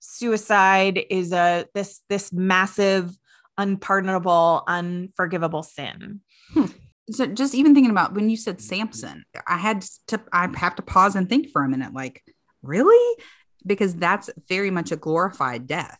suicide 0.00 1.04
is 1.10 1.32
a 1.32 1.66
this 1.74 2.00
this 2.08 2.32
massive 2.32 3.16
unpardonable, 3.58 4.64
unforgivable 4.66 5.62
sin. 5.62 6.20
Hmm. 6.52 6.66
So 7.10 7.26
just 7.26 7.54
even 7.54 7.74
thinking 7.74 7.90
about 7.90 8.14
when 8.14 8.30
you 8.30 8.36
said 8.36 8.60
Samson, 8.60 9.24
I 9.46 9.56
had 9.56 9.84
to 10.08 10.20
I 10.32 10.48
have 10.56 10.76
to 10.76 10.82
pause 10.82 11.16
and 11.16 11.28
think 11.28 11.50
for 11.50 11.62
a 11.62 11.68
minute, 11.68 11.92
like, 11.92 12.22
really? 12.62 13.22
Because 13.66 13.94
that's 13.94 14.30
very 14.48 14.70
much 14.70 14.92
a 14.92 14.96
glorified 14.96 15.66
death. 15.66 15.98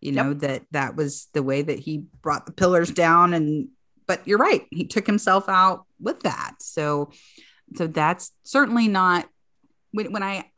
You 0.00 0.12
know, 0.12 0.28
yep. 0.30 0.38
that 0.38 0.62
that 0.70 0.96
was 0.96 1.28
the 1.32 1.42
way 1.42 1.62
that 1.62 1.78
he 1.78 2.04
brought 2.22 2.46
the 2.46 2.52
pillars 2.52 2.90
down 2.90 3.34
and 3.34 3.68
but 4.06 4.26
you're 4.26 4.38
right, 4.38 4.66
he 4.70 4.86
took 4.86 5.04
himself 5.04 5.48
out 5.48 5.84
with 6.00 6.20
that. 6.20 6.54
So 6.60 7.10
so 7.74 7.86
that's 7.86 8.32
certainly 8.42 8.88
not 8.88 9.28
when 9.92 10.12
when 10.12 10.22
I 10.22 10.50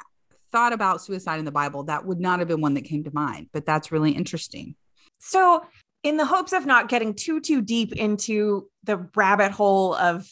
thought 0.51 0.73
about 0.73 1.03
suicide 1.03 1.39
in 1.39 1.45
the 1.45 1.53
Bible, 1.53 1.85
that 1.85 2.05
would 2.05 2.21
not 2.21 2.39
have 2.39 2.49
been 2.49 2.61
one 2.61 2.75
that 2.75 2.85
came 2.85 3.05
to 3.05 3.11
mind, 3.13 3.49
but 3.53 3.67
that's 3.67 3.93
really 3.93 4.13
interesting. 4.13 4.75
So 5.19 5.63
in 6.03 6.17
the 6.17 6.25
hopes 6.25 6.53
of 6.53 6.67
not 6.67 6.89
getting 6.89 7.15
too 7.15 7.41
too 7.41 7.63
deep 7.63 7.93
into 7.93 8.69
the 8.85 9.09
rabbit 9.15 9.53
hole 9.53 9.95
of 9.95 10.29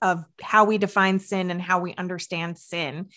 of 0.00 0.24
how 0.40 0.64
we 0.64 0.78
define 0.78 1.18
sin 1.18 1.50
and 1.50 1.62
how 1.62 1.78
we 1.78 1.94
understand 1.94 2.58
sin 2.58 3.08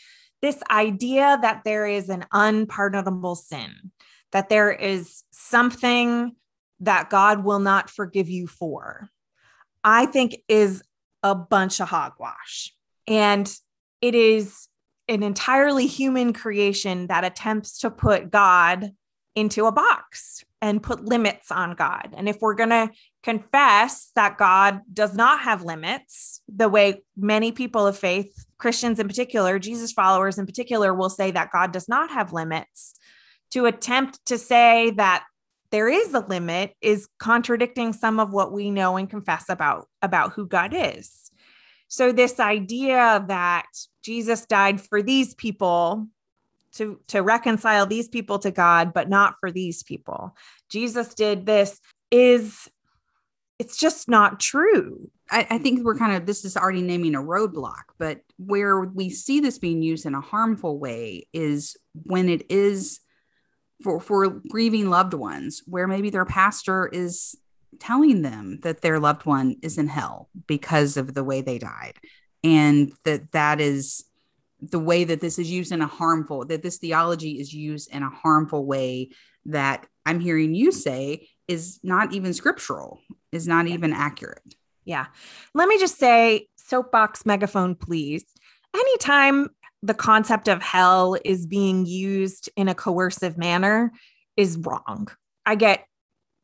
this 0.42 0.62
idea 0.70 1.40
that 1.42 1.64
there 1.64 1.88
is 1.88 2.10
an 2.10 2.26
unpardonable 2.32 3.36
sin 3.36 3.92
that 4.32 4.50
there 4.50 4.72
is 4.72 5.24
something 5.32 6.36
that 6.80 7.10
god 7.10 7.44
will 7.44 7.60
not 7.60 7.90
forgive 7.90 8.30
you 8.30 8.48
for 8.48 9.10
i 9.84 10.06
think 10.06 10.36
is 10.48 10.84
a 11.24 11.34
bunch 11.34 11.80
of 11.80 11.88
hogwash 11.88 12.75
and 13.08 13.54
it 14.02 14.16
is 14.16 14.68
an 15.08 15.24
entirely 15.24 15.88
human 15.88 16.34
creation 16.34 17.08
that 17.08 17.24
attempts 17.24 17.80
to 17.80 17.92
put 17.92 18.32
god 18.32 18.92
into 19.36 19.66
a 19.66 19.72
box 19.72 20.44
and 20.62 20.82
put 20.82 21.06
limits 21.06 21.52
on 21.52 21.76
God. 21.76 22.14
And 22.16 22.30
if 22.30 22.38
we're 22.42 22.56
going 22.56 22.70
to 22.70 22.90
confess 23.22 24.12
that 24.16 24.38
God 24.38 24.82
does 24.92 25.14
not 25.14 25.42
have 25.42 25.64
limits, 25.64 26.42
the 26.48 26.70
way 26.70 27.04
many 27.18 27.52
people 27.52 27.86
of 27.86 28.00
faith, 28.00 28.46
Christians 28.58 29.00
in 29.00 29.08
particular, 29.08 29.60
Jesus 29.60 29.92
followers 29.92 30.38
in 30.38 30.46
particular, 30.46 30.94
will 30.94 31.10
say 31.10 31.32
that 31.32 31.52
God 31.52 31.74
does 31.74 31.90
not 31.90 32.10
have 32.12 32.34
limits, 32.34 32.96
to 33.52 33.66
attempt 33.66 34.26
to 34.26 34.38
say 34.38 34.92
that 34.92 35.26
there 35.72 35.90
is 35.90 36.14
a 36.14 36.22
limit 36.22 36.74
is 36.82 37.08
contradicting 37.20 37.92
some 37.92 38.20
of 38.20 38.32
what 38.32 38.54
we 38.54 38.72
know 38.72 38.96
and 38.96 39.10
confess 39.10 39.50
about 39.50 39.88
about 40.02 40.34
who 40.34 40.48
God 40.48 40.74
is. 40.74 41.30
So 41.96 42.12
this 42.12 42.42
idea 42.42 43.24
that 43.30 43.68
Jesus 44.04 44.46
died 44.46 44.82
for 44.82 45.02
these 45.02 45.34
people 45.34 46.10
to 46.74 47.00
to 47.08 47.22
reconcile 47.22 47.86
these 47.86 48.10
people 48.10 48.38
to 48.40 48.52
God 48.52 48.92
but 48.94 49.08
not 49.08 49.36
for 49.40 49.50
these 49.50 49.82
people. 49.82 50.36
Jesus 50.68 51.14
did 51.14 51.46
this 51.46 51.80
is 52.12 52.70
it's 53.60 53.78
just 53.78 54.10
not 54.10 54.42
true. 54.42 55.10
I, 55.32 55.48
I, 55.50 55.58
think 55.58 55.86
we're 55.86 55.98
kind 55.98 56.18
of 56.18 56.26
this 56.26 56.44
is 56.44 56.58
already 56.58 56.82
naming 56.82 57.16
a 57.16 57.22
roadblock, 57.22 57.86
but 57.98 58.20
where 58.36 58.82
we 58.82 59.10
see 59.10 59.40
this 59.40 59.58
being 59.58 59.82
used 59.82 60.06
in 60.06 60.16
a 60.16 60.20
harmful 60.20 60.78
way 60.78 61.28
is 61.32 61.78
when 62.04 62.28
it 62.28 62.52
is 62.52 63.00
for 63.82 64.02
for 64.02 64.42
grieving 64.50 64.90
loved 64.90 65.14
ones, 65.14 65.64
where 65.66 65.88
maybe 65.88 66.10
their 66.10 66.26
pastor 66.26 66.88
is 66.88 67.38
telling 67.80 68.22
them 68.22 68.60
that 68.64 68.82
their 68.82 69.00
loved 69.00 69.26
one 69.26 69.58
is 69.62 69.78
in 69.78 69.88
hell 69.88 70.30
because 70.48 70.98
of 70.98 71.14
the 71.14 71.24
way 71.24 71.42
they 71.42 71.58
died, 71.58 71.98
and 72.44 72.92
that 73.04 73.32
that 73.32 73.62
is 73.62 74.06
the 74.62 74.80
way 74.80 75.04
that 75.04 75.22
this 75.22 75.38
is 75.38 75.52
used 75.52 75.72
in 75.72 75.82
a 75.82 75.88
harmful 75.88 76.46
that 76.46 76.64
this 76.64 76.78
theology 76.78 77.40
is 77.40 77.54
used 77.54 77.94
in 77.94 78.02
a 78.02 78.10
harmful 78.10 78.66
way 78.66 79.10
that 79.46 79.86
i'm 80.06 80.22
hearing 80.22 80.56
you 80.56 80.72
say 80.72 81.28
is 81.48 81.80
not 81.84 82.14
even 82.14 82.34
scriptural 82.34 83.00
is 83.32 83.48
not 83.48 83.68
even 83.68 83.94
accurate. 83.94 84.56
Yeah. 84.86 85.08
Let 85.54 85.68
me 85.68 85.80
just 85.80 85.98
say 85.98 86.48
soapbox 86.58 87.26
megaphone 87.26 87.76
please. 87.76 88.26
Anytime 88.74 89.50
the 89.84 89.94
concept 89.94 90.48
of 90.48 90.62
hell 90.62 91.16
is 91.24 91.46
being 91.46 91.86
used 91.86 92.50
in 92.56 92.68
a 92.68 92.76
coercive 92.76 93.38
manner 93.38 93.92
is 94.36 94.58
wrong. 94.58 95.08
I 95.46 95.56
get 95.56 95.86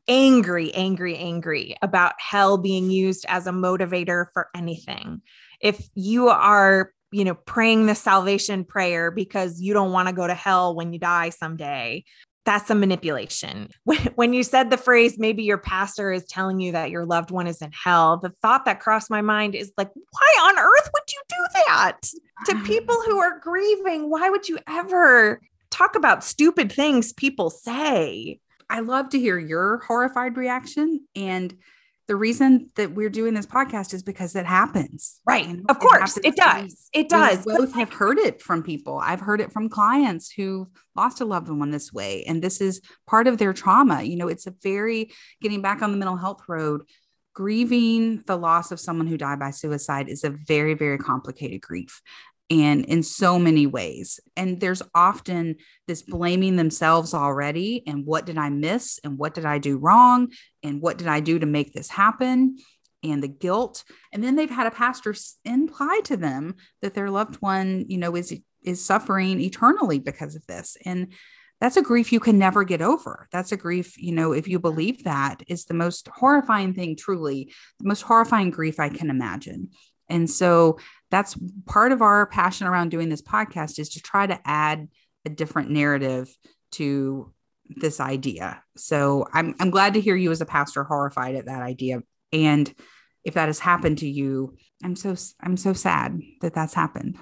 angry 0.08 0.72
angry 0.74 1.16
angry 1.16 1.76
about 1.82 2.14
hell 2.18 2.58
being 2.58 2.90
used 2.90 3.24
as 3.28 3.46
a 3.46 3.52
motivator 3.52 4.26
for 4.32 4.48
anything 4.54 5.22
if 5.60 5.88
you 5.94 6.28
are 6.28 6.90
you 7.12 7.24
know, 7.24 7.34
praying 7.34 7.86
the 7.86 7.94
salvation 7.94 8.64
prayer 8.64 9.10
because 9.10 9.60
you 9.60 9.74
don't 9.74 9.92
want 9.92 10.08
to 10.08 10.14
go 10.14 10.26
to 10.26 10.34
hell 10.34 10.74
when 10.74 10.92
you 10.92 10.98
die 10.98 11.28
someday. 11.28 12.02
That's 12.44 12.70
a 12.70 12.74
manipulation. 12.74 13.68
When 13.84 13.98
when 14.16 14.32
you 14.32 14.42
said 14.42 14.70
the 14.70 14.76
phrase, 14.76 15.18
maybe 15.18 15.44
your 15.44 15.58
pastor 15.58 16.10
is 16.10 16.24
telling 16.24 16.58
you 16.58 16.72
that 16.72 16.90
your 16.90 17.04
loved 17.04 17.30
one 17.30 17.46
is 17.46 17.62
in 17.62 17.70
hell, 17.72 18.16
the 18.16 18.32
thought 18.42 18.64
that 18.64 18.80
crossed 18.80 19.10
my 19.10 19.20
mind 19.20 19.54
is 19.54 19.72
like, 19.76 19.90
why 19.94 20.48
on 20.48 20.58
earth 20.58 20.90
would 20.92 21.12
you 21.12 21.22
do 21.28 21.60
that 21.66 22.00
to 22.46 22.62
people 22.64 22.96
who 23.06 23.18
are 23.18 23.38
grieving? 23.38 24.10
Why 24.10 24.30
would 24.30 24.48
you 24.48 24.58
ever 24.66 25.40
talk 25.70 25.94
about 25.94 26.24
stupid 26.24 26.72
things 26.72 27.12
people 27.12 27.50
say? 27.50 28.40
I 28.72 28.80
love 28.80 29.10
to 29.10 29.20
hear 29.20 29.38
your 29.38 29.82
horrified 29.86 30.38
reaction. 30.38 31.06
And 31.14 31.54
the 32.08 32.16
reason 32.16 32.70
that 32.76 32.92
we're 32.92 33.10
doing 33.10 33.34
this 33.34 33.46
podcast 33.46 33.92
is 33.92 34.02
because 34.02 34.34
it 34.34 34.46
happens. 34.46 35.20
Right. 35.26 35.46
of 35.68 35.78
course. 35.78 36.16
It, 36.16 36.24
it 36.24 36.36
does. 36.36 36.88
It 36.94 37.10
does. 37.10 37.44
We 37.44 37.54
both 37.54 37.74
have 37.74 37.92
heard 37.92 38.18
it 38.18 38.40
from 38.40 38.62
people. 38.62 38.98
I've 38.98 39.20
heard 39.20 39.42
it 39.42 39.52
from 39.52 39.68
clients 39.68 40.32
who 40.32 40.68
lost 40.96 41.20
a 41.20 41.26
loved 41.26 41.50
one 41.50 41.70
this 41.70 41.92
way. 41.92 42.24
And 42.24 42.42
this 42.42 42.62
is 42.62 42.80
part 43.06 43.26
of 43.28 43.36
their 43.36 43.52
trauma. 43.52 44.02
You 44.02 44.16
know, 44.16 44.28
it's 44.28 44.46
a 44.46 44.54
very 44.62 45.12
getting 45.42 45.60
back 45.60 45.82
on 45.82 45.92
the 45.92 45.98
mental 45.98 46.16
health 46.16 46.42
road. 46.48 46.82
Grieving 47.34 48.22
the 48.26 48.36
loss 48.36 48.72
of 48.72 48.80
someone 48.80 49.06
who 49.06 49.16
died 49.16 49.38
by 49.38 49.50
suicide 49.50 50.08
is 50.08 50.24
a 50.24 50.30
very, 50.30 50.74
very 50.74 50.98
complicated 50.98 51.62
grief. 51.62 52.02
And 52.52 52.84
in 52.84 53.02
so 53.02 53.38
many 53.38 53.66
ways. 53.66 54.20
And 54.36 54.60
there's 54.60 54.82
often 54.94 55.56
this 55.88 56.02
blaming 56.02 56.56
themselves 56.56 57.14
already. 57.14 57.82
And 57.86 58.04
what 58.04 58.26
did 58.26 58.36
I 58.36 58.50
miss? 58.50 59.00
And 59.02 59.16
what 59.16 59.32
did 59.32 59.46
I 59.46 59.56
do 59.56 59.78
wrong? 59.78 60.32
And 60.62 60.82
what 60.82 60.98
did 60.98 61.08
I 61.08 61.20
do 61.20 61.38
to 61.38 61.46
make 61.46 61.72
this 61.72 61.88
happen? 61.88 62.58
And 63.02 63.22
the 63.22 63.28
guilt. 63.28 63.84
And 64.12 64.22
then 64.22 64.36
they've 64.36 64.50
had 64.50 64.66
a 64.66 64.70
pastor 64.70 65.14
imply 65.46 66.00
to 66.04 66.16
them 66.16 66.56
that 66.82 66.92
their 66.92 67.10
loved 67.10 67.36
one, 67.36 67.86
you 67.88 67.96
know, 67.96 68.14
is 68.14 68.38
is 68.62 68.84
suffering 68.84 69.40
eternally 69.40 69.98
because 69.98 70.36
of 70.36 70.46
this. 70.46 70.76
And 70.84 71.12
that's 71.60 71.76
a 71.76 71.82
grief 71.82 72.12
you 72.12 72.20
can 72.20 72.38
never 72.38 72.62
get 72.62 72.80
over. 72.80 73.28
That's 73.32 73.50
a 73.50 73.56
grief, 73.56 73.96
you 73.96 74.12
know, 74.12 74.32
if 74.32 74.46
you 74.46 74.60
believe 74.60 75.02
that 75.02 75.42
is 75.48 75.64
the 75.64 75.74
most 75.74 76.06
horrifying 76.08 76.74
thing, 76.74 76.96
truly, 76.96 77.52
the 77.80 77.88
most 77.88 78.02
horrifying 78.02 78.50
grief 78.50 78.78
I 78.78 78.88
can 78.88 79.10
imagine. 79.10 79.70
And 80.08 80.30
so 80.30 80.78
that's 81.12 81.36
part 81.66 81.92
of 81.92 82.00
our 82.00 82.26
passion 82.26 82.66
around 82.66 82.88
doing 82.88 83.10
this 83.10 83.20
podcast 83.20 83.78
is 83.78 83.90
to 83.90 84.00
try 84.00 84.26
to 84.26 84.40
add 84.46 84.88
a 85.26 85.28
different 85.28 85.70
narrative 85.70 86.34
to 86.72 87.32
this 87.68 88.00
idea. 88.00 88.62
So 88.76 89.28
I'm 89.32 89.54
I'm 89.60 89.70
glad 89.70 89.94
to 89.94 90.00
hear 90.00 90.16
you 90.16 90.30
as 90.30 90.40
a 90.40 90.46
pastor 90.46 90.84
horrified 90.84 91.36
at 91.36 91.46
that 91.46 91.62
idea. 91.62 92.02
And 92.32 92.74
if 93.24 93.34
that 93.34 93.46
has 93.46 93.58
happened 93.58 93.98
to 93.98 94.08
you, 94.08 94.56
I'm 94.82 94.96
so 94.96 95.14
I'm 95.38 95.58
so 95.58 95.74
sad 95.74 96.18
that 96.40 96.54
that's 96.54 96.74
happened. 96.74 97.18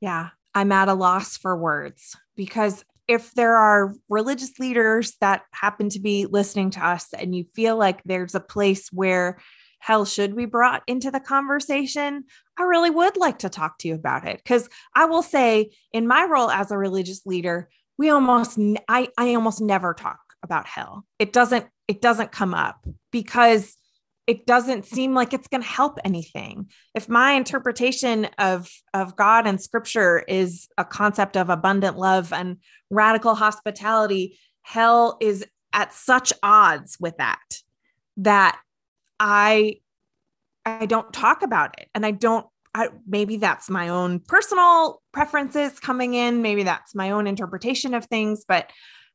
Yeah, 0.00 0.30
I'm 0.52 0.72
at 0.72 0.88
a 0.88 0.94
loss 0.94 1.36
for 1.36 1.56
words 1.56 2.16
because 2.36 2.84
if 3.06 3.32
there 3.34 3.56
are 3.56 3.94
religious 4.08 4.58
leaders 4.58 5.14
that 5.20 5.42
happen 5.52 5.90
to 5.90 6.00
be 6.00 6.26
listening 6.26 6.70
to 6.70 6.84
us 6.84 7.06
and 7.14 7.34
you 7.34 7.46
feel 7.54 7.76
like 7.76 8.02
there's 8.04 8.34
a 8.34 8.40
place 8.40 8.88
where 8.92 9.38
hell 9.78 10.04
should 10.04 10.36
be 10.36 10.44
brought 10.44 10.82
into 10.86 11.10
the 11.10 11.20
conversation, 11.20 12.24
I 12.58 12.64
really 12.64 12.90
would 12.90 13.16
like 13.16 13.38
to 13.40 13.48
talk 13.48 13.78
to 13.78 13.88
you 13.88 13.94
about 13.94 14.26
it. 14.26 14.38
Because 14.38 14.68
I 14.94 15.04
will 15.04 15.22
say, 15.22 15.70
in 15.92 16.06
my 16.06 16.26
role 16.28 16.50
as 16.50 16.70
a 16.70 16.78
religious 16.78 17.24
leader, 17.24 17.68
we 17.96 18.10
almost, 18.10 18.58
I, 18.88 19.08
I 19.16 19.34
almost 19.34 19.60
never 19.60 19.94
talk 19.94 20.20
about 20.42 20.66
hell. 20.66 21.06
It 21.18 21.32
doesn't, 21.32 21.66
it 21.86 22.00
doesn't 22.00 22.32
come 22.32 22.54
up 22.54 22.84
because 23.12 23.76
it 24.28 24.44
doesn't 24.44 24.84
seem 24.84 25.14
like 25.14 25.32
it's 25.32 25.48
going 25.48 25.62
to 25.62 25.68
help 25.68 25.98
anything 26.04 26.70
if 26.94 27.08
my 27.08 27.32
interpretation 27.32 28.28
of 28.38 28.70
of 28.92 29.16
god 29.16 29.46
and 29.46 29.60
scripture 29.60 30.22
is 30.28 30.68
a 30.76 30.84
concept 30.84 31.36
of 31.36 31.48
abundant 31.48 31.96
love 31.96 32.30
and 32.32 32.58
radical 32.90 33.34
hospitality 33.34 34.38
hell 34.62 35.16
is 35.20 35.46
at 35.72 35.94
such 35.94 36.32
odds 36.42 36.98
with 37.00 37.16
that 37.16 37.40
that 38.18 38.60
i 39.18 39.76
i 40.68 40.86
don't 40.86 41.12
talk 41.12 41.42
about 41.42 41.78
it. 41.78 41.88
And 41.94 42.04
i 42.04 42.10
don't 42.10 42.46
I, 42.74 42.90
maybe 43.06 43.38
that's 43.38 43.70
my 43.70 43.88
own 43.88 44.20
personal 44.20 45.02
preferences 45.12 45.80
coming 45.80 46.12
in. 46.14 46.42
Maybe 46.42 46.62
that's 46.64 46.94
my 46.94 47.10
own 47.10 47.26
interpretation 47.26 47.94
of 47.94 48.04
things. 48.06 48.44
But 48.46 48.70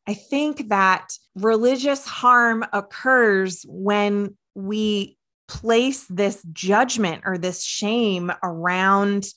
i 0.08 0.14
think 0.14 0.70
that 0.70 1.14
religious 1.36 2.06
harm 2.06 2.66
occurs 2.74 3.66
when 3.68 4.36
we 4.56 5.18
place 5.48 6.06
this 6.10 6.44
judgment 6.52 7.24
or 7.26 7.38
this 7.38 7.64
shame 7.64 8.32
around 8.44 9.28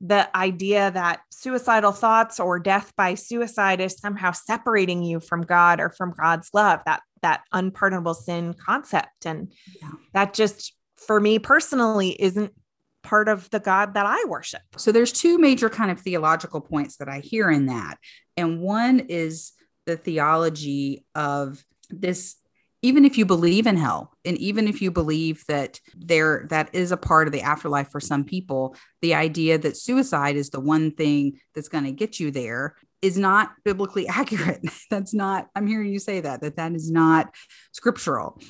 the 0.00 0.36
idea 0.36 0.90
that 0.90 1.20
suicidal 1.30 1.92
thoughts 1.92 2.40
or 2.40 2.58
death 2.58 2.92
by 2.96 3.14
suicide 3.14 3.80
is 3.80 3.96
somehow 3.96 4.32
separating 4.32 5.04
you 5.04 5.20
from 5.20 5.42
God 5.42 5.80
or 5.80 5.90
from 5.90 6.12
God's 6.12 6.50
love 6.52 6.80
that 6.86 7.02
that 7.22 7.42
unpardonable 7.52 8.14
sin 8.14 8.52
concept. 8.52 9.26
And 9.26 9.52
yeah. 9.80 9.90
that 10.12 10.34
just 10.34 10.74
for 11.06 11.20
me 11.20 11.38
personally 11.38 12.16
isn't 12.20 12.52
part 13.02 13.28
of 13.28 13.50
the 13.50 13.60
God 13.60 13.94
that 13.94 14.06
I 14.06 14.24
worship. 14.28 14.62
So 14.76 14.92
there's 14.92 15.12
two 15.12 15.38
major 15.38 15.68
kind 15.68 15.90
of 15.90 16.00
theological 16.00 16.60
points 16.60 16.96
that 16.98 17.08
I 17.08 17.20
hear 17.20 17.50
in 17.50 17.66
that. 17.66 17.98
And 18.36 18.60
one 18.60 19.00
is 19.00 19.52
the 19.86 19.96
theology 19.96 21.04
of 21.14 21.64
this 21.90 22.36
even 22.84 23.04
if 23.04 23.16
you 23.16 23.24
believe 23.24 23.68
in 23.68 23.76
hell 23.76 24.12
and 24.24 24.36
even 24.38 24.66
if 24.66 24.82
you 24.82 24.90
believe 24.90 25.44
that 25.46 25.80
there 25.94 26.46
that 26.50 26.74
is 26.74 26.90
a 26.90 26.96
part 26.96 27.28
of 27.28 27.32
the 27.32 27.42
afterlife 27.42 27.90
for 27.90 28.00
some 28.00 28.24
people 28.24 28.76
the 29.02 29.14
idea 29.14 29.58
that 29.58 29.76
suicide 29.76 30.36
is 30.36 30.50
the 30.50 30.60
one 30.60 30.90
thing 30.90 31.38
that's 31.54 31.68
going 31.68 31.84
to 31.84 31.92
get 31.92 32.18
you 32.18 32.30
there 32.30 32.74
is 33.00 33.18
not 33.18 33.52
biblically 33.64 34.06
accurate 34.08 34.64
that's 34.90 35.14
not 35.14 35.48
i'm 35.54 35.66
hearing 35.66 35.92
you 35.92 35.98
say 35.98 36.20
that 36.20 36.40
that 36.40 36.56
that 36.56 36.72
is 36.72 36.90
not 36.90 37.32
scriptural 37.72 38.40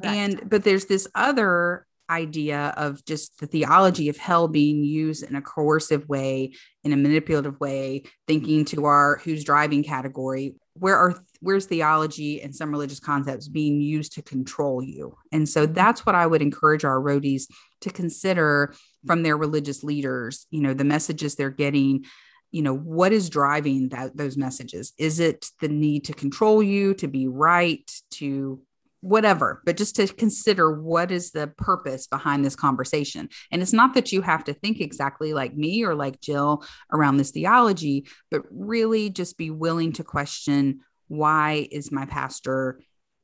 Correct. 0.00 0.16
and 0.16 0.50
but 0.50 0.64
there's 0.64 0.86
this 0.86 1.08
other 1.14 1.86
idea 2.10 2.74
of 2.76 3.04
just 3.04 3.38
the 3.38 3.46
theology 3.46 4.08
of 4.08 4.16
hell 4.16 4.48
being 4.48 4.82
used 4.84 5.22
in 5.22 5.34
a 5.34 5.42
coercive 5.42 6.08
way 6.08 6.52
in 6.84 6.92
a 6.92 6.96
manipulative 6.96 7.60
way 7.60 8.02
thinking 8.26 8.64
to 8.64 8.84
our 8.86 9.20
who's 9.24 9.44
driving 9.44 9.82
category 9.82 10.54
where 10.80 10.96
are 10.96 11.14
where's 11.40 11.66
theology 11.66 12.40
and 12.42 12.54
some 12.54 12.70
religious 12.70 13.00
concepts 13.00 13.48
being 13.48 13.80
used 13.80 14.14
to 14.14 14.22
control 14.22 14.82
you? 14.82 15.16
And 15.32 15.48
so 15.48 15.66
that's 15.66 16.04
what 16.04 16.14
i 16.14 16.26
would 16.26 16.42
encourage 16.42 16.84
our 16.84 17.00
roadies 17.00 17.44
to 17.82 17.90
consider 17.90 18.74
from 19.06 19.22
their 19.22 19.36
religious 19.36 19.84
leaders 19.84 20.46
you 20.50 20.60
know 20.60 20.74
the 20.74 20.84
messages 20.84 21.34
they're 21.34 21.50
getting. 21.50 22.04
You 22.50 22.62
know 22.62 22.74
what 22.74 23.12
is 23.12 23.28
driving 23.28 23.90
that 23.90 24.16
those 24.16 24.36
messages? 24.36 24.92
Is 24.98 25.20
it 25.20 25.50
the 25.60 25.68
need 25.68 26.04
to 26.06 26.14
control 26.14 26.62
you 26.62 26.94
to 26.94 27.06
be 27.06 27.28
right 27.28 27.90
to 28.12 28.60
whatever, 29.00 29.62
but 29.64 29.76
just 29.76 29.96
to 29.96 30.06
consider 30.08 30.72
what 30.72 31.10
is 31.10 31.30
the 31.30 31.46
purpose 31.46 32.06
behind 32.06 32.44
this 32.44 32.56
conversation. 32.56 33.28
And 33.50 33.62
it's 33.62 33.72
not 33.72 33.94
that 33.94 34.10
you 34.12 34.22
have 34.22 34.44
to 34.44 34.54
think 34.54 34.80
exactly 34.80 35.32
like 35.32 35.56
me 35.56 35.84
or 35.84 35.94
like 35.94 36.20
Jill 36.20 36.64
around 36.92 37.16
this 37.16 37.30
theology, 37.30 38.06
but 38.30 38.42
really 38.50 39.10
just 39.10 39.38
be 39.38 39.50
willing 39.50 39.92
to 39.92 40.04
question 40.04 40.80
why 41.06 41.68
is 41.70 41.92
my 41.92 42.06
pastor 42.06 42.80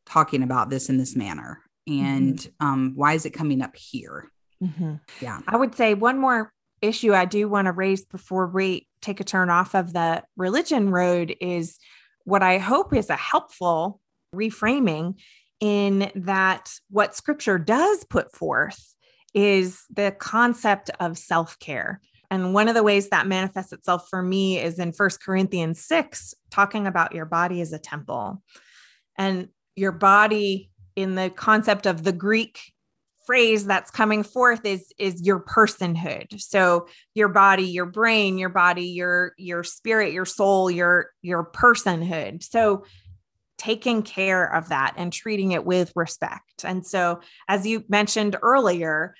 talking 0.06 0.42
about 0.42 0.70
this 0.70 0.88
in 0.88 0.96
this 0.96 1.16
manner? 1.16 1.60
And 1.86 2.38
mm-hmm. 2.38 2.66
um, 2.66 2.92
why 2.94 3.14
is 3.14 3.26
it 3.26 3.30
coming 3.30 3.60
up 3.60 3.76
here? 3.76 4.30
Mm-hmm. 4.62 4.94
Yeah. 5.20 5.40
I 5.46 5.56
would 5.56 5.74
say 5.74 5.94
one 5.94 6.18
more 6.18 6.52
issue 6.80 7.14
I 7.14 7.24
do 7.24 7.48
want 7.48 7.66
to 7.66 7.72
raise 7.72 8.04
before 8.04 8.46
we 8.46 8.86
take 9.02 9.20
a 9.20 9.24
turn 9.24 9.50
off 9.50 9.74
of 9.74 9.92
the 9.92 10.22
religion 10.36 10.90
road 10.90 11.36
is 11.40 11.78
what 12.24 12.42
I 12.42 12.58
hope 12.58 12.94
is 12.94 13.10
a 13.10 13.16
helpful 13.16 14.00
reframing 14.34 15.16
in 15.64 16.12
that 16.14 16.74
what 16.90 17.16
scripture 17.16 17.58
does 17.58 18.04
put 18.04 18.30
forth 18.36 18.94
is 19.32 19.82
the 19.88 20.14
concept 20.18 20.90
of 21.00 21.16
self 21.16 21.58
care. 21.58 22.02
And 22.30 22.52
one 22.52 22.68
of 22.68 22.74
the 22.74 22.82
ways 22.82 23.08
that 23.08 23.26
manifests 23.26 23.72
itself 23.72 24.08
for 24.10 24.20
me 24.20 24.60
is 24.60 24.78
in 24.78 24.92
First 24.92 25.22
Corinthians 25.22 25.82
6, 25.86 26.34
talking 26.50 26.86
about 26.86 27.14
your 27.14 27.24
body 27.24 27.62
as 27.62 27.72
a 27.72 27.78
temple. 27.78 28.42
And 29.16 29.48
your 29.74 29.92
body, 29.92 30.70
in 30.96 31.14
the 31.14 31.30
concept 31.30 31.86
of 31.86 32.04
the 32.04 32.12
Greek 32.12 32.60
phrase 33.26 33.64
that's 33.64 33.90
coming 33.90 34.22
forth 34.22 34.66
is 34.66 34.92
is 34.98 35.22
your 35.22 35.40
personhood 35.40 36.38
so 36.38 36.86
your 37.14 37.28
body 37.28 37.64
your 37.64 37.86
brain 37.86 38.36
your 38.36 38.50
body 38.50 38.88
your 38.88 39.32
your 39.38 39.64
spirit 39.64 40.12
your 40.12 40.26
soul 40.26 40.70
your 40.70 41.10
your 41.22 41.42
personhood 41.42 42.42
so 42.42 42.84
taking 43.64 44.02
care 44.02 44.44
of 44.54 44.68
that 44.68 44.92
and 44.98 45.10
treating 45.10 45.52
it 45.52 45.64
with 45.64 45.90
respect. 45.96 46.64
And 46.64 46.86
so, 46.86 47.20
as 47.48 47.66
you 47.66 47.82
mentioned 47.88 48.36
earlier, 48.42 49.14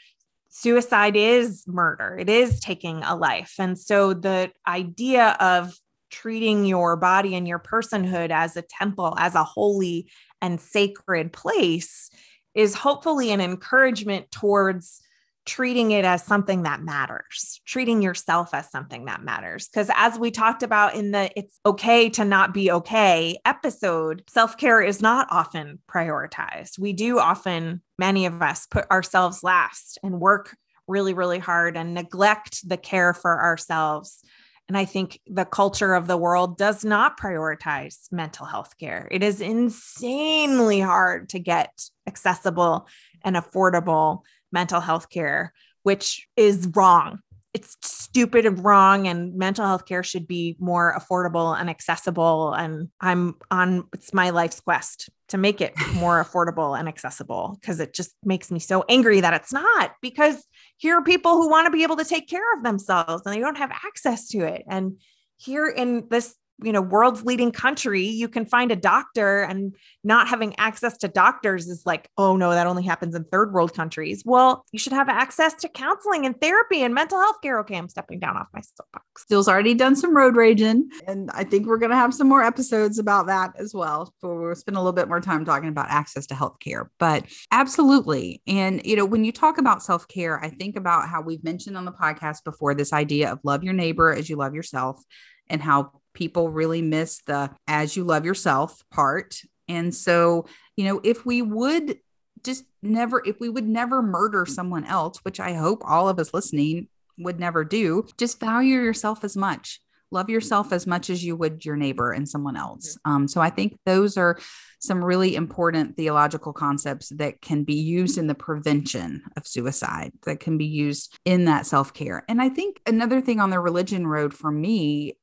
suicide 0.50 1.16
is 1.16 1.64
murder, 1.66 2.18
it 2.18 2.28
is 2.28 2.60
taking 2.60 3.02
a 3.04 3.16
life. 3.16 3.54
And 3.58 3.78
so, 3.78 4.12
the 4.12 4.52
idea 4.68 5.36
of 5.40 5.72
treating 6.10 6.66
your 6.66 6.94
body 6.96 7.34
and 7.34 7.48
your 7.48 7.58
personhood 7.58 8.30
as 8.30 8.54
a 8.56 8.62
temple, 8.62 9.14
as 9.18 9.34
a 9.34 9.44
holy 9.44 10.10
and 10.42 10.60
sacred 10.60 11.32
place, 11.32 12.10
is 12.54 12.74
hopefully 12.74 13.32
an 13.32 13.40
encouragement 13.40 14.30
towards 14.30 15.00
treating 15.46 15.90
it 15.90 16.04
as 16.04 16.22
something 16.22 16.62
that 16.62 16.82
matters, 16.82 17.60
treating 17.66 18.02
yourself 18.02 18.54
as 18.54 18.70
something 18.70 19.04
that 19.04 19.22
matters. 19.22 19.68
Because 19.68 19.90
as 19.94 20.18
we 20.18 20.30
talked 20.30 20.62
about 20.62 20.94
in 20.94 21.10
the 21.10 21.30
It's 21.36 21.58
Okay 21.66 22.08
to 22.10 22.24
Not 22.24 22.54
Be 22.54 22.70
Okay 22.70 23.38
episode, 23.44 24.22
self 24.28 24.56
care 24.56 24.80
is 24.80 25.02
not 25.02 25.28
often 25.30 25.78
prioritized. 25.88 26.78
We 26.78 26.92
do 26.92 27.18
often, 27.18 27.82
many 27.98 28.26
of 28.26 28.40
us, 28.40 28.66
put 28.66 28.90
ourselves 28.90 29.42
last 29.42 29.98
and 30.02 30.20
work 30.20 30.56
really, 30.86 31.14
really 31.14 31.38
hard 31.38 31.76
and 31.76 31.94
neglect 31.94 32.68
the 32.68 32.76
care 32.76 33.14
for 33.14 33.42
ourselves. 33.42 34.22
And 34.68 34.78
I 34.78 34.86
think 34.86 35.20
the 35.26 35.44
culture 35.44 35.94
of 35.94 36.06
the 36.06 36.16
world 36.16 36.56
does 36.56 36.84
not 36.84 37.18
prioritize 37.18 38.10
mental 38.10 38.46
health 38.46 38.78
care. 38.78 39.08
It 39.10 39.22
is 39.22 39.42
insanely 39.42 40.80
hard 40.80 41.28
to 41.30 41.38
get 41.38 41.70
accessible 42.06 42.88
and 43.22 43.36
affordable 43.36 44.22
mental 44.54 44.80
health 44.80 45.10
care, 45.10 45.52
which 45.82 46.26
is 46.36 46.70
wrong. 46.74 47.18
It's 47.52 47.76
stupid 47.82 48.46
and 48.46 48.64
wrong, 48.64 49.06
and 49.06 49.34
mental 49.34 49.66
health 49.66 49.84
care 49.84 50.02
should 50.02 50.26
be 50.26 50.56
more 50.58 50.98
affordable 50.98 51.54
and 51.56 51.68
accessible. 51.68 52.54
And 52.54 52.88
I'm 53.00 53.34
on 53.50 53.84
it's 53.92 54.14
my 54.14 54.30
life's 54.30 54.60
quest 54.60 55.10
to 55.28 55.38
make 55.38 55.60
it 55.60 55.74
more 55.94 56.24
affordable 56.24 56.78
and 56.78 56.88
accessible 56.88 57.58
because 57.60 57.78
it 57.78 57.94
just 57.94 58.14
makes 58.24 58.50
me 58.50 58.58
so 58.58 58.84
angry 58.88 59.20
that 59.20 59.34
it's 59.34 59.52
not. 59.52 59.92
Because 60.00 60.42
here 60.78 60.96
are 60.96 61.04
people 61.04 61.36
who 61.36 61.50
want 61.50 61.66
to 61.66 61.70
be 61.70 61.82
able 61.82 61.96
to 61.96 62.04
take 62.04 62.28
care 62.28 62.56
of 62.56 62.64
themselves 62.64 63.22
and 63.26 63.34
they 63.34 63.40
don't 63.40 63.58
have 63.58 63.70
access 63.70 64.28
to 64.28 64.38
it 64.38 64.62
and 64.68 64.96
here 65.36 65.68
in 65.68 66.06
this 66.10 66.34
you 66.62 66.72
know 66.72 66.80
world's 66.80 67.24
leading 67.24 67.50
country 67.50 68.04
you 68.06 68.28
can 68.28 68.46
find 68.46 68.70
a 68.70 68.76
doctor 68.76 69.42
and 69.42 69.74
not 70.04 70.28
having 70.28 70.54
access 70.58 70.96
to 70.98 71.08
doctors 71.08 71.68
is 71.68 71.82
like 71.84 72.08
oh 72.16 72.36
no 72.36 72.50
that 72.50 72.66
only 72.66 72.82
happens 72.82 73.14
in 73.14 73.24
third 73.24 73.52
world 73.52 73.74
countries. 73.74 74.22
Well 74.24 74.64
you 74.72 74.78
should 74.78 74.92
have 74.92 75.08
access 75.08 75.54
to 75.54 75.68
counseling 75.68 76.26
and 76.26 76.40
therapy 76.40 76.82
and 76.82 76.94
mental 76.94 77.20
health 77.20 77.40
care. 77.42 77.58
Okay 77.60 77.76
i'm 77.76 77.88
stepping 77.88 78.20
down 78.20 78.36
off 78.36 78.46
my 78.52 78.60
soapbox. 78.60 79.22
Still's 79.22 79.48
already 79.48 79.74
done 79.74 79.96
some 79.96 80.16
road 80.16 80.36
raging. 80.36 80.88
And 81.06 81.30
i 81.32 81.44
think 81.44 81.66
we're 81.66 81.78
going 81.78 81.90
to 81.90 81.96
have 81.96 82.14
some 82.14 82.28
more 82.28 82.42
episodes 82.42 82.98
about 82.98 83.26
that 83.26 83.52
as 83.58 83.74
well 83.74 84.12
so 84.20 84.34
we'll 84.34 84.54
spend 84.54 84.76
a 84.76 84.80
little 84.80 84.92
bit 84.92 85.08
more 85.08 85.20
time 85.20 85.44
talking 85.44 85.68
about 85.68 85.90
access 85.90 86.26
to 86.26 86.34
health 86.34 86.58
care. 86.60 86.90
But 86.98 87.24
absolutely. 87.50 88.42
And 88.46 88.84
you 88.84 88.96
know 88.96 89.04
when 89.04 89.24
you 89.24 89.32
talk 89.32 89.58
about 89.58 89.82
self-care 89.82 90.42
i 90.42 90.48
think 90.48 90.76
about 90.76 91.08
how 91.08 91.20
we've 91.20 91.42
mentioned 91.42 91.76
on 91.76 91.84
the 91.84 91.92
podcast 91.92 92.44
before 92.44 92.74
this 92.74 92.92
idea 92.92 93.32
of 93.32 93.40
love 93.42 93.64
your 93.64 93.72
neighbor 93.72 94.12
as 94.12 94.28
you 94.28 94.36
love 94.36 94.54
yourself 94.54 95.02
and 95.48 95.60
how 95.60 95.92
people 96.14 96.48
really 96.48 96.82
miss 96.82 97.20
the 97.26 97.50
as 97.66 97.96
you 97.96 98.04
love 98.04 98.24
yourself 98.24 98.82
part. 98.90 99.40
And 99.68 99.94
so, 99.94 100.46
you 100.76 100.84
know, 100.84 101.00
if 101.04 101.26
we 101.26 101.42
would 101.42 101.98
just 102.42 102.64
never, 102.82 103.22
if 103.24 103.40
we 103.40 103.48
would 103.48 103.66
never 103.66 104.02
murder 104.02 104.46
someone 104.46 104.84
else, 104.84 105.18
which 105.22 105.40
I 105.40 105.54
hope 105.54 105.82
all 105.84 106.08
of 106.08 106.18
us 106.18 106.34
listening 106.34 106.88
would 107.18 107.40
never 107.40 107.64
do, 107.64 108.06
just 108.18 108.40
value 108.40 108.80
yourself 108.80 109.24
as 109.24 109.36
much. 109.36 109.80
Love 110.10 110.30
yourself 110.30 110.72
as 110.72 110.86
much 110.86 111.10
as 111.10 111.24
you 111.24 111.34
would 111.34 111.64
your 111.64 111.76
neighbor 111.76 112.12
and 112.12 112.28
someone 112.28 112.56
else. 112.56 112.96
Um, 113.04 113.26
so 113.26 113.40
I 113.40 113.50
think 113.50 113.76
those 113.84 114.16
are 114.16 114.38
some 114.78 115.04
really 115.04 115.34
important 115.34 115.96
theological 115.96 116.52
concepts 116.52 117.08
that 117.08 117.40
can 117.40 117.64
be 117.64 117.74
used 117.74 118.18
in 118.18 118.26
the 118.26 118.34
prevention 118.34 119.22
of 119.36 119.46
suicide, 119.46 120.12
that 120.24 120.38
can 120.38 120.56
be 120.56 120.66
used 120.66 121.18
in 121.24 121.46
that 121.46 121.66
self 121.66 121.94
care. 121.94 122.24
And 122.28 122.40
I 122.40 122.48
think 122.48 122.80
another 122.86 123.20
thing 123.20 123.40
on 123.40 123.50
the 123.50 123.58
religion 123.58 124.06
road 124.06 124.34
for 124.34 124.50
me 124.50 125.16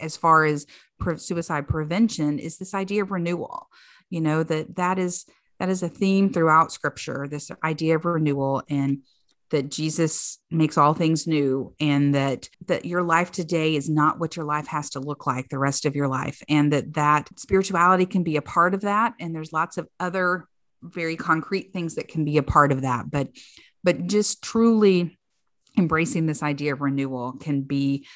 as 0.00 0.16
far 0.16 0.44
as 0.44 0.66
pre- 0.98 1.18
suicide 1.18 1.68
prevention 1.68 2.38
is 2.38 2.58
this 2.58 2.74
idea 2.74 3.02
of 3.02 3.10
renewal. 3.10 3.68
You 4.10 4.20
know 4.20 4.42
that 4.42 4.76
that 4.76 4.98
is 4.98 5.26
that 5.58 5.68
is 5.68 5.82
a 5.82 5.88
theme 5.88 6.32
throughout 6.32 6.72
scripture 6.72 7.26
this 7.28 7.50
idea 7.64 7.96
of 7.96 8.04
renewal 8.04 8.62
and 8.70 9.02
that 9.50 9.70
Jesus 9.70 10.38
makes 10.50 10.76
all 10.76 10.92
things 10.92 11.26
new 11.26 11.74
and 11.80 12.14
that 12.14 12.48
that 12.66 12.84
your 12.84 13.02
life 13.02 13.32
today 13.32 13.74
is 13.74 13.88
not 13.88 14.18
what 14.18 14.36
your 14.36 14.44
life 14.44 14.66
has 14.68 14.90
to 14.90 15.00
look 15.00 15.26
like 15.26 15.48
the 15.48 15.58
rest 15.58 15.84
of 15.84 15.96
your 15.96 16.08
life 16.08 16.42
and 16.48 16.72
that 16.72 16.94
that 16.94 17.28
spirituality 17.36 18.06
can 18.06 18.22
be 18.22 18.36
a 18.36 18.42
part 18.42 18.74
of 18.74 18.82
that 18.82 19.14
and 19.20 19.34
there's 19.34 19.52
lots 19.52 19.78
of 19.78 19.88
other 19.98 20.46
very 20.82 21.16
concrete 21.16 21.72
things 21.72 21.96
that 21.96 22.08
can 22.08 22.24
be 22.24 22.38
a 22.38 22.42
part 22.42 22.72
of 22.72 22.82
that. 22.82 23.10
But 23.10 23.28
but 23.84 24.06
just 24.06 24.42
truly 24.42 25.18
embracing 25.76 26.26
this 26.26 26.42
idea 26.42 26.72
of 26.72 26.80
renewal 26.80 27.32
can 27.32 27.62
be 27.62 28.06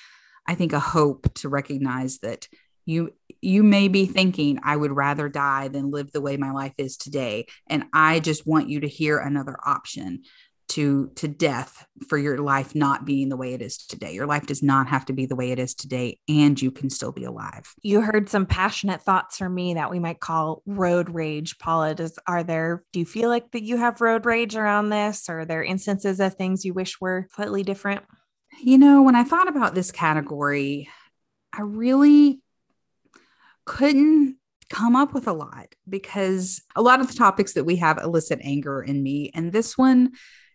I 0.52 0.54
think 0.54 0.74
a 0.74 0.80
hope 0.80 1.32
to 1.36 1.48
recognize 1.48 2.18
that 2.18 2.46
you 2.84 3.14
you 3.40 3.62
may 3.62 3.88
be 3.88 4.04
thinking 4.04 4.58
I 4.62 4.76
would 4.76 4.92
rather 4.92 5.30
die 5.30 5.68
than 5.68 5.90
live 5.90 6.12
the 6.12 6.20
way 6.20 6.36
my 6.36 6.50
life 6.50 6.74
is 6.76 6.98
today 6.98 7.46
and 7.68 7.84
I 7.94 8.20
just 8.20 8.46
want 8.46 8.68
you 8.68 8.80
to 8.80 8.86
hear 8.86 9.16
another 9.16 9.56
option 9.64 10.24
to 10.68 11.10
to 11.14 11.26
death 11.26 11.86
for 12.06 12.18
your 12.18 12.36
life 12.36 12.74
not 12.74 13.06
being 13.06 13.30
the 13.30 13.36
way 13.38 13.54
it 13.54 13.62
is 13.62 13.78
today. 13.78 14.12
Your 14.12 14.26
life 14.26 14.44
does 14.44 14.62
not 14.62 14.88
have 14.88 15.06
to 15.06 15.14
be 15.14 15.24
the 15.24 15.36
way 15.36 15.52
it 15.52 15.58
is 15.58 15.74
today 15.74 16.18
and 16.28 16.60
you 16.60 16.70
can 16.70 16.90
still 16.90 17.12
be 17.12 17.24
alive. 17.24 17.74
You 17.80 18.02
heard 18.02 18.28
some 18.28 18.44
passionate 18.44 19.00
thoughts 19.00 19.38
from 19.38 19.54
me 19.54 19.72
that 19.72 19.90
we 19.90 20.00
might 20.00 20.20
call 20.20 20.62
road 20.66 21.08
rage. 21.08 21.56
Paula, 21.56 21.94
does 21.94 22.18
are 22.26 22.44
there 22.44 22.84
do 22.92 22.98
you 23.00 23.06
feel 23.06 23.30
like 23.30 23.52
that 23.52 23.62
you 23.62 23.78
have 23.78 24.02
road 24.02 24.26
rage 24.26 24.54
around 24.54 24.90
this 24.90 25.30
or 25.30 25.40
are 25.40 25.44
there 25.46 25.64
instances 25.64 26.20
of 26.20 26.34
things 26.34 26.62
you 26.62 26.74
wish 26.74 27.00
were 27.00 27.26
slightly 27.34 27.62
different? 27.62 28.02
You 28.60 28.78
know, 28.78 29.02
when 29.02 29.16
I 29.16 29.24
thought 29.24 29.48
about 29.48 29.74
this 29.74 29.90
category, 29.90 30.88
I 31.52 31.62
really 31.62 32.40
couldn't 33.64 34.36
come 34.70 34.96
up 34.96 35.12
with 35.12 35.26
a 35.26 35.32
lot 35.32 35.74
because 35.88 36.62
a 36.74 36.82
lot 36.82 37.00
of 37.00 37.08
the 37.08 37.14
topics 37.14 37.54
that 37.54 37.64
we 37.64 37.76
have 37.76 37.98
elicit 37.98 38.40
anger 38.42 38.82
in 38.82 39.02
me. 39.02 39.30
And 39.34 39.52
this 39.52 39.76
one 39.76 40.12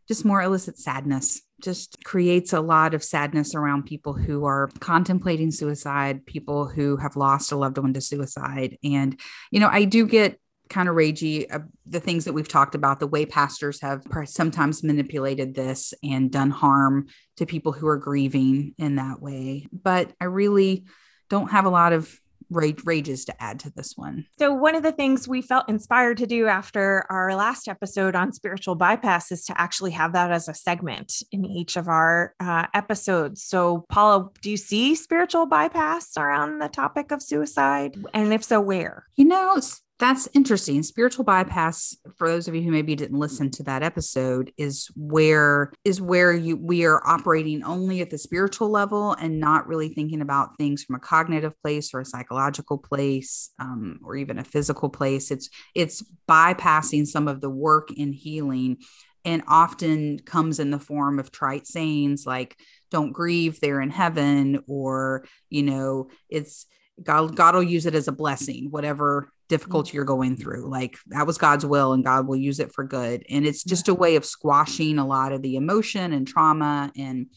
just 0.08 0.24
more 0.24 0.42
elicits 0.42 0.84
sadness, 0.84 1.42
just 1.62 2.04
creates 2.04 2.54
a 2.54 2.62
lot 2.62 2.94
of 2.94 3.04
sadness 3.04 3.54
around 3.54 3.86
people 3.86 4.14
who 4.14 4.46
are 4.46 4.70
contemplating 4.80 5.52
suicide, 5.52 6.26
people 6.26 6.66
who 6.66 6.96
have 6.96 7.18
lost 7.18 7.52
a 7.52 7.58
loved 7.58 7.78
one 7.78 7.94
to 7.94 8.00
suicide. 8.00 8.78
And, 8.84 9.20
you 9.52 9.60
know, 9.60 9.68
I 9.70 9.84
do 9.84 10.08
get 10.08 10.40
kind 10.70 10.90
of 10.90 10.96
ragey 10.96 11.46
uh, 11.54 11.60
the 11.86 12.00
things 12.00 12.26
that 12.26 12.34
we've 12.34 12.48
talked 12.48 12.76
about 12.76 13.00
the 13.00 13.08
way 13.08 13.26
pastors 13.26 13.82
have 13.82 14.04
sometimes 14.26 14.84
manipulated 14.84 15.56
this 15.56 15.94
and 16.04 16.32
done 16.32 16.52
harm 16.52 17.08
to 17.38 17.46
people 17.46 17.72
who 17.72 17.88
are 17.88 17.98
grieving 17.98 18.74
in 18.78 18.96
that 18.96 19.22
way. 19.22 19.68
But 19.72 20.12
i 20.20 20.26
really 20.26 20.86
don't 21.30 21.52
have 21.52 21.66
a 21.66 21.70
lot 21.70 21.94
of 21.94 22.20
rage, 22.50 22.80
rages 22.86 23.26
to 23.26 23.44
add 23.44 23.60
to 23.62 23.70
this 23.72 23.94
one. 23.96 24.26
So 24.40 24.54
one 24.54 24.76
of 24.76 24.84
the 24.84 24.92
things 24.92 25.28
we 25.28 25.42
felt 25.42 25.70
inspired 25.70 26.18
to 26.18 26.28
do 26.28 26.48
after 26.48 27.06
our 27.10 27.36
last 27.36 27.68
episode 27.68 28.16
on 28.16 28.32
spiritual 28.32 28.76
bypass 28.76 29.32
is 29.32 29.46
to 29.46 29.60
actually 29.60 29.92
have 29.92 30.14
that 30.14 30.32
as 30.32 30.48
a 30.48 30.54
segment 30.54 31.24
in 31.32 31.46
each 31.46 31.76
of 31.78 31.88
our 31.88 32.34
uh, 32.40 32.68
episodes. 32.74 33.44
So 33.44 33.86
paula 33.90 34.30
do 34.42 34.50
you 34.50 34.58
see 34.58 34.96
spiritual 34.96 35.46
bypass 35.46 36.16
around 36.18 36.60
the 36.60 36.70
topic 36.70 37.12
of 37.12 37.22
suicide? 37.22 37.98
And 38.14 38.34
if 38.34 38.44
so 38.44 38.62
where? 38.62 39.06
You 39.16 39.26
know 39.26 39.60
that's 40.00 40.30
interesting. 40.34 40.84
Spiritual 40.84 41.26
bypass, 41.26 41.98
for 42.18 42.28
those 42.28 42.48
of 42.48 42.54
you 42.54 42.62
who 42.62 42.70
maybe 42.70 42.96
didn't 42.96 43.18
listen 43.18 43.50
to 43.52 43.64
that 43.64 43.82
episode, 43.82 44.52
is 44.56 44.92
where 44.96 45.72
is 45.84 46.00
where 46.00 46.34
you 46.34 46.56
we 46.56 46.86
are 46.86 47.02
operating 47.08 47.64
only 47.64 48.02
at 48.02 48.12
the 48.12 48.18
spiritual 48.20 48.70
level 48.70 49.14
and 49.14 49.40
not 49.40 49.68
really 49.68 49.90
thinking 49.90 50.22
about 50.22 50.56
things 50.56 50.84
from 50.84 50.96
a 50.96 51.00
cognitive 51.00 51.60
place 51.64 51.96
or 51.96 52.02
a 52.02 52.06
psychological 52.06 52.78
place 52.78 53.50
um, 53.60 54.00
or 54.04 54.16
even 54.16 54.38
a 54.38 54.44
physical 54.44 54.90
place. 54.90 55.32
It's 55.32 55.50
it's 55.74 56.04
bypassing 56.30 57.08
some 57.08 57.28
of 57.28 57.42
the 57.42 57.50
work 57.50 57.92
in 57.92 58.14
healing, 58.14 58.78
and 59.26 59.42
often 59.48 60.20
comes 60.20 60.60
in 60.60 60.70
the 60.70 60.80
form 60.80 61.18
of 61.18 61.32
trite 61.32 61.66
sayings 61.66 62.24
like 62.24 62.56
"Don't 62.92 63.14
grieve, 63.14 63.60
they're 63.60 63.82
in 63.82 63.90
heaven," 63.90 64.62
or 64.68 65.26
you 65.50 65.64
know, 65.64 66.10
it's 66.30 66.68
God, 67.02 67.36
God 67.36 67.56
will 67.56 67.64
use 67.64 67.88
it 67.88 67.96
as 67.96 68.08
a 68.08 68.12
blessing, 68.12 68.68
whatever 68.70 69.32
difficulty 69.48 69.96
you're 69.96 70.06
going 70.06 70.36
through. 70.36 70.70
Like 70.70 70.98
that 71.08 71.28
was 71.28 71.38
God's 71.38 71.66
will 71.66 71.94
and 71.94 72.04
God 72.04 72.28
will 72.28 72.36
use 72.36 72.60
it 72.60 72.74
for 72.74 72.84
good. 72.84 73.26
And 73.30 73.46
it's 73.46 73.64
just 73.64 73.88
a 73.88 73.94
way 73.94 74.16
of 74.16 74.26
squashing 74.26 75.00
a 75.00 75.08
lot 75.08 75.32
of 75.32 75.42
the 75.42 75.56
emotion 75.56 76.14
and 76.14 76.28
trauma 76.28 76.92
and 76.98 77.28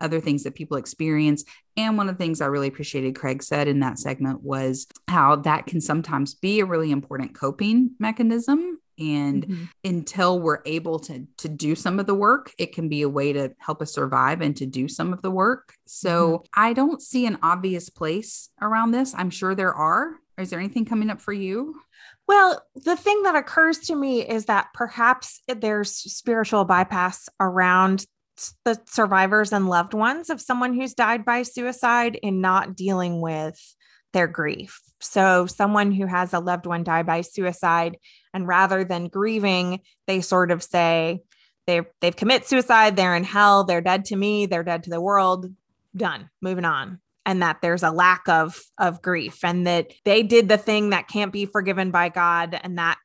other 0.00 0.20
things 0.20 0.42
that 0.42 0.54
people 0.54 0.76
experience. 0.76 1.44
And 1.76 1.96
one 1.96 2.08
of 2.08 2.18
the 2.18 2.22
things 2.22 2.40
I 2.40 2.46
really 2.46 2.68
appreciated 2.68 3.14
Craig 3.14 3.42
said 3.42 3.68
in 3.68 3.80
that 3.80 3.98
segment 3.98 4.42
was 4.42 4.86
how 5.08 5.36
that 5.36 5.66
can 5.66 5.80
sometimes 5.80 6.34
be 6.34 6.60
a 6.60 6.66
really 6.66 6.90
important 6.90 7.34
coping 7.34 7.92
mechanism 7.98 8.78
and 8.98 9.46
mm-hmm. 9.46 9.64
until 9.84 10.38
we're 10.38 10.60
able 10.66 10.98
to 10.98 11.26
to 11.38 11.48
do 11.48 11.74
some 11.74 11.98
of 11.98 12.06
the 12.06 12.14
work 12.14 12.52
it 12.58 12.74
can 12.74 12.88
be 12.88 13.02
a 13.02 13.08
way 13.08 13.32
to 13.32 13.50
help 13.58 13.80
us 13.80 13.92
survive 13.92 14.40
and 14.40 14.56
to 14.56 14.66
do 14.66 14.86
some 14.86 15.12
of 15.12 15.22
the 15.22 15.30
work 15.30 15.74
so 15.86 16.38
mm-hmm. 16.38 16.60
i 16.62 16.72
don't 16.72 17.00
see 17.00 17.24
an 17.24 17.38
obvious 17.42 17.88
place 17.88 18.50
around 18.60 18.90
this 18.90 19.14
i'm 19.16 19.30
sure 19.30 19.54
there 19.54 19.72
are 19.72 20.16
is 20.42 20.50
there 20.50 20.58
anything 20.58 20.84
coming 20.84 21.10
up 21.10 21.20
for 21.20 21.32
you? 21.32 21.74
Well, 22.28 22.62
the 22.74 22.96
thing 22.96 23.22
that 23.22 23.34
occurs 23.34 23.78
to 23.80 23.96
me 23.96 24.26
is 24.26 24.46
that 24.46 24.68
perhaps 24.74 25.42
there's 25.48 25.90
spiritual 25.90 26.64
bypass 26.64 27.28
around 27.40 28.04
the 28.64 28.80
survivors 28.86 29.52
and 29.52 29.68
loved 29.68 29.94
ones 29.94 30.30
of 30.30 30.40
someone 30.40 30.74
who's 30.74 30.94
died 30.94 31.24
by 31.24 31.42
suicide 31.42 32.18
in 32.22 32.40
not 32.40 32.76
dealing 32.76 33.20
with 33.20 33.58
their 34.12 34.26
grief. 34.26 34.80
So, 35.00 35.46
someone 35.46 35.90
who 35.90 36.06
has 36.06 36.32
a 36.32 36.38
loved 36.38 36.66
one 36.66 36.84
die 36.84 37.02
by 37.02 37.22
suicide, 37.22 37.96
and 38.32 38.46
rather 38.46 38.84
than 38.84 39.08
grieving, 39.08 39.80
they 40.06 40.20
sort 40.20 40.50
of 40.50 40.62
say, 40.62 41.22
they've, 41.66 41.86
they've 42.00 42.14
commit 42.14 42.46
suicide, 42.46 42.94
they're 42.94 43.16
in 43.16 43.24
hell, 43.24 43.64
they're 43.64 43.80
dead 43.80 44.06
to 44.06 44.16
me, 44.16 44.46
they're 44.46 44.62
dead 44.62 44.84
to 44.84 44.90
the 44.90 45.00
world, 45.00 45.46
done, 45.96 46.30
moving 46.40 46.64
on 46.64 47.01
and 47.24 47.42
that 47.42 47.58
there's 47.62 47.82
a 47.82 47.90
lack 47.90 48.28
of 48.28 48.60
of 48.78 49.02
grief 49.02 49.44
and 49.44 49.66
that 49.66 49.92
they 50.04 50.22
did 50.22 50.48
the 50.48 50.58
thing 50.58 50.90
that 50.90 51.08
can't 51.08 51.32
be 51.32 51.46
forgiven 51.46 51.90
by 51.90 52.08
God 52.08 52.58
and 52.62 52.78
that 52.78 52.98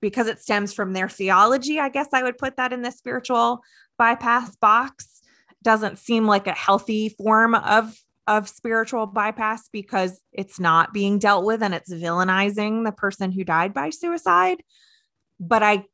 because 0.00 0.26
it 0.26 0.40
stems 0.40 0.72
from 0.72 0.92
their 0.92 1.08
theology 1.08 1.78
I 1.78 1.88
guess 1.88 2.08
I 2.12 2.22
would 2.22 2.38
put 2.38 2.56
that 2.56 2.72
in 2.72 2.82
the 2.82 2.90
spiritual 2.90 3.62
bypass 3.98 4.56
box 4.56 5.22
doesn't 5.62 5.98
seem 5.98 6.26
like 6.26 6.46
a 6.46 6.52
healthy 6.52 7.10
form 7.10 7.54
of 7.54 7.96
of 8.26 8.48
spiritual 8.48 9.06
bypass 9.06 9.68
because 9.72 10.20
it's 10.32 10.60
not 10.60 10.92
being 10.92 11.18
dealt 11.18 11.44
with 11.44 11.62
and 11.62 11.74
it's 11.74 11.92
villainizing 11.92 12.84
the 12.84 12.92
person 12.92 13.32
who 13.32 13.44
died 13.44 13.74
by 13.74 13.90
suicide. 13.90 14.62
But 15.40 15.62
I 15.62 15.84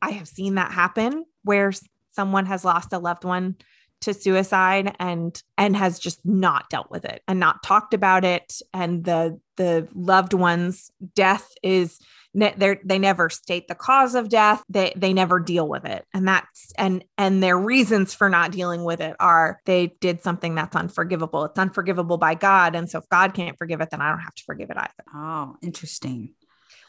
I 0.00 0.10
have 0.10 0.28
seen 0.28 0.56
that 0.56 0.72
happen 0.72 1.24
where 1.42 1.72
someone 2.12 2.46
has 2.46 2.64
lost 2.64 2.92
a 2.92 2.98
loved 2.98 3.24
one 3.24 3.56
to 4.04 4.14
suicide 4.14 4.94
and 4.98 5.40
and 5.58 5.76
has 5.76 5.98
just 5.98 6.24
not 6.24 6.70
dealt 6.70 6.90
with 6.90 7.04
it 7.04 7.22
and 7.28 7.40
not 7.40 7.62
talked 7.62 7.94
about 7.94 8.24
it. 8.24 8.60
And 8.72 9.04
the 9.04 9.40
the 9.56 9.88
loved 9.94 10.34
one's 10.34 10.90
death 11.14 11.48
is 11.62 11.98
they 12.34 12.78
they 12.84 12.98
never 12.98 13.30
state 13.30 13.68
the 13.68 13.74
cause 13.74 14.14
of 14.14 14.28
death. 14.28 14.62
They 14.68 14.92
they 14.96 15.12
never 15.12 15.38
deal 15.38 15.68
with 15.68 15.84
it. 15.84 16.04
And 16.12 16.26
that's 16.26 16.72
and 16.76 17.04
and 17.16 17.42
their 17.42 17.58
reasons 17.58 18.12
for 18.12 18.28
not 18.28 18.50
dealing 18.50 18.84
with 18.84 19.00
it 19.00 19.16
are 19.20 19.60
they 19.66 19.94
did 20.00 20.22
something 20.22 20.54
that's 20.54 20.76
unforgivable. 20.76 21.44
It's 21.44 21.58
unforgivable 21.58 22.18
by 22.18 22.34
god. 22.34 22.74
And 22.74 22.90
so 22.90 22.98
if 22.98 23.08
god 23.08 23.34
can't 23.34 23.56
forgive 23.56 23.80
it 23.80 23.90
then 23.90 24.00
i 24.00 24.10
don't 24.10 24.20
have 24.20 24.34
to 24.34 24.44
forgive 24.44 24.70
it 24.70 24.76
either. 24.76 25.04
Oh 25.14 25.56
interesting. 25.62 26.34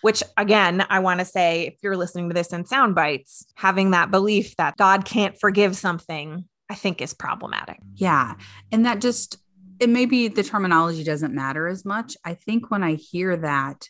Which 0.02 0.24
again 0.38 0.86
i 0.90 1.00
want 1.00 1.20
to 1.20 1.26
say 1.26 1.68
if 1.68 1.76
you're 1.82 1.98
listening 1.98 2.30
to 2.30 2.34
this 2.34 2.54
in 2.54 2.66
sound 2.66 2.96
bites 2.96 3.46
having 3.56 3.92
that 3.92 4.12
belief 4.12 4.56
that 4.58 4.78
god 4.78 5.06
can't 5.06 5.40
forgive 5.40 5.76
something 5.76 6.46
i 6.70 6.76
think 6.76 7.02
is 7.02 7.14
problematic 7.14 7.78
yeah 7.96 8.36
and 8.72 8.86
that 8.86 9.02
just 9.02 9.38
it 9.80 9.90
maybe 9.90 10.28
the 10.28 10.44
terminology 10.44 11.04
doesn't 11.04 11.34
matter 11.34 11.68
as 11.68 11.86
much 11.86 12.16
i 12.24 12.34
think 12.34 12.72
when 12.72 12.84
i 12.84 12.94
hear 12.94 13.36
that 13.36 13.90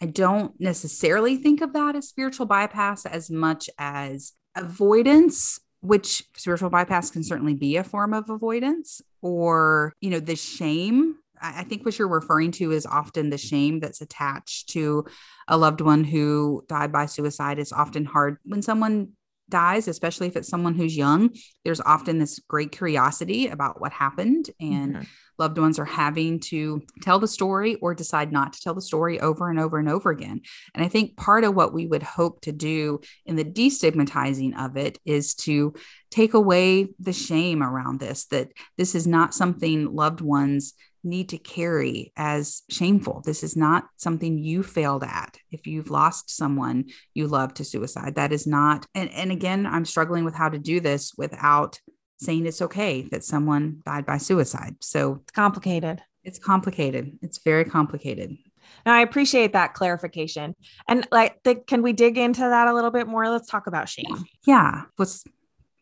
I 0.00 0.06
don't 0.06 0.58
necessarily 0.60 1.36
think 1.36 1.60
of 1.60 1.72
that 1.72 1.96
as 1.96 2.08
spiritual 2.08 2.46
bypass 2.46 3.04
as 3.04 3.30
much 3.30 3.68
as 3.78 4.32
avoidance, 4.54 5.60
which 5.80 6.24
spiritual 6.36 6.70
bypass 6.70 7.10
can 7.10 7.24
certainly 7.24 7.54
be 7.54 7.76
a 7.76 7.84
form 7.84 8.14
of 8.14 8.30
avoidance, 8.30 9.02
or, 9.22 9.92
you 10.00 10.10
know, 10.10 10.20
the 10.20 10.36
shame. 10.36 11.16
I 11.40 11.62
think 11.64 11.84
what 11.84 11.98
you're 11.98 12.08
referring 12.08 12.50
to 12.52 12.72
is 12.72 12.86
often 12.86 13.30
the 13.30 13.38
shame 13.38 13.80
that's 13.80 14.00
attached 14.00 14.70
to 14.70 15.06
a 15.46 15.56
loved 15.56 15.80
one 15.80 16.02
who 16.04 16.64
died 16.68 16.90
by 16.90 17.06
suicide. 17.06 17.58
It's 17.58 17.72
often 17.72 18.04
hard 18.04 18.38
when 18.44 18.62
someone 18.62 19.12
dies, 19.48 19.88
especially 19.88 20.26
if 20.26 20.36
it's 20.36 20.48
someone 20.48 20.74
who's 20.74 20.96
young. 20.96 21.30
There's 21.64 21.80
often 21.80 22.18
this 22.18 22.38
great 22.48 22.72
curiosity 22.72 23.48
about 23.48 23.80
what 23.80 23.92
happened. 23.92 24.50
And 24.60 24.94
mm-hmm 24.94 25.04
loved 25.38 25.58
ones 25.58 25.78
are 25.78 25.84
having 25.84 26.40
to 26.40 26.82
tell 27.00 27.18
the 27.18 27.28
story 27.28 27.76
or 27.76 27.94
decide 27.94 28.32
not 28.32 28.52
to 28.52 28.60
tell 28.60 28.74
the 28.74 28.82
story 28.82 29.20
over 29.20 29.48
and 29.48 29.58
over 29.58 29.78
and 29.78 29.88
over 29.88 30.10
again. 30.10 30.40
And 30.74 30.84
I 30.84 30.88
think 30.88 31.16
part 31.16 31.44
of 31.44 31.54
what 31.54 31.72
we 31.72 31.86
would 31.86 32.02
hope 32.02 32.40
to 32.42 32.52
do 32.52 33.00
in 33.24 33.36
the 33.36 33.44
destigmatizing 33.44 34.58
of 34.58 34.76
it 34.76 34.98
is 35.04 35.34
to 35.36 35.74
take 36.10 36.34
away 36.34 36.88
the 36.98 37.12
shame 37.12 37.62
around 37.62 38.00
this, 38.00 38.26
that 38.26 38.48
this 38.76 38.94
is 38.94 39.06
not 39.06 39.34
something 39.34 39.94
loved 39.94 40.20
ones 40.20 40.74
need 41.08 41.30
to 41.30 41.38
carry 41.38 42.12
as 42.16 42.62
shameful. 42.68 43.22
This 43.24 43.42
is 43.42 43.56
not 43.56 43.88
something 43.96 44.38
you 44.38 44.62
failed 44.62 45.04
at. 45.04 45.38
If 45.50 45.66
you've 45.66 45.90
lost 45.90 46.30
someone 46.30 46.86
you 47.14 47.26
love 47.26 47.54
to 47.54 47.64
suicide, 47.64 48.14
that 48.16 48.32
is 48.32 48.46
not. 48.46 48.86
And, 48.94 49.10
and 49.10 49.32
again, 49.32 49.66
I'm 49.66 49.84
struggling 49.84 50.24
with 50.24 50.34
how 50.34 50.48
to 50.48 50.58
do 50.58 50.80
this 50.80 51.14
without 51.16 51.80
saying 52.18 52.46
it's 52.46 52.62
okay 52.62 53.02
that 53.10 53.24
someone 53.24 53.82
died 53.84 54.04
by 54.04 54.18
suicide. 54.18 54.76
So 54.80 55.20
it's 55.22 55.32
complicated. 55.32 56.02
It's 56.24 56.38
complicated. 56.38 57.18
It's 57.22 57.38
very 57.38 57.64
complicated. 57.64 58.36
Now, 58.84 58.94
I 58.94 59.00
appreciate 59.00 59.52
that 59.52 59.74
clarification. 59.74 60.54
And 60.86 61.06
like, 61.10 61.42
the, 61.42 61.54
can 61.54 61.82
we 61.82 61.92
dig 61.92 62.18
into 62.18 62.40
that 62.40 62.68
a 62.68 62.74
little 62.74 62.90
bit 62.90 63.06
more? 63.06 63.28
Let's 63.28 63.48
talk 63.48 63.66
about 63.66 63.88
shame. 63.88 64.24
Yeah. 64.46 64.82
What's 64.96 65.24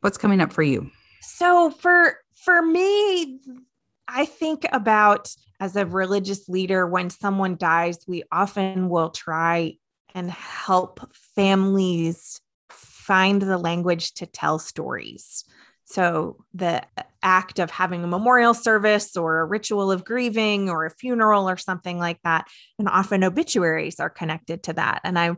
what's 0.00 0.18
coming 0.18 0.40
up 0.40 0.52
for 0.52 0.62
you? 0.62 0.90
So 1.20 1.70
for 1.70 2.18
for 2.44 2.62
me, 2.62 3.40
I 4.08 4.24
think 4.24 4.64
about 4.72 5.34
as 5.60 5.76
a 5.76 5.86
religious 5.86 6.48
leader 6.48 6.86
when 6.86 7.10
someone 7.10 7.56
dies, 7.56 7.98
we 8.06 8.22
often 8.30 8.88
will 8.88 9.10
try 9.10 9.74
and 10.14 10.30
help 10.30 11.14
families 11.34 12.40
find 12.70 13.40
the 13.40 13.58
language 13.58 14.14
to 14.14 14.26
tell 14.26 14.58
stories. 14.58 15.44
So, 15.84 16.44
the 16.52 16.82
act 17.22 17.60
of 17.60 17.70
having 17.70 18.02
a 18.02 18.08
memorial 18.08 18.54
service 18.54 19.16
or 19.16 19.40
a 19.40 19.44
ritual 19.44 19.92
of 19.92 20.04
grieving 20.04 20.68
or 20.68 20.84
a 20.84 20.90
funeral 20.90 21.48
or 21.48 21.56
something 21.56 21.98
like 21.98 22.20
that, 22.24 22.46
and 22.78 22.88
often 22.88 23.22
obituaries 23.22 24.00
are 24.00 24.10
connected 24.10 24.64
to 24.64 24.72
that. 24.72 25.00
And 25.04 25.16
I, 25.16 25.36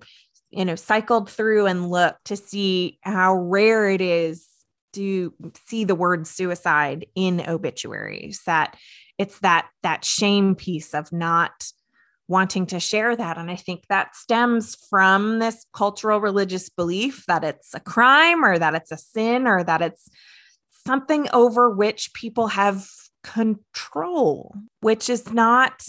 you 0.50 0.64
know, 0.64 0.74
cycled 0.74 1.28
through 1.28 1.66
and 1.66 1.90
looked 1.90 2.26
to 2.26 2.36
see 2.36 2.98
how 3.02 3.34
rare 3.34 3.90
it 3.90 4.00
is 4.00 4.48
to 4.98 5.32
see 5.66 5.84
the 5.84 5.94
word 5.94 6.26
suicide 6.26 7.06
in 7.14 7.40
obituaries. 7.48 8.42
That 8.46 8.76
it's 9.16 9.38
that 9.40 9.68
that 9.82 10.04
shame 10.04 10.54
piece 10.54 10.92
of 10.92 11.12
not 11.12 11.72
wanting 12.26 12.66
to 12.66 12.80
share 12.80 13.16
that. 13.16 13.38
And 13.38 13.50
I 13.50 13.56
think 13.56 13.84
that 13.88 14.14
stems 14.14 14.76
from 14.90 15.38
this 15.38 15.64
cultural 15.72 16.20
religious 16.20 16.68
belief 16.68 17.24
that 17.26 17.42
it's 17.42 17.74
a 17.74 17.80
crime 17.80 18.44
or 18.44 18.58
that 18.58 18.74
it's 18.74 18.92
a 18.92 18.98
sin 18.98 19.46
or 19.46 19.64
that 19.64 19.80
it's 19.80 20.10
something 20.86 21.28
over 21.32 21.70
which 21.70 22.12
people 22.12 22.48
have 22.48 22.86
control, 23.22 24.54
which 24.80 25.08
is 25.08 25.32
not 25.32 25.82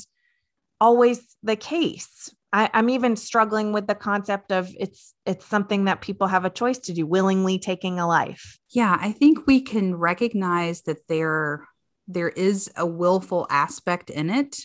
always 0.79 1.35
the 1.43 1.55
case. 1.57 2.33
I, 2.51 2.69
am 2.73 2.89
even 2.89 3.15
struggling 3.15 3.73
with 3.73 3.87
the 3.87 3.95
concept 3.95 4.51
of 4.51 4.69
it's 4.79 5.13
it's 5.25 5.45
something 5.45 5.85
that 5.85 6.01
people 6.01 6.27
have 6.27 6.45
a 6.45 6.49
choice 6.49 6.79
to 6.79 6.93
do, 6.93 7.05
willingly 7.05 7.59
taking 7.59 7.99
a 7.99 8.07
life. 8.07 8.57
Yeah, 8.69 8.97
I 8.99 9.11
think 9.11 9.45
we 9.45 9.61
can 9.61 9.95
recognize 9.95 10.81
that 10.83 11.07
there 11.07 11.67
there 12.07 12.29
is 12.29 12.71
a 12.75 12.87
willful 12.87 13.45
aspect 13.49 14.09
in 14.09 14.29
it, 14.29 14.63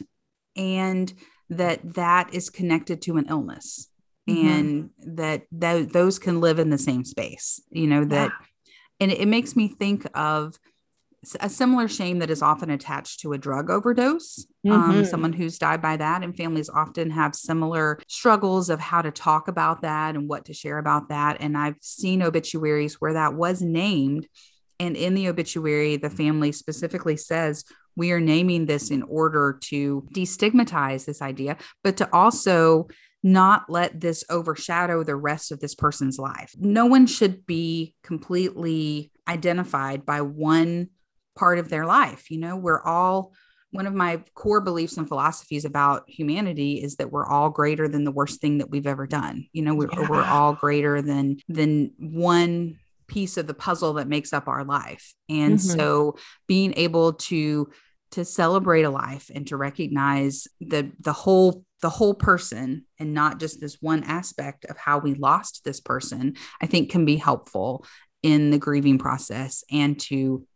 and 0.57 1.12
that 1.51 1.80
that 1.95 2.32
is 2.32 2.49
connected 2.49 3.03
to 3.03 3.18
an 3.18 3.26
illness, 3.28 3.89
mm-hmm. 4.28 4.49
and 4.49 4.91
that 5.16 5.43
th- 5.59 5.91
those 5.91 6.18
can 6.18 6.41
live 6.41 6.59
in 6.59 6.70
the 6.70 6.78
same 6.78 7.05
space. 7.05 7.61
You 7.70 7.87
know 7.87 8.05
that. 8.07 8.30
Yeah 8.30 8.47
and 9.01 9.12
it 9.12 9.28
makes 9.28 9.57
me 9.57 9.68
think 9.68 10.07
of 10.14 10.59
a 11.41 11.49
similar 11.49 11.89
shame 11.89 12.18
that 12.18 12.30
is 12.30 12.43
often 12.43 12.70
attached 12.70 13.20
to 13.20 13.32
a 13.32 13.39
drug 13.39 13.70
overdose. 13.70 14.47
Um, 14.67 14.83
mm-hmm. 14.83 14.99
Um, 14.99 15.05
someone 15.05 15.33
who's 15.33 15.59
died 15.59 15.83
by 15.83 15.97
that, 15.97 16.23
and 16.23 16.37
families 16.37 16.71
often 16.71 17.11
have 17.11 17.35
similar 17.35 17.99
struggles 18.09 18.71
of 18.71 18.81
how 18.81 19.03
to 19.03 19.11
talk 19.11 19.49
about 19.49 19.83
that 19.83 20.15
and 20.15 20.29
what 20.29 20.47
to 20.47 20.55
share 20.55 20.79
about 20.79 21.09
that. 21.11 21.39
And 21.41 21.57
I've 21.57 21.77
seen 21.81 22.23
obituaries 22.23 23.01
where 23.01 23.12
that 23.12 23.35
was 23.35 23.61
named. 23.61 24.27
And 24.81 24.97
in 24.97 25.15
the 25.15 25.29
obituary, 25.29 25.97
the 25.97 26.11
family 26.11 26.53
specifically 26.53 27.17
says, 27.17 27.65
We 27.97 28.12
are 28.12 28.21
naming 28.21 28.67
this 28.67 28.91
in 28.91 29.03
order 29.03 29.59
to 29.65 30.07
destigmatize 30.15 31.05
this 31.05 31.21
idea, 31.21 31.59
but 31.83 31.97
to 31.99 32.09
also 32.12 32.89
not 33.23 33.65
let 33.71 34.01
this 34.01 34.23
overshadow 34.29 35.03
the 35.03 35.17
rest 35.17 35.51
of 35.51 35.59
this 35.59 35.75
person's 35.75 36.19
life. 36.19 36.55
No 36.59 36.85
one 36.85 37.07
should 37.07 37.47
be 37.47 37.95
completely 38.03 39.11
identified 39.27 40.05
by 40.05 40.21
one 40.21 40.91
part 41.35 41.59
of 41.59 41.71
their 41.71 41.87
life. 41.87 42.31
You 42.31 42.39
know, 42.39 42.57
we're 42.57 42.83
all 42.83 43.33
one 43.75 43.89
of 43.89 43.95
my 43.95 44.22
core 44.35 44.61
beliefs 44.61 44.97
and 44.97 45.09
philosophies 45.09 45.64
about 45.64 46.05
humanity 46.07 46.81
is 46.81 46.95
that 46.97 47.11
we're 47.11 47.27
all 47.27 47.51
greater 47.51 47.89
than 47.89 48.05
the 48.05 48.12
worst 48.12 48.41
thing 48.41 48.59
that 48.59 48.70
we've 48.70 48.87
ever 48.87 49.05
done. 49.05 49.47
You 49.53 49.62
know, 49.62 49.75
we're, 49.75 49.91
yeah. 49.93 50.07
we're 50.09 50.22
all 50.22 50.55
greater 50.55 51.03
than 51.03 51.39
than 51.49 51.91
one 51.99 52.79
piece 53.09 53.37
of 53.37 53.49
the 53.49 53.55
puzzle 53.55 53.95
that 53.95 54.07
makes 54.07 54.33
up 54.33 54.47
our 54.47 54.64
life. 54.64 55.12
And 55.29 55.59
mm-hmm. 55.59 55.79
so 55.79 56.16
being 56.47 56.72
able 56.77 57.14
to 57.14 57.68
to 58.12 58.25
celebrate 58.25 58.85
a 58.85 58.91
life 58.91 59.29
and 59.35 59.45
to 59.49 59.57
recognize 59.57 60.47
the 60.61 60.93
the 61.01 61.12
whole 61.12 61.64
the 61.83 61.91
whole 61.91 62.14
person 62.14 62.87
and 63.01 63.12
not 63.12 63.41
just 63.41 63.61
this 63.61 63.79
one 63.81 64.05
aspect 64.05 64.64
of 64.66 64.77
how 64.79 64.99
we 64.99 65.14
lost 65.14 65.62
this 65.64 65.81
person 65.81 66.35
i 66.62 66.66
think 66.66 66.91
can 66.91 67.05
be 67.05 67.16
helpful 67.16 67.85
in 68.22 68.51
the 68.51 68.59
grieving 68.59 68.99
process 68.99 69.64
and 69.70 69.99
to 69.99 70.47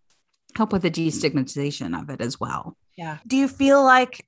help 0.57 0.73
with 0.73 0.83
the 0.83 0.91
destigmatization 0.91 2.01
of 2.01 2.09
it 2.11 2.21
as 2.21 2.39
well 2.39 2.77
yeah. 2.99 3.19
Do 3.27 3.37
you 3.37 3.49
feel 3.49 3.83
like 3.83 4.27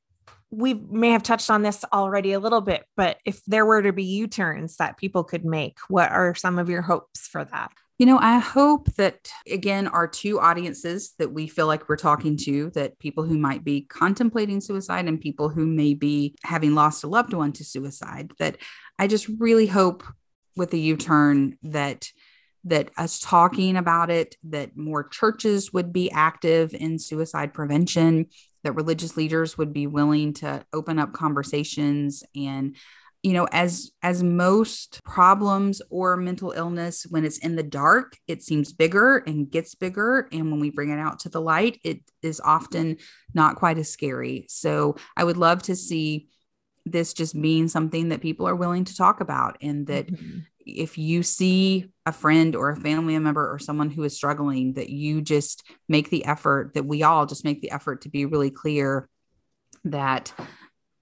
we 0.50 0.74
may 0.74 1.10
have 1.10 1.22
touched 1.22 1.50
on 1.50 1.62
this 1.62 1.84
already 1.92 2.32
a 2.32 2.40
little 2.40 2.60
bit 2.60 2.84
but 2.96 3.18
if 3.24 3.44
there 3.44 3.66
were 3.66 3.82
to 3.82 3.92
be 3.92 4.02
u-turns 4.02 4.76
that 4.78 4.96
people 4.96 5.22
could 5.22 5.44
make 5.44 5.78
what 5.88 6.10
are 6.10 6.34
some 6.34 6.58
of 6.58 6.68
your 6.68 6.82
hopes 6.82 7.28
for 7.28 7.44
that? 7.44 7.70
You 7.98 8.06
know, 8.06 8.18
I 8.18 8.38
hope 8.38 8.94
that 8.94 9.30
again, 9.46 9.86
our 9.86 10.08
two 10.08 10.40
audiences 10.40 11.12
that 11.18 11.32
we 11.32 11.46
feel 11.46 11.66
like 11.66 11.86
we're 11.86 11.96
talking 11.96 12.38
to, 12.38 12.70
that 12.70 12.98
people 12.98 13.24
who 13.24 13.36
might 13.36 13.62
be 13.62 13.82
contemplating 13.82 14.62
suicide 14.62 15.06
and 15.06 15.20
people 15.20 15.50
who 15.50 15.66
may 15.66 15.92
be 15.92 16.34
having 16.42 16.74
lost 16.74 17.04
a 17.04 17.08
loved 17.08 17.34
one 17.34 17.52
to 17.52 17.64
suicide, 17.64 18.32
that 18.38 18.56
I 18.98 19.06
just 19.06 19.28
really 19.38 19.66
hope 19.66 20.02
with 20.56 20.70
the 20.70 20.80
U 20.80 20.96
turn 20.96 21.58
that 21.62 22.08
that 22.64 22.90
us 22.96 23.18
talking 23.18 23.76
about 23.76 24.10
it, 24.10 24.36
that 24.44 24.76
more 24.76 25.06
churches 25.06 25.72
would 25.72 25.92
be 25.92 26.10
active 26.10 26.74
in 26.74 26.98
suicide 26.98 27.52
prevention, 27.52 28.26
that 28.64 28.72
religious 28.72 29.16
leaders 29.16 29.56
would 29.56 29.72
be 29.72 29.86
willing 29.86 30.32
to 30.34 30.64
open 30.72 30.98
up 30.98 31.12
conversations 31.12 32.22
and 32.34 32.76
you 33.22 33.32
know 33.32 33.46
as 33.52 33.90
as 34.02 34.22
most 34.22 35.02
problems 35.04 35.82
or 35.90 36.16
mental 36.16 36.52
illness 36.52 37.06
when 37.10 37.24
it's 37.24 37.38
in 37.38 37.56
the 37.56 37.62
dark 37.62 38.16
it 38.26 38.42
seems 38.42 38.72
bigger 38.72 39.18
and 39.18 39.50
gets 39.50 39.74
bigger 39.74 40.28
and 40.32 40.50
when 40.50 40.60
we 40.60 40.70
bring 40.70 40.90
it 40.90 40.98
out 40.98 41.20
to 41.20 41.28
the 41.28 41.40
light 41.40 41.78
it 41.84 42.00
is 42.22 42.40
often 42.42 42.96
not 43.34 43.56
quite 43.56 43.78
as 43.78 43.90
scary 43.90 44.46
so 44.48 44.96
i 45.16 45.24
would 45.24 45.36
love 45.36 45.62
to 45.62 45.76
see 45.76 46.28
this 46.86 47.12
just 47.12 47.40
being 47.40 47.68
something 47.68 48.08
that 48.08 48.22
people 48.22 48.48
are 48.48 48.56
willing 48.56 48.84
to 48.84 48.96
talk 48.96 49.20
about 49.20 49.56
and 49.60 49.86
that 49.86 50.06
mm-hmm. 50.06 50.38
If 50.66 50.98
you 50.98 51.22
see 51.22 51.90
a 52.06 52.12
friend 52.12 52.54
or 52.54 52.70
a 52.70 52.76
family 52.76 53.18
member 53.18 53.52
or 53.52 53.58
someone 53.58 53.90
who 53.90 54.02
is 54.04 54.14
struggling 54.14 54.74
that 54.74 54.90
you 54.90 55.22
just 55.22 55.66
make 55.88 56.10
the 56.10 56.24
effort 56.24 56.72
that 56.74 56.86
we 56.86 57.02
all 57.02 57.26
just 57.26 57.44
make 57.44 57.60
the 57.60 57.70
effort 57.70 58.02
to 58.02 58.08
be 58.08 58.26
really 58.26 58.50
clear 58.50 59.08
that 59.84 60.32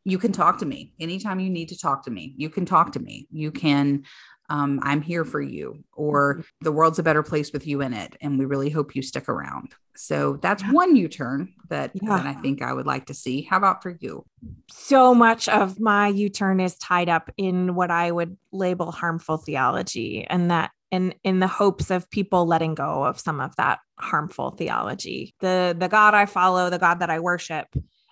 you 0.04 0.18
can 0.18 0.32
talk 0.32 0.58
to 0.58 0.66
me 0.66 0.92
anytime 0.98 1.40
you 1.40 1.50
need 1.50 1.68
to 1.68 1.78
talk 1.78 2.04
to 2.04 2.10
me. 2.10 2.34
You 2.36 2.48
can 2.48 2.64
talk 2.64 2.92
to 2.92 3.00
me. 3.00 3.26
You 3.30 3.50
can 3.50 4.04
um, 4.48 4.80
I'm 4.82 5.02
here 5.02 5.24
for 5.24 5.40
you, 5.40 5.84
or 5.92 6.34
mm-hmm. 6.34 6.42
the 6.62 6.72
world's 6.72 6.98
a 6.98 7.02
better 7.02 7.22
place 7.22 7.52
with 7.52 7.66
you 7.66 7.80
in 7.82 7.92
it. 7.92 8.16
And 8.20 8.38
we 8.38 8.44
really 8.44 8.70
hope 8.70 8.96
you 8.96 9.02
stick 9.02 9.28
around. 9.28 9.74
So 9.96 10.38
that's 10.40 10.62
yeah. 10.62 10.72
one 10.72 10.96
U 10.96 11.08
turn 11.08 11.52
that, 11.68 11.90
yeah. 11.94 12.16
that 12.16 12.26
I 12.26 12.34
think 12.34 12.62
I 12.62 12.72
would 12.72 12.86
like 12.86 13.06
to 13.06 13.14
see. 13.14 13.42
How 13.42 13.56
about 13.56 13.82
for 13.82 13.96
you? 14.00 14.24
So 14.70 15.14
much 15.14 15.48
of 15.48 15.80
my 15.80 16.08
U 16.08 16.28
turn 16.28 16.60
is 16.60 16.76
tied 16.76 17.08
up 17.08 17.30
in 17.36 17.74
what 17.74 17.90
I 17.90 18.10
would 18.10 18.36
label 18.52 18.92
harmful 18.92 19.36
theology, 19.36 20.26
and 20.28 20.50
that 20.50 20.70
in 20.90 21.14
in 21.24 21.40
the 21.40 21.46
hopes 21.46 21.90
of 21.90 22.08
people 22.10 22.46
letting 22.46 22.74
go 22.74 23.04
of 23.04 23.20
some 23.20 23.40
of 23.40 23.54
that 23.56 23.80
harmful 23.98 24.52
theology. 24.52 25.34
The 25.40 25.76
the 25.78 25.88
God 25.88 26.14
I 26.14 26.26
follow, 26.26 26.70
the 26.70 26.78
God 26.78 27.00
that 27.00 27.10
I 27.10 27.20
worship 27.20 27.66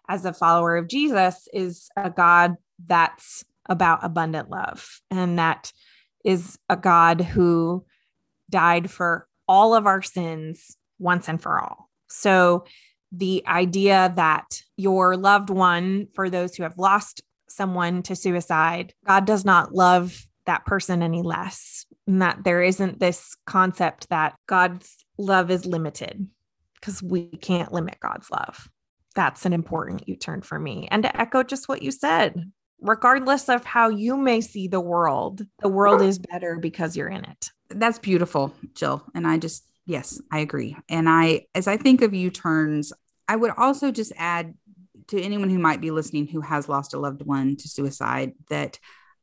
as 0.09 0.25
a 0.25 0.33
follower 0.33 0.77
of 0.77 0.89
Jesus 0.89 1.49
is 1.53 1.89
a 1.97 2.11
God 2.11 2.57
that's 2.85 3.45
about 3.69 4.05
abundant 4.05 4.51
love 4.51 5.01
and 5.11 5.39
that 5.39 5.73
is 6.27 6.59
a 6.69 6.77
God 6.77 7.21
who 7.21 7.87
died 8.51 8.91
for 8.91 9.29
all 9.49 9.75
of 9.75 9.87
our 9.87 10.03
sins 10.03 10.77
once 10.99 11.29
and 11.29 11.41
for 11.41 11.61
all. 11.63 11.89
So 12.09 12.65
the 13.13 13.45
idea 13.47 14.13
that 14.17 14.61
your 14.77 15.17
loved 15.17 15.51
one, 15.51 16.09
for 16.15 16.29
those 16.29 16.57
who 16.57 16.65
have 16.65 16.77
lost 16.77 17.23
someone 17.49 18.03
to 18.03 18.17
suicide, 18.17 18.93
God 19.07 19.25
does 19.25 19.45
not 19.45 19.73
love 19.73 20.27
that 20.47 20.67
person 20.67 21.03
any 21.03 21.23
less. 21.23 21.87
And 22.09 22.21
that 22.23 22.43
there 22.43 22.63
isn't 22.63 22.99
this 22.99 23.37
concept 23.47 24.09
that 24.11 24.35
God's 24.49 24.97
love 25.19 25.51
is 25.51 25.65
limited 25.65 26.27
because 26.81 27.03
we 27.03 27.29
can't 27.29 27.73
limit 27.73 27.99
God's 28.01 28.31
love. 28.31 28.69
That's 29.15 29.47
an 29.47 29.53
important 29.53 30.09
U 30.09 30.17
turn 30.17 30.43
for 30.43 30.59
me. 30.59 30.89
And 30.91 31.05
to 31.05 31.21
echo 31.21 31.43
just 31.43 31.69
what 31.69 31.83
you 31.83 31.91
said, 31.91 32.51
regardless 32.81 33.49
of 33.49 33.65
how 33.65 33.89
you 33.89 34.17
may 34.17 34.41
see 34.41 34.69
the 34.69 34.81
world, 34.81 35.45
the 35.61 35.69
world 35.69 36.03
is 36.03 36.19
better 36.19 36.57
because 36.57 36.97
you're 36.97 37.09
in 37.09 37.25
it. 37.25 37.51
That's 37.71 37.99
beautiful, 37.99 38.55
Jill. 38.75 39.05
And 39.15 39.27
I 39.27 39.39
just, 39.39 39.65
yes, 39.87 40.21
I 40.31 40.41
agree. 40.41 40.77
And 40.89 41.09
I, 41.09 41.47
as 41.55 41.67
I 41.67 41.77
think 41.77 42.03
of 42.03 42.15
U 42.15 42.31
turns, 42.31 42.93
I 43.29 43.37
would 43.37 43.53
also 43.57 43.91
just 43.91 44.13
add 44.17 44.55
to 45.09 45.21
anyone 45.21 45.51
who 45.51 45.59
might 45.59 45.81
be 45.81 45.91
listening 45.91 46.27
who 46.27 46.41
has 46.41 46.69
lost 46.69 46.95
a 46.95 46.99
loved 46.99 47.23
one 47.23 47.57
to 47.57 47.69
suicide 47.69 48.33
that 48.51 48.79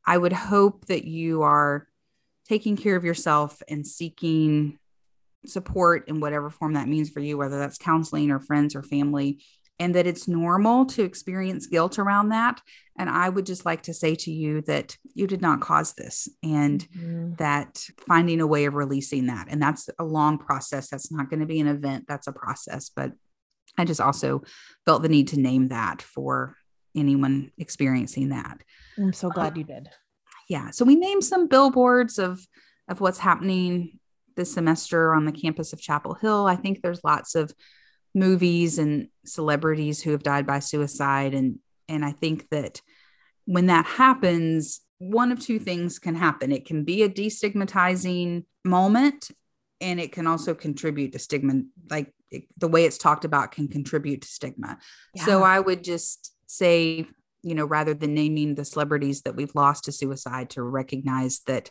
I 0.06 0.18
would 0.18 0.32
hope 0.32 0.86
that 0.86 1.04
you 1.04 1.42
are 1.42 1.86
taking 2.48 2.76
care 2.76 2.96
of 2.96 3.04
yourself 3.04 3.62
and 3.68 3.86
seeking 3.86 4.78
support 5.46 6.08
in 6.08 6.20
whatever 6.20 6.50
form 6.50 6.74
that 6.74 6.88
means 6.88 7.10
for 7.10 7.20
you, 7.20 7.36
whether 7.36 7.58
that's 7.58 7.78
counseling 7.78 8.30
or 8.30 8.40
friends 8.40 8.74
or 8.74 8.82
family, 8.82 9.42
and 9.78 9.94
that 9.94 10.06
it's 10.06 10.28
normal 10.28 10.86
to 10.86 11.02
experience 11.02 11.66
guilt 11.66 11.98
around 11.98 12.28
that. 12.28 12.60
And 12.96 13.10
I 13.10 13.28
would 13.28 13.44
just 13.44 13.66
like 13.66 13.82
to 13.82 13.94
say 13.94 14.14
to 14.16 14.30
you 14.30 14.60
that 14.62 14.96
you 15.14 15.26
did 15.26 15.42
not 15.42 15.60
cause 15.60 15.94
this 15.94 16.28
and 16.42 16.86
mm-hmm. 16.90 17.34
that 17.34 17.84
finding 18.06 18.40
a 18.40 18.46
way 18.46 18.66
of 18.66 18.74
releasing 18.74 19.26
that. 19.26 19.48
And 19.50 19.60
that's 19.60 19.88
a 19.98 20.04
long 20.04 20.38
process. 20.38 20.88
That's 20.90 21.10
not 21.10 21.28
going 21.28 21.40
to 21.40 21.46
be 21.46 21.60
an 21.60 21.66
event, 21.66 22.04
that's 22.06 22.28
a 22.28 22.32
process. 22.32 22.88
But 22.94 23.12
I 23.76 23.84
just 23.84 24.00
also 24.00 24.44
felt 24.84 25.02
the 25.02 25.08
need 25.08 25.28
to 25.28 25.40
name 25.40 25.68
that 25.68 26.02
for 26.02 26.56
anyone 26.94 27.50
experiencing 27.58 28.28
that. 28.28 28.62
I'm 28.96 29.12
so 29.12 29.28
glad 29.30 29.54
uh, 29.54 29.56
you 29.56 29.64
did. 29.64 29.88
Yeah. 30.48 30.70
So 30.70 30.84
we 30.84 30.94
named 30.94 31.24
some 31.24 31.48
billboards 31.48 32.18
of 32.18 32.40
of 32.86 33.00
what's 33.00 33.18
happening 33.18 33.98
this 34.36 34.52
semester 34.52 35.14
on 35.14 35.24
the 35.24 35.32
campus 35.32 35.72
of 35.72 35.80
Chapel 35.80 36.14
Hill. 36.14 36.46
I 36.46 36.56
think 36.56 36.82
there's 36.82 37.02
lots 37.02 37.34
of 37.34 37.52
movies 38.14 38.78
and 38.78 39.08
celebrities 39.24 40.02
who 40.02 40.12
have 40.12 40.22
died 40.22 40.46
by 40.46 40.60
suicide. 40.60 41.34
And 41.34 41.58
and 41.88 42.04
I 42.04 42.12
think 42.12 42.48
that 42.50 42.80
when 43.44 43.66
that 43.66 43.84
happens 43.84 44.80
one 44.98 45.32
of 45.32 45.40
two 45.40 45.58
things 45.58 45.98
can 45.98 46.14
happen. 46.14 46.52
It 46.52 46.64
can 46.64 46.84
be 46.84 47.02
a 47.02 47.08
destigmatizing 47.08 48.44
moment 48.64 49.30
and 49.80 50.00
it 50.00 50.12
can 50.12 50.26
also 50.26 50.54
contribute 50.54 51.12
to 51.12 51.18
stigma 51.18 51.62
like 51.90 52.12
it, 52.30 52.44
the 52.56 52.68
way 52.68 52.84
it's 52.84 52.98
talked 52.98 53.24
about 53.24 53.52
can 53.52 53.68
contribute 53.68 54.22
to 54.22 54.28
stigma. 54.28 54.78
Yeah. 55.14 55.24
so 55.24 55.42
i 55.42 55.60
would 55.60 55.84
just 55.84 56.32
say 56.46 57.06
you 57.42 57.54
know 57.54 57.66
rather 57.66 57.92
than 57.92 58.14
naming 58.14 58.54
the 58.54 58.64
celebrities 58.64 59.22
that 59.22 59.36
we've 59.36 59.54
lost 59.54 59.84
to 59.84 59.92
suicide 59.92 60.50
to 60.50 60.62
recognize 60.62 61.40
that 61.46 61.70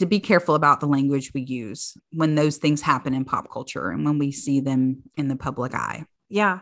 to 0.00 0.06
be 0.06 0.18
careful 0.18 0.54
about 0.54 0.80
the 0.80 0.86
language 0.86 1.32
we 1.34 1.42
use 1.42 1.94
when 2.10 2.34
those 2.34 2.56
things 2.56 2.80
happen 2.80 3.12
in 3.12 3.22
pop 3.22 3.50
culture 3.52 3.90
and 3.90 4.02
when 4.02 4.18
we 4.18 4.32
see 4.32 4.60
them 4.60 5.02
in 5.14 5.28
the 5.28 5.36
public 5.36 5.74
eye. 5.74 6.06
Yeah. 6.30 6.60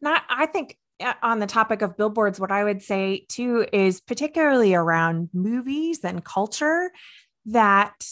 And 0.00 0.16
I, 0.28 0.46
think 0.46 0.78
uh, 1.02 1.14
on 1.20 1.40
the 1.40 1.48
topic 1.48 1.82
of 1.82 1.96
billboards, 1.96 2.38
what 2.38 2.52
I 2.52 2.62
would 2.62 2.82
say 2.82 3.26
too 3.28 3.66
is 3.72 4.00
particularly 4.00 4.72
around 4.72 5.30
movies 5.32 6.04
and 6.04 6.24
culture 6.24 6.92
that 7.46 8.06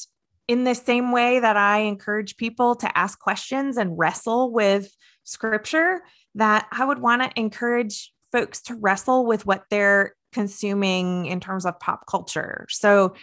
in 0.49 0.64
the 0.64 0.75
same 0.75 1.12
way 1.12 1.39
that 1.39 1.57
I 1.57 1.83
encourage 1.83 2.37
people 2.37 2.75
to 2.77 2.99
ask 2.99 3.16
questions 3.20 3.77
and 3.77 3.97
wrestle 3.97 4.53
with 4.53 4.93
scripture, 5.22 6.03
that 6.35 6.66
I 6.72 6.85
would 6.85 6.99
want 6.99 7.22
to 7.22 7.31
encourage 7.41 8.12
folks 8.33 8.61
to 8.62 8.75
wrestle 8.75 9.25
with 9.25 9.47
what 9.47 9.62
they're 9.70 10.16
consuming 10.33 11.27
in 11.27 11.39
terms 11.39 11.64
of 11.64 11.79
pop 11.79 12.07
culture. 12.09 12.66
So 12.70 13.14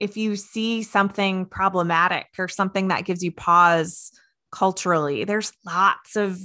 if 0.00 0.16
you 0.16 0.34
see 0.34 0.82
something 0.82 1.44
problematic 1.46 2.26
or 2.38 2.48
something 2.48 2.88
that 2.88 3.04
gives 3.04 3.22
you 3.22 3.30
pause 3.30 4.10
culturally, 4.50 5.24
there's 5.24 5.52
lots 5.64 6.16
of 6.16 6.40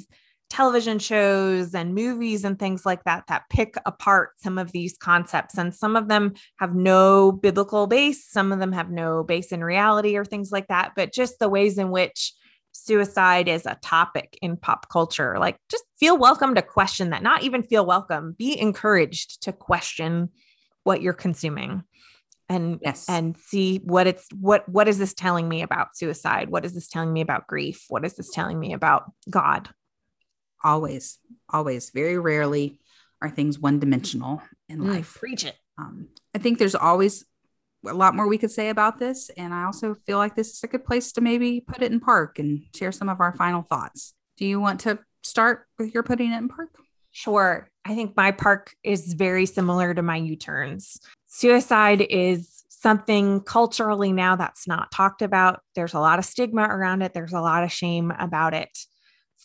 television 0.49 0.99
shows 0.99 1.73
and 1.73 1.95
movies 1.95 2.45
and 2.45 2.59
things 2.59 2.85
like 2.85 3.03
that 3.05 3.23
that 3.27 3.49
pick 3.49 3.75
apart 3.85 4.29
some 4.37 4.57
of 4.57 4.71
these 4.71 4.95
concepts. 4.97 5.57
And 5.57 5.73
some 5.73 5.95
of 5.95 6.07
them 6.07 6.33
have 6.59 6.75
no 6.75 7.31
biblical 7.31 7.87
base 7.87 8.25
some 8.29 8.51
of 8.51 8.59
them 8.59 8.71
have 8.71 8.91
no 8.91 9.23
base 9.23 9.51
in 9.51 9.63
reality 9.63 10.15
or 10.15 10.23
things 10.23 10.51
like 10.51 10.67
that. 10.67 10.91
But 10.95 11.13
just 11.13 11.39
the 11.39 11.49
ways 11.49 11.77
in 11.77 11.89
which 11.89 12.33
suicide 12.73 13.47
is 13.47 13.65
a 13.65 13.79
topic 13.81 14.37
in 14.41 14.57
pop 14.57 14.89
culture 14.89 15.39
like 15.39 15.57
just 15.69 15.85
feel 15.97 16.17
welcome 16.17 16.53
to 16.53 16.61
question 16.61 17.11
that 17.11 17.23
not 17.23 17.41
even 17.41 17.63
feel 17.63 17.85
welcome 17.85 18.35
be 18.37 18.59
encouraged 18.59 19.41
to 19.41 19.53
question 19.53 20.27
what 20.83 21.01
you're 21.01 21.13
consuming 21.13 21.81
and 22.49 22.79
yes. 22.81 23.09
and 23.09 23.37
see 23.37 23.77
what 23.83 24.07
it's 24.07 24.27
what 24.39 24.67
what 24.69 24.87
is 24.87 24.97
this 24.97 25.13
telling 25.13 25.47
me 25.47 25.61
about 25.61 25.97
suicide? 25.97 26.49
What 26.49 26.65
is 26.65 26.73
this 26.73 26.87
telling 26.87 27.11
me 27.11 27.21
about 27.21 27.47
grief? 27.47 27.85
What 27.89 28.05
is 28.05 28.15
this 28.15 28.31
telling 28.31 28.59
me 28.59 28.73
about 28.73 29.11
god? 29.29 29.69
Always 30.63 31.19
always. 31.49 31.89
Very 31.89 32.17
rarely 32.17 32.79
are 33.21 33.29
things 33.29 33.57
one 33.57 33.79
dimensional 33.79 34.41
in 34.69 34.79
mm, 34.79 34.93
life. 34.93 35.15
Preach 35.19 35.45
it. 35.45 35.55
Um, 35.77 36.07
i 36.33 36.37
think 36.37 36.57
there's 36.57 36.73
always 36.73 37.25
a 37.85 37.93
lot 37.93 38.15
more 38.15 38.29
we 38.29 38.37
could 38.37 38.51
say 38.51 38.69
about 38.69 38.97
this 38.97 39.29
and 39.35 39.53
i 39.53 39.65
also 39.65 39.93
feel 39.93 40.17
like 40.17 40.33
this 40.33 40.53
is 40.53 40.63
a 40.63 40.67
good 40.67 40.85
place 40.85 41.11
to 41.11 41.19
maybe 41.21 41.59
put 41.59 41.81
it 41.81 41.91
in 41.91 41.99
park 41.99 42.39
and 42.39 42.63
share 42.73 42.93
some 42.93 43.09
of 43.09 43.19
our 43.19 43.35
final 43.35 43.61
thoughts. 43.61 44.13
Do 44.37 44.45
you 44.45 44.59
want 44.61 44.79
to 44.81 44.99
start 45.23 45.65
with 45.77 45.93
your 45.93 46.03
putting 46.03 46.31
it 46.31 46.37
in 46.37 46.47
park? 46.47 46.69
Sure. 47.11 47.69
I 47.85 47.95
think 47.95 48.15
my 48.15 48.31
park 48.31 48.75
is 48.83 49.13
very 49.13 49.45
similar 49.45 49.93
to 49.93 50.01
my 50.01 50.17
U 50.17 50.35
turns. 50.35 50.99
Suicide 51.37 51.99
is 51.99 52.63
something 52.69 53.41
culturally 53.41 54.13
now 54.13 54.37
that's 54.37 54.69
not 54.69 54.89
talked 54.89 55.21
about. 55.21 55.59
There's 55.75 55.93
a 55.93 55.99
lot 55.99 56.17
of 56.17 56.23
stigma 56.23 56.61
around 56.61 57.01
it, 57.01 57.13
there's 57.13 57.33
a 57.33 57.41
lot 57.41 57.65
of 57.65 57.73
shame 57.73 58.13
about 58.17 58.53
it. 58.53 58.69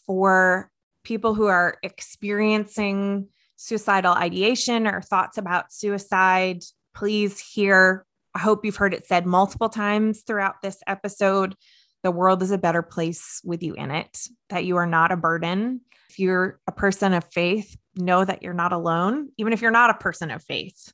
For 0.07 0.71
people 1.03 1.35
who 1.35 1.47
are 1.47 1.79
experiencing 1.83 3.27
suicidal 3.57 4.15
ideation 4.15 4.87
or 4.87 5.03
thoughts 5.03 5.37
about 5.37 5.73
suicide, 5.73 6.63
please 6.95 7.41
hear. 7.41 8.07
I 8.37 8.39
hope 8.39 8.65
you've 8.65 8.77
heard 8.77 8.95
it 8.95 9.09
said 9.09 9.27
multiple 9.27 9.69
times 9.69 10.23
throughout 10.25 10.63
this 10.63 10.79
episode. 10.87 11.57
The 12.05 12.13
world 12.13 12.41
is 12.45 12.53
a 12.53 12.59
better 12.59 12.83
place 12.83 13.41
with 13.43 13.65
you 13.65 13.75
in 13.75 13.91
it, 13.91 14.17
that 14.51 14.65
you 14.65 14.77
are 14.77 14.87
not 14.87 15.11
a 15.11 15.17
burden, 15.17 15.81
if 16.11 16.19
you're 16.19 16.59
a 16.67 16.73
person 16.73 17.15
of 17.15 17.23
faith, 17.33 17.77
know 17.95 18.25
that 18.25 18.43
you're 18.43 18.53
not 18.53 18.73
alone. 18.73 19.29
Even 19.39 19.53
if 19.53 19.63
you're 19.63 19.71
not 19.71 19.91
a 19.91 19.95
person 19.95 20.33
of 20.33 20.43
faith, 20.43 20.93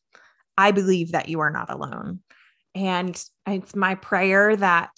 I 0.58 0.70
believe 0.70 1.12
that 1.12 1.28
you 1.28 1.40
are 1.40 1.50
not 1.50 1.70
alone. 1.70 2.20
And 2.74 3.22
it's 3.46 3.74
my 3.74 3.94
prayer 3.94 4.56
that 4.56 4.92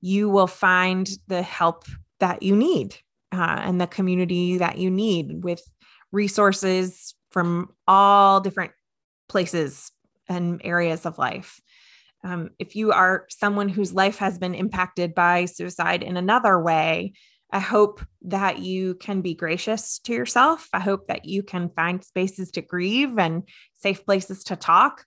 you 0.00 0.28
will 0.28 0.46
find 0.46 1.08
the 1.28 1.42
help 1.42 1.84
that 2.20 2.42
you 2.42 2.54
need 2.54 2.96
uh, 3.32 3.60
and 3.62 3.80
the 3.80 3.86
community 3.86 4.58
that 4.58 4.78
you 4.78 4.90
need 4.90 5.42
with 5.42 5.62
resources 6.12 7.14
from 7.30 7.70
all 7.86 8.40
different 8.40 8.72
places 9.28 9.92
and 10.28 10.60
areas 10.64 11.06
of 11.06 11.18
life. 11.18 11.60
Um, 12.24 12.50
if 12.58 12.74
you 12.74 12.92
are 12.92 13.26
someone 13.28 13.68
whose 13.68 13.92
life 13.92 14.18
has 14.18 14.38
been 14.38 14.54
impacted 14.54 15.14
by 15.14 15.44
suicide 15.44 16.02
in 16.02 16.16
another 16.16 16.60
way, 16.60 17.12
I 17.50 17.60
hope 17.60 18.04
that 18.22 18.58
you 18.58 18.94
can 18.94 19.20
be 19.20 19.34
gracious 19.34 20.00
to 20.00 20.12
yourself. 20.12 20.68
I 20.72 20.80
hope 20.80 21.06
that 21.08 21.24
you 21.24 21.42
can 21.42 21.70
find 21.70 22.04
spaces 22.04 22.50
to 22.52 22.62
grieve 22.62 23.18
and 23.18 23.44
safe 23.78 24.04
places 24.04 24.44
to 24.44 24.56
talk. 24.56 25.04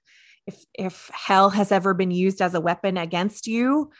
If 0.47 0.63
if 0.73 1.11
hell 1.13 1.49
has 1.49 1.71
ever 1.71 1.93
been 1.93 2.11
used 2.11 2.41
as 2.41 2.53
a 2.53 2.61
weapon 2.61 2.97
against 2.97 3.45
you, 3.47 3.91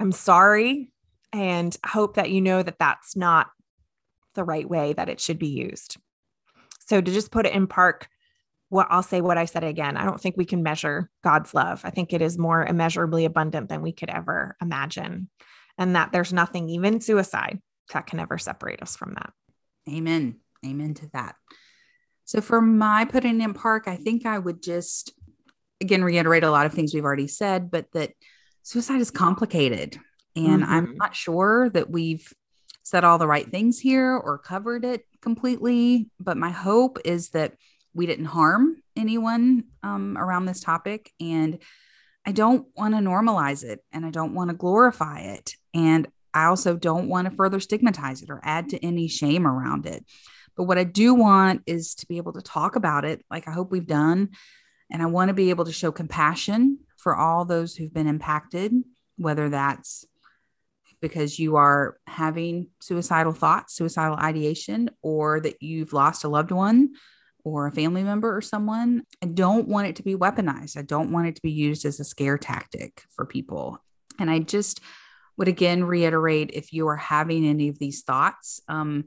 I'm 0.00 0.12
sorry 0.12 0.90
and 1.32 1.76
I 1.82 1.88
hope 1.88 2.16
that 2.16 2.30
you 2.30 2.40
know 2.40 2.62
that 2.62 2.78
that's 2.78 3.16
not 3.16 3.48
the 4.34 4.44
right 4.44 4.68
way 4.68 4.92
that 4.92 5.08
it 5.08 5.20
should 5.20 5.38
be 5.38 5.48
used. 5.48 5.96
So 6.80 7.00
to 7.00 7.12
just 7.12 7.30
put 7.30 7.46
it 7.46 7.54
in 7.54 7.66
park, 7.66 8.08
what 8.68 8.86
I'll 8.90 9.02
say 9.02 9.20
what 9.20 9.38
I 9.38 9.44
said 9.44 9.64
again. 9.64 9.96
I 9.96 10.04
don't 10.04 10.20
think 10.20 10.36
we 10.36 10.44
can 10.44 10.62
measure 10.62 11.10
God's 11.22 11.52
love. 11.52 11.82
I 11.84 11.90
think 11.90 12.12
it 12.12 12.22
is 12.22 12.38
more 12.38 12.64
immeasurably 12.64 13.26
abundant 13.26 13.68
than 13.68 13.82
we 13.82 13.92
could 13.92 14.08
ever 14.08 14.56
imagine. 14.62 15.28
And 15.78 15.94
that 15.96 16.12
there's 16.12 16.32
nothing, 16.32 16.68
even 16.68 17.00
suicide, 17.00 17.60
that 17.92 18.06
can 18.06 18.20
ever 18.20 18.38
separate 18.38 18.82
us 18.82 18.96
from 18.96 19.14
that. 19.14 19.32
Amen. 19.88 20.40
Amen 20.64 20.94
to 20.94 21.10
that. 21.12 21.36
So 22.24 22.40
for 22.40 22.60
my 22.60 23.04
putting 23.04 23.40
in 23.40 23.54
park, 23.54 23.88
I 23.88 23.96
think 23.96 24.26
I 24.26 24.38
would 24.38 24.62
just 24.62 25.12
again 25.80 26.04
reiterate 26.04 26.44
a 26.44 26.50
lot 26.50 26.66
of 26.66 26.72
things 26.72 26.94
we've 26.94 27.04
already 27.04 27.28
said, 27.28 27.70
but 27.70 27.90
that 27.92 28.12
suicide 28.62 29.00
is 29.00 29.10
complicated. 29.10 29.98
And 30.36 30.62
mm-hmm. 30.62 30.72
I'm 30.72 30.96
not 30.96 31.14
sure 31.14 31.68
that 31.70 31.90
we've 31.90 32.32
said 32.84 33.04
all 33.04 33.18
the 33.18 33.26
right 33.26 33.50
things 33.50 33.78
here 33.78 34.16
or 34.16 34.38
covered 34.38 34.84
it 34.84 35.04
completely. 35.20 36.08
But 36.18 36.36
my 36.36 36.50
hope 36.50 36.98
is 37.04 37.30
that 37.30 37.54
we 37.94 38.06
didn't 38.06 38.26
harm 38.26 38.76
anyone 38.96 39.64
um, 39.82 40.16
around 40.16 40.46
this 40.46 40.60
topic. 40.60 41.12
And 41.20 41.58
I 42.24 42.32
don't 42.32 42.66
want 42.76 42.94
to 42.94 43.00
normalize 43.00 43.64
it 43.64 43.80
and 43.92 44.06
I 44.06 44.10
don't 44.10 44.34
want 44.34 44.50
to 44.50 44.56
glorify 44.56 45.20
it. 45.20 45.54
And 45.74 46.08
I 46.34 46.46
also 46.46 46.76
don't 46.76 47.08
want 47.08 47.28
to 47.28 47.36
further 47.36 47.60
stigmatize 47.60 48.22
it 48.22 48.30
or 48.30 48.40
add 48.42 48.70
to 48.70 48.84
any 48.84 49.08
shame 49.08 49.46
around 49.46 49.86
it. 49.86 50.04
But 50.56 50.64
what 50.64 50.78
I 50.78 50.84
do 50.84 51.14
want 51.14 51.62
is 51.66 51.94
to 51.96 52.06
be 52.06 52.18
able 52.18 52.32
to 52.34 52.42
talk 52.42 52.76
about 52.76 53.04
it, 53.04 53.24
like 53.30 53.48
I 53.48 53.52
hope 53.52 53.70
we've 53.70 53.86
done. 53.86 54.30
And 54.90 55.02
I 55.02 55.06
want 55.06 55.28
to 55.28 55.34
be 55.34 55.50
able 55.50 55.64
to 55.64 55.72
show 55.72 55.90
compassion 55.90 56.80
for 56.98 57.16
all 57.16 57.44
those 57.44 57.74
who've 57.74 57.92
been 57.92 58.06
impacted, 58.06 58.72
whether 59.16 59.48
that's 59.48 60.04
because 61.00 61.38
you 61.38 61.56
are 61.56 61.96
having 62.06 62.68
suicidal 62.80 63.32
thoughts, 63.32 63.74
suicidal 63.74 64.16
ideation, 64.16 64.88
or 65.02 65.40
that 65.40 65.60
you've 65.60 65.92
lost 65.92 66.24
a 66.24 66.28
loved 66.28 66.52
one 66.52 66.90
or 67.44 67.66
a 67.66 67.72
family 67.72 68.04
member 68.04 68.34
or 68.34 68.40
someone. 68.40 69.02
I 69.20 69.26
don't 69.26 69.66
want 69.66 69.88
it 69.88 69.96
to 69.96 70.04
be 70.04 70.14
weaponized. 70.14 70.76
I 70.76 70.82
don't 70.82 71.10
want 71.10 71.26
it 71.26 71.36
to 71.36 71.42
be 71.42 71.50
used 71.50 71.84
as 71.84 71.98
a 71.98 72.04
scare 72.04 72.38
tactic 72.38 73.02
for 73.10 73.26
people. 73.26 73.82
And 74.18 74.30
I 74.30 74.38
just 74.38 74.80
would 75.36 75.48
again 75.48 75.84
reiterate 75.84 76.50
if 76.52 76.72
you 76.72 76.88
are 76.88 76.96
having 76.96 77.46
any 77.46 77.68
of 77.68 77.78
these 77.78 78.02
thoughts, 78.02 78.60
um, 78.68 79.04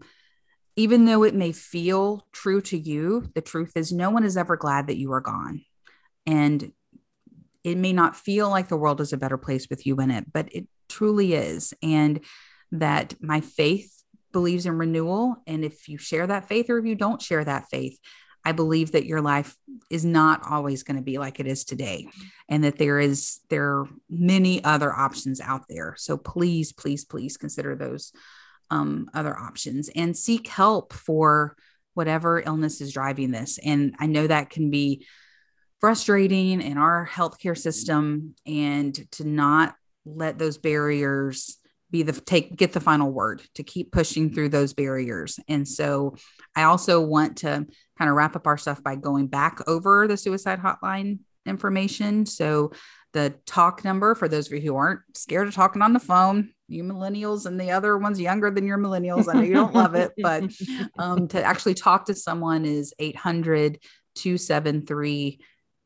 even 0.75 1.05
though 1.05 1.23
it 1.23 1.35
may 1.35 1.51
feel 1.51 2.27
true 2.31 2.61
to 2.61 2.77
you, 2.77 3.29
the 3.33 3.41
truth 3.41 3.73
is 3.75 3.91
no 3.91 4.09
one 4.09 4.23
is 4.23 4.35
ever 4.35 4.57
glad 4.57 4.87
that 4.87 4.97
you 4.97 5.11
are 5.13 5.21
gone. 5.21 5.61
And 6.25 6.71
it 7.63 7.77
may 7.77 7.93
not 7.93 8.15
feel 8.15 8.49
like 8.49 8.67
the 8.67 8.77
world 8.77 9.01
is 9.01 9.13
a 9.13 9.17
better 9.17 9.37
place 9.37 9.69
with 9.69 9.85
you 9.85 9.95
in 9.97 10.11
it, 10.11 10.31
but 10.31 10.49
it 10.51 10.67
truly 10.89 11.33
is. 11.33 11.73
And 11.81 12.19
that 12.71 13.15
my 13.21 13.41
faith 13.41 13.91
believes 14.31 14.65
in 14.65 14.77
renewal. 14.77 15.37
And 15.47 15.63
if 15.63 15.87
you 15.87 15.97
share 15.97 16.27
that 16.27 16.47
faith 16.47 16.69
or 16.69 16.77
if 16.77 16.85
you 16.85 16.95
don't 16.95 17.21
share 17.21 17.43
that 17.43 17.69
faith, 17.69 17.97
I 18.45 18.51
believe 18.51 18.91
that 18.91 19.05
your 19.05 19.21
life 19.21 19.57
is 19.89 20.05
not 20.05 20.41
always 20.49 20.83
going 20.83 20.97
to 20.97 21.03
be 21.03 21.17
like 21.17 21.39
it 21.39 21.47
is 21.47 21.65
today 21.65 22.07
and 22.47 22.63
that 22.63 22.77
there 22.77 22.99
is 22.99 23.39
there 23.49 23.79
are 23.79 23.87
many 24.09 24.63
other 24.63 24.93
options 24.93 25.41
out 25.41 25.63
there. 25.67 25.95
So 25.97 26.15
please, 26.15 26.71
please, 26.71 27.03
please 27.03 27.37
consider 27.37 27.75
those 27.75 28.13
um, 28.69 29.09
other 29.13 29.35
options 29.37 29.89
and 29.95 30.15
seek 30.15 30.47
help 30.47 30.93
for 30.93 31.55
whatever 31.95 32.41
illness 32.45 32.81
is 32.81 32.93
driving 32.93 33.31
this. 33.31 33.57
And 33.57 33.95
I 33.99 34.05
know 34.05 34.27
that 34.27 34.49
can 34.49 34.69
be 34.69 35.05
frustrating 35.81 36.61
in 36.61 36.77
our 36.77 37.07
healthcare 37.11 37.57
system 37.57 38.35
and 38.45 38.93
to 39.13 39.23
not 39.23 39.75
let 40.05 40.37
those 40.37 40.57
barriers 40.57 41.57
be 41.95 42.03
the 42.03 42.19
take 42.19 42.55
get 42.57 42.73
the 42.73 42.79
final 42.81 43.09
word 43.09 43.41
to 43.55 43.63
keep 43.63 43.91
pushing 43.91 44.33
through 44.33 44.49
those 44.49 44.73
barriers. 44.73 45.39
And 45.47 45.67
so 45.67 46.15
i 46.55 46.63
also 46.63 47.01
want 47.01 47.37
to 47.37 47.65
kind 47.97 48.09
of 48.09 48.15
wrap 48.15 48.35
up 48.35 48.47
our 48.47 48.57
stuff 48.57 48.83
by 48.83 48.95
going 48.95 49.27
back 49.27 49.59
over 49.67 50.07
the 50.07 50.17
suicide 50.17 50.59
hotline 50.59 51.19
information. 51.45 52.25
So 52.25 52.71
the 53.13 53.35
talk 53.45 53.85
number 53.85 54.13
for 54.13 54.27
those 54.27 54.47
of 54.47 54.53
you 54.53 54.61
who 54.61 54.75
aren't 54.75 55.01
scared 55.13 55.47
of 55.47 55.53
talking 55.53 55.81
on 55.81 55.93
the 55.93 55.99
phone 55.99 56.49
you 56.67 56.83
millennials 56.83 57.45
and 57.45 57.61
the 57.61 57.71
other 57.71 57.97
ones 57.97 58.19
younger 58.19 58.51
than 58.51 58.65
your 58.65 58.77
millennials 58.77 59.29
i 59.29 59.33
know 59.33 59.41
you 59.41 59.53
don't 59.53 59.73
love 59.73 59.95
it 59.95 60.11
but 60.17 60.43
um, 60.99 61.27
to 61.27 61.41
actually 61.41 61.75
talk 61.75 62.05
to 62.05 62.15
someone 62.15 62.65
is 62.65 62.93
800 62.99 63.79
273 64.15 65.39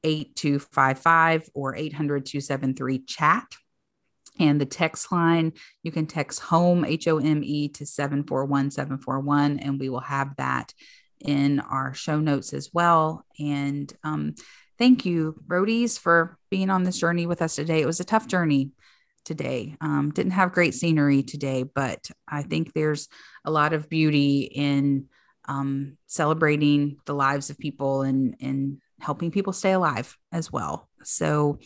8255 0.03 1.49
or 1.53 1.75
800 1.75 2.25
273 2.25 2.99
chat 2.99 3.45
and 4.39 4.59
the 4.59 4.65
text 4.65 5.11
line, 5.11 5.53
you 5.83 5.91
can 5.91 6.05
text 6.05 6.39
home, 6.39 6.85
H 6.85 7.07
O 7.07 7.17
M 7.17 7.43
E, 7.43 7.67
to 7.69 7.85
741 7.85 8.71
741, 8.71 9.59
and 9.59 9.79
we 9.79 9.89
will 9.89 9.99
have 9.99 10.35
that 10.37 10.73
in 11.19 11.59
our 11.59 11.93
show 11.93 12.19
notes 12.19 12.53
as 12.53 12.69
well. 12.73 13.25
And 13.37 13.91
um, 14.03 14.35
thank 14.77 15.05
you, 15.05 15.35
Roadies, 15.47 15.99
for 15.99 16.37
being 16.49 16.69
on 16.69 16.83
this 16.83 16.97
journey 16.97 17.25
with 17.25 17.41
us 17.41 17.55
today. 17.55 17.81
It 17.81 17.85
was 17.85 17.99
a 17.99 18.05
tough 18.05 18.27
journey 18.27 18.71
today. 19.25 19.75
Um, 19.81 20.11
didn't 20.11 20.31
have 20.31 20.53
great 20.53 20.73
scenery 20.73 21.23
today, 21.23 21.63
but 21.63 22.09
I 22.27 22.43
think 22.43 22.73
there's 22.73 23.09
a 23.45 23.51
lot 23.51 23.73
of 23.73 23.89
beauty 23.89 24.41
in 24.41 25.07
um, 25.45 25.97
celebrating 26.07 26.97
the 27.05 27.13
lives 27.13 27.49
of 27.49 27.57
people 27.57 28.03
and, 28.03 28.35
and 28.39 28.79
helping 28.99 29.31
people 29.31 29.53
stay 29.53 29.71
alive 29.71 30.17
as 30.31 30.51
well. 30.51 30.89
So, 31.03 31.59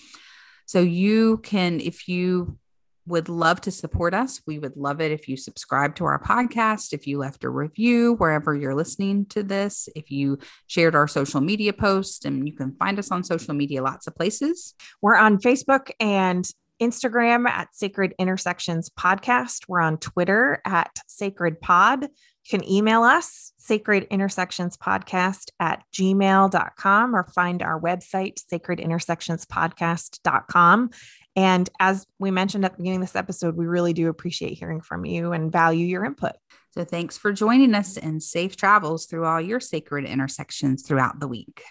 so 0.65 0.79
you 0.79 1.37
can, 1.37 1.79
if 1.79 2.07
you 2.07 2.57
would 3.05 3.29
love 3.29 3.61
to 3.61 3.71
support 3.71 4.13
us. 4.13 4.41
We 4.47 4.59
would 4.59 4.77
love 4.77 5.01
it 5.01 5.11
if 5.11 5.27
you 5.27 5.37
subscribe 5.37 5.95
to 5.95 6.05
our 6.05 6.21
podcast, 6.21 6.93
if 6.93 7.05
you 7.07 7.17
left 7.17 7.43
a 7.43 7.49
review 7.49 8.13
wherever 8.15 8.55
you're 8.55 8.75
listening 8.75 9.25
to 9.27 9.43
this, 9.43 9.89
if 9.95 10.11
you 10.11 10.39
shared 10.67 10.95
our 10.95 11.07
social 11.07 11.41
media 11.41 11.73
post, 11.73 12.25
and 12.25 12.47
you 12.47 12.55
can 12.55 12.75
find 12.75 12.97
us 12.99 13.11
on 13.11 13.23
social 13.23 13.53
media 13.53 13.83
lots 13.83 14.07
of 14.07 14.15
places. 14.15 14.73
We're 15.01 15.15
on 15.15 15.39
Facebook 15.39 15.91
and 15.99 16.49
Instagram 16.81 17.47
at 17.47 17.75
Sacred 17.75 18.13
Intersections 18.19 18.89
Podcast. 18.89 19.67
We're 19.67 19.81
on 19.81 19.97
Twitter 19.97 20.61
at 20.65 20.91
Sacred 21.07 21.61
Pod. 21.61 22.03
You 22.03 22.59
can 22.59 22.69
email 22.69 23.03
us, 23.03 23.53
Sacred 23.57 24.07
Intersections 24.11 24.75
Podcast 24.75 25.49
at 25.59 25.83
gmail.com, 25.93 27.15
or 27.15 27.23
find 27.23 27.61
our 27.61 27.79
website, 27.79 28.39
Sacred 28.49 28.79
Intersections 28.81 29.45
sacredintersectionspodcast.com. 29.45 30.89
And 31.35 31.69
as 31.79 32.05
we 32.19 32.31
mentioned 32.31 32.63
at 32.63 32.73
the 32.73 32.77
beginning 32.77 33.01
of 33.01 33.07
this 33.07 33.15
episode, 33.15 33.55
we 33.55 33.65
really 33.65 33.93
do 33.93 34.09
appreciate 34.09 34.57
hearing 34.57 34.81
from 34.81 35.05
you 35.05 35.33
and 35.33 35.51
value 35.51 35.85
your 35.85 36.05
input. 36.05 36.33
So 36.71 36.83
thanks 36.83 37.17
for 37.17 37.31
joining 37.31 37.73
us 37.75 37.97
and 37.97 38.21
safe 38.21 38.55
travels 38.55 39.05
through 39.05 39.25
all 39.25 39.41
your 39.41 39.59
sacred 39.59 40.05
intersections 40.05 40.83
throughout 40.83 41.19
the 41.19 41.27
week. 41.27 41.63